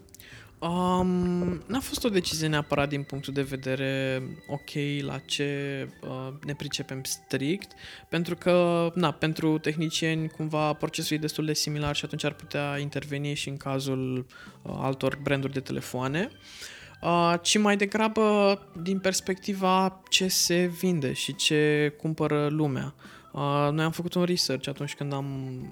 [0.68, 4.70] Um, n-a fost o decizie neapărat din punctul de vedere ok
[5.00, 7.72] la ce uh, ne pricepem strict,
[8.08, 12.78] pentru că, na, pentru tehnicieni cumva procesul e destul de similar și atunci ar putea
[12.78, 14.26] interveni și în cazul
[14.62, 16.28] uh, altor branduri de telefoane,
[17.02, 22.94] uh, ci mai degrabă din perspectiva ce se vinde și ce cumpără lumea.
[23.34, 25.26] Uh, noi am făcut un research atunci când am,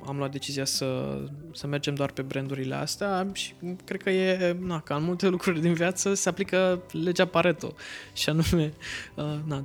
[0.06, 1.18] am luat decizia să,
[1.52, 5.60] să mergem doar pe brandurile astea și cred că e, na, ca în multe lucruri
[5.60, 7.74] din viață, se aplică legea Pareto
[8.12, 8.72] și anume
[9.14, 9.64] uh, na,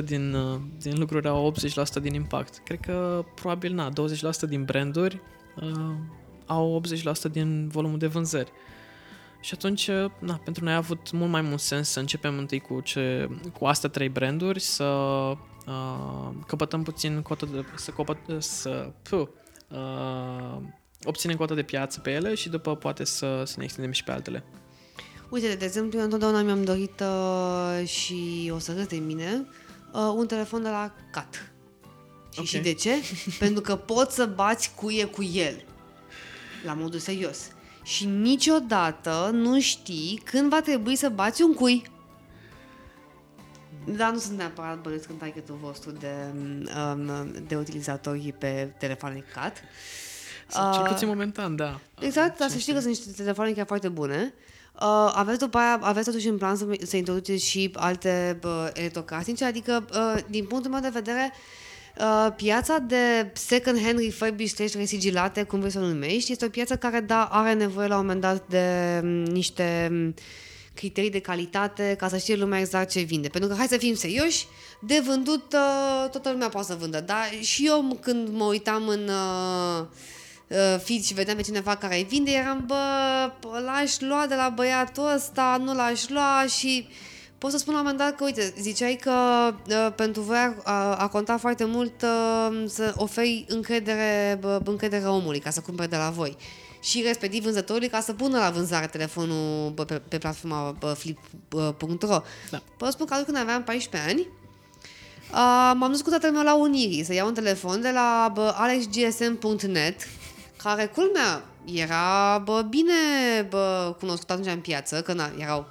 [0.00, 1.54] 20% din, uh, din lucruri au
[1.98, 2.60] 80% din impact.
[2.64, 3.92] Cred că probabil na, 20%
[4.48, 5.20] din branduri
[5.56, 5.94] uh,
[6.46, 6.82] au
[7.28, 8.52] 80% din volumul de vânzări.
[9.40, 12.80] Și atunci, na, pentru noi a avut mult mai mult sens să începem întâi cu,
[12.80, 13.28] ce,
[13.58, 14.84] cu astea trei branduri, să
[15.66, 19.28] uh, căpătăm puțin cotă de, să, copăt, să puh,
[19.68, 20.56] uh,
[21.04, 24.12] obținem cotă de piață pe ele și după poate să, să ne extindem și pe
[24.12, 24.44] altele.
[25.28, 29.46] Uite, de exemplu, eu întotdeauna mi-am dorit uh, și o să râs de mine
[29.92, 31.52] uh, un telefon de la CAT.
[32.32, 32.44] Și, okay.
[32.44, 32.94] și de ce?
[33.44, 35.64] Pentru că poți să bați cuie cu el.
[36.64, 37.38] La modul serios.
[37.82, 41.92] Și niciodată nu știi când va trebui să bați un cui.
[43.84, 46.14] Dar nu sunt neapărat bănuiesc în targetul vostru de,
[46.94, 49.56] um, de utilizatori pe telefoane CAT.
[50.46, 51.80] Sau cel puțin momentan, da.
[52.00, 54.34] Exact, dar să știi că sunt niște telefoane chiar foarte bune.
[54.80, 59.44] Uh, aveți după aia, aveți totuși în plan să, să introduceți și alte uh, electrocasnice,
[59.44, 61.32] adică, uh, din punctul meu de vedere,
[61.98, 66.76] uh, piața de second hand refurbished resigilate, cum vrei să o numești, este o piață
[66.76, 70.14] care, da, are nevoie la un moment dat de um, niște um,
[70.74, 73.28] criterii de calitate ca să știe lumea exact ce vinde.
[73.28, 74.46] Pentru că, hai să fim serioși,
[74.80, 79.08] de vândut uh, toată lumea poate să vândă, dar și eu când mă uitam în
[79.08, 79.84] uh,
[80.48, 84.48] uh, feed și vedeam pe cineva care îi vinde, eram, bă, l-aș lua de la
[84.48, 86.88] băiatul ăsta, nu l-aș lua și
[87.38, 89.12] pot să spun la un moment dat că, uite, ziceai că
[89.68, 95.04] uh, pentru voi a, a, a contat foarte mult uh, să oferi încredere, bă, încredere
[95.04, 96.36] omului ca să cumpere de la voi
[96.84, 102.22] și respectiv vânzătorului ca să pună la vânzare telefonul bă, pe, pe platforma bă, flip.ro.
[102.50, 102.62] Da.
[102.76, 106.54] Pot spun că atunci când aveam 14 ani, uh, m-am dus cu tatăl meu la
[106.54, 110.08] Unirii să iau un telefon de la bă, alexgsm.net
[110.56, 112.92] care, culmea, era bă, bine
[113.48, 115.66] bă, cunoscut atunci în piață, că na, erau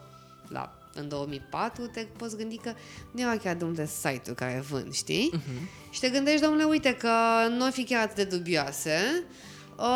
[0.47, 2.73] la, în 2004, te poți gândi că
[3.11, 5.31] nu era chiar de unde site-uri care vând, știi?
[5.35, 5.91] Uh-huh.
[5.91, 7.09] Și te gândești, domnule, uite că
[7.57, 9.51] nu ar fi chiar atât de dubioase, uh,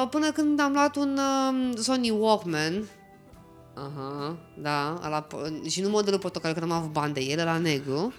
[0.09, 2.87] până când am luat un uh, Sony Walkman,
[3.75, 5.27] Aha, da, ala,
[5.69, 8.13] și nu modelul portocaliu, că n-am avut bani de el, la negru,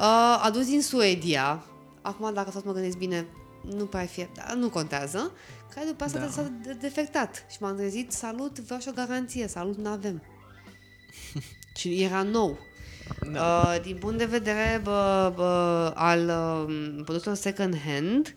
[0.00, 1.64] uh, adus din Suedia,
[2.02, 3.26] acum dacă tot mă gândesc bine,
[3.76, 5.32] nu prea fi, dar nu contează,
[5.74, 6.28] care după asta Da.
[6.28, 10.22] s-a de- defectat și m-am trezit, salut, vreau și o garanție, salut, nu avem.
[11.78, 12.58] și era nou.
[13.32, 13.40] Da.
[13.74, 18.34] Uh, din punct de vedere bă, bă, al uh, produselor second hand,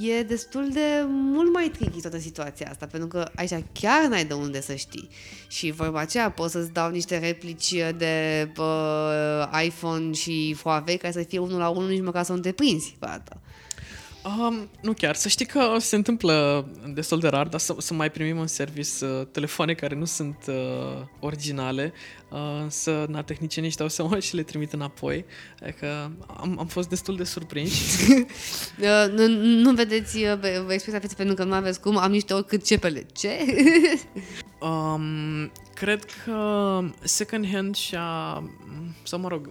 [0.00, 4.34] e destul de mult mai tricky toată situația asta, pentru că aici chiar n-ai de
[4.34, 5.08] unde să știi.
[5.48, 11.22] Și vorba aceea, pot să-ți dau niște replici de bă, iPhone și Huawei care să
[11.22, 13.40] fie unul la unul nici măcar să nu te prinzi pe asta.
[14.24, 15.14] Um, nu chiar.
[15.14, 19.04] Să știi că se întâmplă destul de rar, dar să, să mai primim în service
[19.04, 20.54] uh, telefoane care nu sunt uh,
[21.20, 21.92] originale,
[22.30, 25.24] uh, să na, tehnicienii își dau seama și le trimit înapoi.
[25.62, 27.82] Adică am, am fost destul de surprinși.
[28.80, 32.34] Uh, nu, nu vedeți uh, pe- expresia feței pentru că nu aveți cum, am niște
[32.34, 33.06] oricât cepele.
[33.12, 33.30] Ce?
[34.60, 38.42] Um, cred că second hand și-a,
[39.02, 39.50] sau mă rog,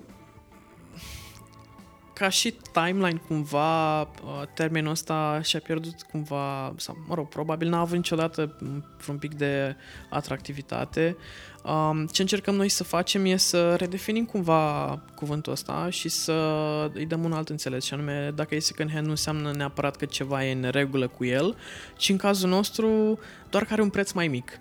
[2.14, 4.08] ca și timeline cumva, uh,
[4.54, 9.34] termenul ăsta și-a pierdut cumva, sau mă rog, probabil n-a avut niciodată m, vreun pic
[9.34, 9.76] de
[10.10, 11.18] atractivitate.
[11.64, 16.34] Um, ce încercăm noi să facem e să redefinim cumva cuvântul ăsta și să
[16.94, 20.06] îi dăm un alt înțeles și anume dacă e second hand nu înseamnă neapărat că
[20.06, 21.56] ceva e în regulă cu el,
[21.98, 23.20] ci în cazul nostru
[23.50, 24.60] doar că are un preț mai mic.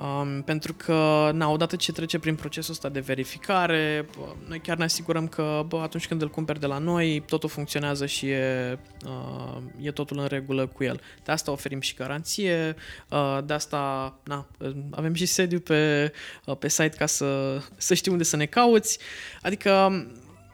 [0.00, 4.76] Um, pentru că, na, odată ce trece prin procesul ăsta de verificare, bă, noi chiar
[4.76, 8.78] ne asigurăm că, bă, atunci când îl cumperi de la noi, totul funcționează și e,
[9.06, 11.00] uh, e totul în regulă cu el.
[11.24, 12.76] De asta oferim și garanție,
[13.10, 14.46] uh, de asta, na,
[14.90, 16.12] avem și sediu pe,
[16.44, 18.98] uh, pe site ca să, să știi unde să ne cauți.
[19.42, 20.04] Adică,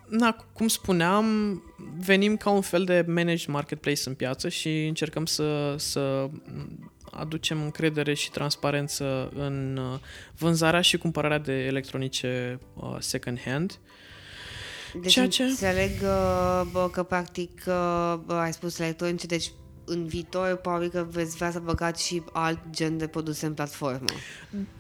[0.09, 1.27] na, cum spuneam,
[1.99, 6.29] venim ca un fel de managed marketplace în piață și încercăm să, să
[7.17, 9.99] aducem încredere și transparență în uh,
[10.39, 13.79] vânzarea și cumpărarea de electronice uh, second hand.
[15.01, 19.51] Deci Ceea ce- înțeleg uh, bă, că practic uh, bă, ai spus electronice, deci
[19.89, 24.05] în viitor probabil că veți vrea să băgați și alt gen de produse în platformă.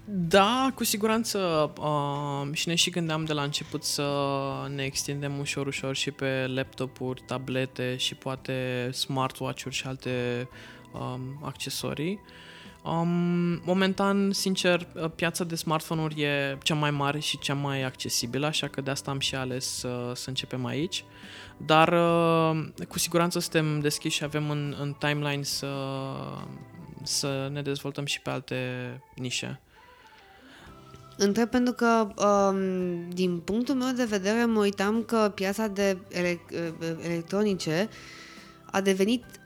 [0.04, 4.08] Da, cu siguranță uh, și ne și gândeam de la început să
[4.74, 10.48] ne extindem ușor, ușor și pe laptopuri, tablete și poate smartwatch-uri și alte
[10.92, 12.20] um, accesorii.
[12.84, 18.46] Um, momentan, sincer, uh, piața de smartphone-uri e cea mai mare și cea mai accesibilă,
[18.46, 21.04] așa că de asta am și ales să, să începem aici.
[21.56, 25.72] Dar uh, cu siguranță suntem deschiși și avem în, în timeline să,
[27.02, 28.56] să ne dezvoltăm și pe alte
[29.14, 29.60] nișe.
[31.18, 36.40] Întreb pentru că, um, din punctul meu de vedere, mă uitam că piața de ele-
[37.02, 37.88] electronice
[38.70, 39.24] a devenit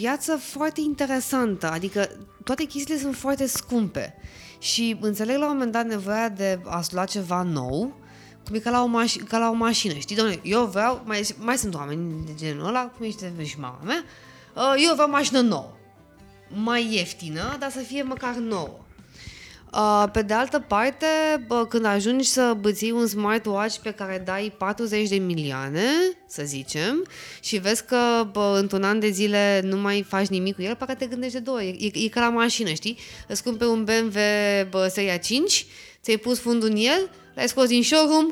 [0.00, 2.08] piață foarte interesantă, adică
[2.44, 4.14] toate chestiile sunt foarte scumpe.
[4.58, 7.94] Și înțeleg la un moment dat nevoia de a-ți lua ceva nou,
[8.44, 11.34] cum e ca la o, maș- ca la o mașină, știi, doamne, eu vreau, mai,
[11.38, 14.04] mai sunt oameni de genul ăla, cum ești și mama mea,
[14.54, 15.72] uh, eu vreau mașină nouă,
[16.48, 18.78] mai ieftină, dar să fie măcar nouă.
[19.72, 21.06] Uh, pe de altă parte,
[21.46, 25.82] bă, când ajungi să bății un smartwatch pe care dai 40 de milioane,
[26.26, 27.06] să zicem,
[27.40, 30.94] și vezi că bă, într-un an de zile nu mai faci nimic cu el, parcă
[30.94, 31.76] te gândești de două ori.
[31.80, 32.98] E, e, e ca la mașină, știi?
[33.26, 34.18] Îți cumperi un BMW
[34.70, 35.66] bă, seria 5,
[36.02, 38.26] ți-ai pus fundul în el, l-ai scos din showroom,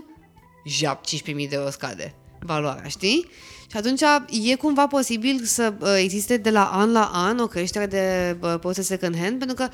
[0.67, 3.29] jap, 15.000 de euro scade valoarea, știi?
[3.77, 4.03] Și atunci
[4.51, 8.59] e cumva posibil să uh, existe de la an la an o creștere de uh,
[8.59, 9.69] produse second hand, pentru că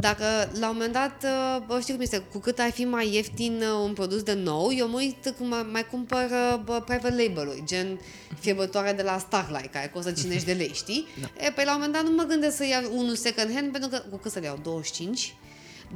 [0.00, 0.24] dacă
[0.58, 3.62] la un moment dat, uh, bă, știi cum este, cu cât ar fi mai ieftin
[3.62, 7.14] uh, un produs de nou, eu mă uit cum mai, mai cumpăr uh, bă, private
[7.22, 8.00] label-uri, gen
[8.40, 11.06] fierbătoare de la Starlight, care costă 50 de lei, știi?
[11.20, 11.46] Da.
[11.46, 13.90] E, pe la un moment dat nu mă gândesc să iau unul second hand, pentru
[13.90, 14.58] că cu cât să le iau?
[14.62, 15.34] 25?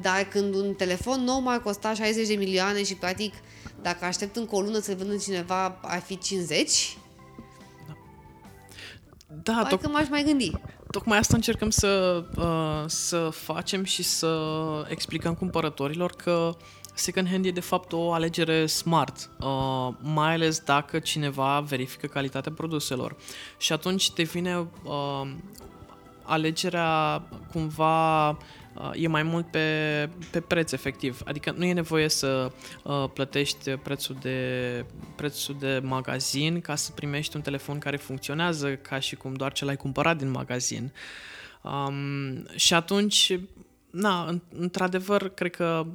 [0.01, 3.35] Dar când un telefon nou m-ar costa 60 de milioane și practic
[3.83, 6.97] dacă aștept încă o lună să-l vândă cineva ar fi 50,
[9.31, 10.51] Da, Hai toc- că m-aș mai gândi.
[10.91, 14.39] tocmai asta încercăm să, uh, să facem și să
[14.89, 16.57] explicăm cumpărătorilor că
[16.95, 22.53] second hand e de fapt o alegere smart, uh, mai ales dacă cineva verifică calitatea
[22.53, 23.17] produselor.
[23.59, 25.31] Și atunci devine uh,
[26.23, 27.23] alegerea
[27.53, 28.37] cumva uh,
[28.95, 31.21] e mai mult pe, pe preț efectiv.
[31.25, 34.85] Adică nu e nevoie să uh, plătești prețul de,
[35.17, 39.65] prețul de magazin ca să primești un telefon care funcționează ca și cum doar ce
[39.65, 40.93] l-ai cumpărat din magazin.
[41.63, 43.39] Um, și atunci,
[43.91, 45.87] na, într-adevăr, cred că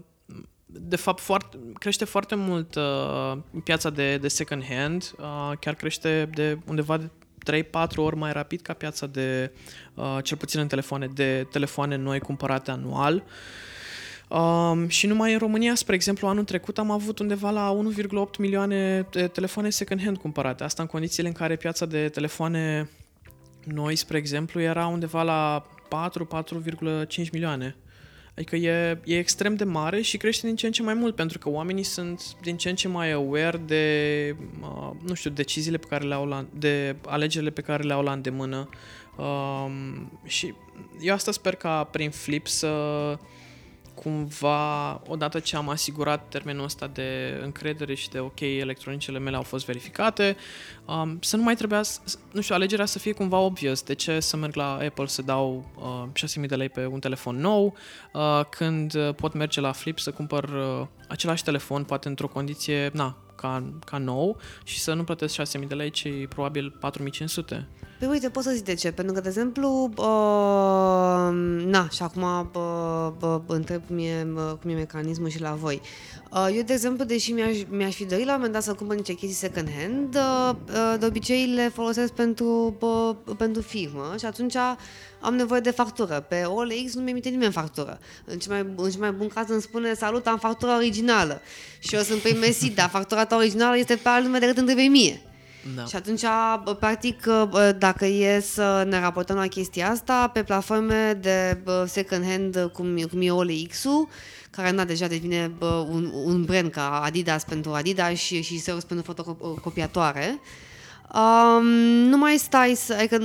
[0.75, 6.29] de fapt, foarte, crește foarte mult uh, piața de, de second hand, uh, chiar crește
[6.33, 7.09] de undeva de
[7.43, 9.51] 3-4 ori mai rapid ca piața de,
[9.93, 13.23] uh, cel puțin în telefoane, de telefoane noi cumpărate anual.
[14.27, 19.07] Um, și numai în România, spre exemplu, anul trecut am avut undeva la 1,8 milioane
[19.11, 20.63] de telefoane second-hand cumpărate.
[20.63, 22.89] Asta în condițiile în care piața de telefoane
[23.63, 27.75] noi, spre exemplu, era undeva la 4-4,5 milioane.
[28.35, 31.38] Adică e, e extrem de mare și crește din ce în ce mai mult, pentru
[31.38, 35.88] că oamenii sunt din ce în ce mai aware de, uh, nu știu, deciziile pe
[35.89, 38.69] care le au la, de alegerile pe care le au la îndemână.
[39.15, 40.53] Um, și
[40.99, 42.69] eu asta sper ca prin Flip să
[43.95, 49.41] cumva, odată ce am asigurat termenul ăsta de încredere și de ok, electronicele mele au
[49.41, 50.37] fost verificate,
[50.85, 51.81] um, să nu mai trebuia,
[52.31, 53.81] nu știu, alegerea să fie cumva obvious.
[53.81, 55.71] De ce să merg la Apple să dau
[56.13, 57.75] uh, 6.000 de lei pe un telefon nou,
[58.13, 63.17] uh, când pot merge la Flip să cumpăr uh, același telefon, poate într-o condiție, na,
[63.35, 66.79] ca, ca nou și să nu plătesc 6.000 de lei, ci probabil
[67.51, 67.65] 4.500.
[68.03, 68.91] Păi uite, pot să zic de ce.
[68.91, 70.05] Pentru că, de exemplu, uh,
[71.65, 72.23] na, și acum
[72.53, 75.81] uh, uh, întreb cum e, uh, cum e mecanismul și la voi.
[76.31, 78.95] Uh, eu, de exemplu, deși mi-aș, mi-aș fi dorit la un moment dat să cumpăr
[78.95, 84.25] niște chestii second hand, uh, uh, de obicei le folosesc pentru, uh, pentru firmă și
[84.25, 84.55] atunci
[85.19, 86.25] am nevoie de factură.
[86.30, 87.99] Pe OLX nu mi emite nimeni factură.
[88.25, 91.41] În cel, mai, în cel mai bun caz îmi spune salut, am factura originală.
[91.80, 94.65] Și eu sunt pe Messi, dar factura ta originală este pe alt nume decât îmi
[94.65, 95.21] trebuie mie.
[95.76, 95.85] Da.
[95.85, 96.22] Și atunci,
[96.80, 97.26] practic,
[97.77, 103.22] dacă e să ne raportăm la chestia asta, pe platforme de second hand, cum, cum
[103.22, 104.07] e OLX-ul,
[104.49, 105.52] care na, deja devine
[105.90, 110.40] un, un brand ca Adidas pentru Adidas și, și Zeus pentru fotocopiatoare,
[111.14, 111.65] Um,
[112.10, 112.94] nu mai stai să...
[112.94, 113.15] Adică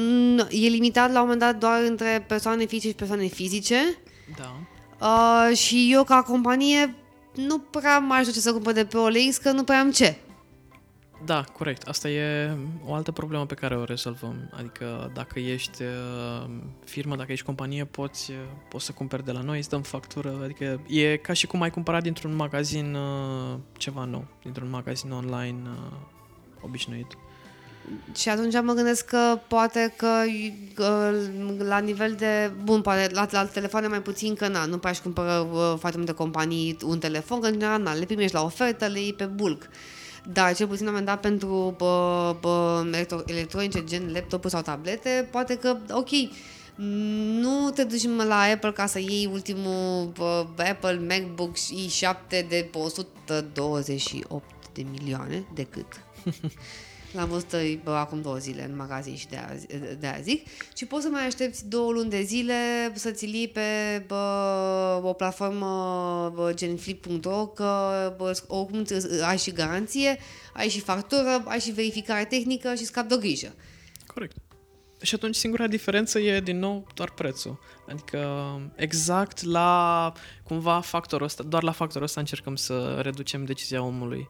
[0.51, 3.99] e limitat la un moment dat doar între persoane fizice și persoane fizice.
[4.37, 4.55] Da.
[5.07, 6.95] Uh, și eu ca companie
[7.35, 10.17] nu prea mai știu ce să cumpăr de pe OLX, că nu prea am ce.
[11.25, 11.89] Da, corect.
[11.89, 14.51] Asta e o altă problemă pe care o rezolvăm.
[14.53, 16.51] Adică dacă ești uh,
[16.85, 18.37] firmă, dacă ești companie, poți, uh,
[18.69, 20.41] poți să cumperi de la noi, îți dăm factură.
[20.43, 25.59] Adică e ca și cum ai cumpărat dintr-un magazin uh, ceva nou, dintr-un magazin online
[26.61, 27.07] obișnuit.
[28.15, 30.23] Și atunci mă gândesc că poate că,
[30.75, 31.13] că
[31.59, 32.53] la nivel de...
[32.63, 35.47] Bun, poate la, la telefoane mai puțin că na, nu prea aș cumpăra
[35.79, 39.15] foarte multe companii un telefon, că în general na, le primești la ofertă, le iei
[39.15, 39.69] pe bulk.
[40.33, 42.85] Dar cel puțin am dat pentru bă, bă,
[43.27, 46.09] electronice, gen laptop sau tablete, poate că, ok,
[47.41, 54.45] nu te duci la Apple ca să iei ultimul bă, Apple MacBook i7 de 128
[54.73, 55.87] de milioane, decât.
[57.13, 59.67] L-am văzut bă, acum două zile în magazin și de azi,
[59.99, 60.47] de azi zic.
[60.77, 62.55] Și poți să mai aștepți două luni de zile
[62.95, 63.61] să ți lii pe
[64.07, 68.85] bă, o platformă bă, gen flip.ro că bă, oricum
[69.27, 70.19] ai și garanție,
[70.53, 73.55] ai și factură, ai și verificare tehnică și scap de o grijă.
[74.07, 74.37] Corect.
[75.01, 77.59] Și atunci singura diferență e din nou doar prețul.
[77.89, 78.21] Adică
[78.75, 80.13] exact la
[80.43, 84.29] cumva factorul ăsta, doar la factorul ăsta încercăm să reducem decizia omului.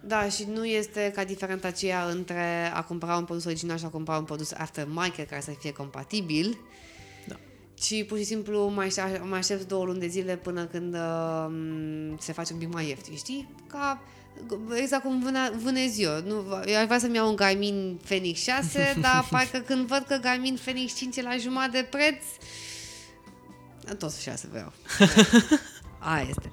[0.00, 3.88] Da, și nu este ca diferența aceea între a cumpăra un produs original și a
[3.88, 6.58] cumpăra un produs aftermarket care să fie compatibil,
[7.26, 7.36] da.
[7.74, 12.32] ci pur și simplu mai, mai aștept două luni de zile până când uh, se
[12.32, 13.48] face un pic mai ieftin, știi?
[13.66, 14.02] Ca
[14.74, 16.20] exact cum vâna, vânez eu.
[16.20, 20.16] Nu, eu aș vrea să-mi iau un Garmin Fenix 6, dar parcă când văd că
[20.16, 22.24] Garmin Fenix 5 e la jumătate de preț,
[23.98, 24.72] tot 6 vreau.
[26.06, 26.50] Aia este.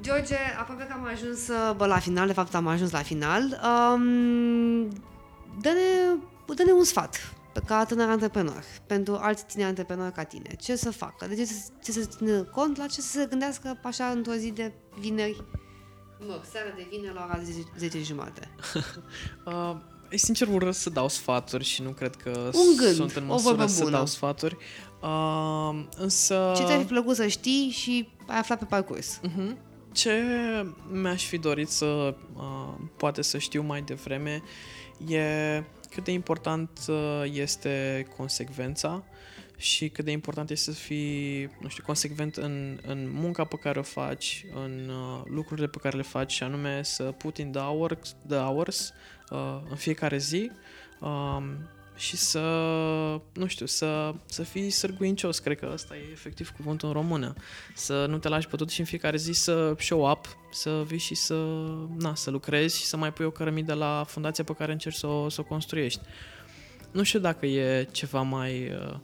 [0.00, 1.46] George, aproape că am ajuns
[1.76, 3.42] bă, la final, de fapt am ajuns la final.
[3.42, 4.88] Um,
[5.60, 6.18] dă-ne,
[6.54, 7.34] dă-ne un sfat
[7.66, 10.54] ca tânăr antreprenor, pentru alți tineri antreprenori ca tine.
[10.60, 11.26] Ce să facă?
[11.26, 12.76] De ce să, ce să țină cont?
[12.76, 15.44] La ce să se gândească așa într-o zi de vineri?
[16.26, 18.48] Mă, seara de vineri la ora 10, 10 jumate.
[19.46, 23.24] uh, e sincer urăsc să dau sfaturi și nu cred că un gând, sunt în
[23.24, 24.56] măsură să dau sfaturi.
[25.02, 26.52] Uh, însă...
[26.56, 29.20] Ce ți-ar fi plăcut să știi și ai aflat pe parcurs?
[29.20, 29.56] Uh-huh.
[29.92, 30.22] Ce
[30.90, 34.42] mi-aș fi dorit să uh, poate să știu mai devreme
[35.06, 39.04] e cât de important uh, este consecvența
[39.56, 43.78] și cât de important este să fii, nu știu, consecvent în, în munca pe care
[43.78, 47.60] o faci, în uh, lucrurile pe care le faci și anume să put in the
[47.60, 49.13] hours, the hours uh,
[49.68, 50.50] în fiecare zi
[51.00, 52.40] um, și să,
[53.32, 57.34] nu știu, să, să fii sârguincios, cred că ăsta e efectiv cuvântul în română.
[57.74, 60.98] Să nu te lași pe tot și în fiecare zi să show up, să vii
[60.98, 61.34] și să,
[61.98, 65.06] na, să lucrezi și să mai pui o cărămidă la fundația pe care încerci să
[65.06, 66.00] o, să o construiești.
[66.90, 68.96] Nu știu dacă e ceva mai uh,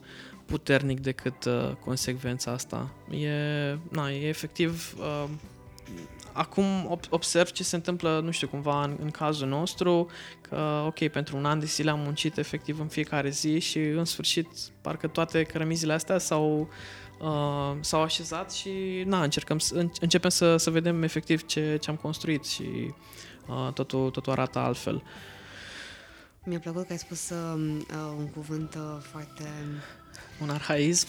[0.47, 2.93] puternic decât uh, consecvența asta.
[3.11, 4.95] E, na, e efectiv...
[6.41, 10.11] Uh, acum observ ce se întâmplă, nu știu, cumva în, în cazul nostru,
[10.41, 14.05] că, ok, pentru un an de zile am muncit efectiv în fiecare zi și în
[14.05, 14.49] sfârșit
[14.81, 16.69] parcă toate cărămizile astea s-au,
[17.21, 19.59] uh, s-au așezat și, na, încercăm,
[20.01, 22.95] începem să, să vedem efectiv ce, ce am construit și
[23.49, 25.03] uh, totul, totul arată altfel.
[26.45, 27.79] Mi-a plăcut că ai spus uh,
[28.19, 29.45] un cuvânt uh, foarte
[30.43, 31.07] un arhaism.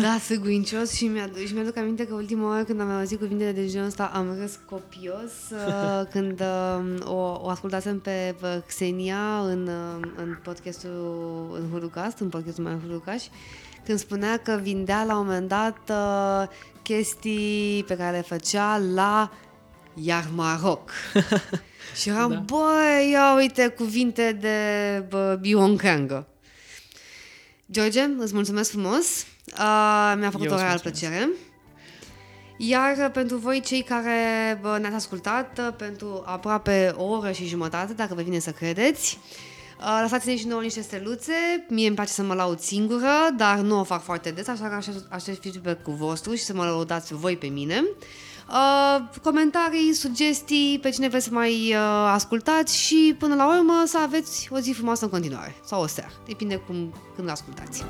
[0.00, 3.66] Da, săguincios și, mi și mi-aduc aminte că ultima oară când am auzit cuvintele de
[3.66, 8.34] genul ăsta am râs copios uh, când uh, o, o ascultasem pe
[8.66, 13.22] Xenia în, uh, în podcastul în Hulucast, în podcastul mai Hulucaș,
[13.84, 16.48] când spunea că vindea la un moment dat uh,
[16.82, 19.30] chestii pe care le făcea la
[19.94, 20.90] iar Maroc.
[22.00, 22.44] și eram, da.
[22.46, 24.58] băi, ia uite cuvinte de
[25.08, 26.26] bă, Bioncangă.
[27.74, 29.26] George, îți mulțumesc frumos.
[29.52, 31.28] Uh, mi-a făcut Eu o real plăcere.
[32.56, 34.18] Iar pentru voi, cei care
[34.60, 39.18] bă, ne-ați ascultat uh, pentru aproape o oră și jumătate, dacă vă vine să credeți,
[39.80, 41.32] uh, lăsați-ne și nouă niște steluțe.
[41.68, 44.78] Mie îmi place să mă laud singură, dar nu o fac foarte des, așa că
[45.08, 47.84] aștept feedback-ul vostru și să mă laudați voi pe mine.
[48.48, 53.98] Uh, comentarii, sugestii, pe cine vreți să mai uh, ascultați și până la urmă să
[53.98, 57.84] aveți o zi frumoasă în continuare sau o seară, depinde cum când ascultați.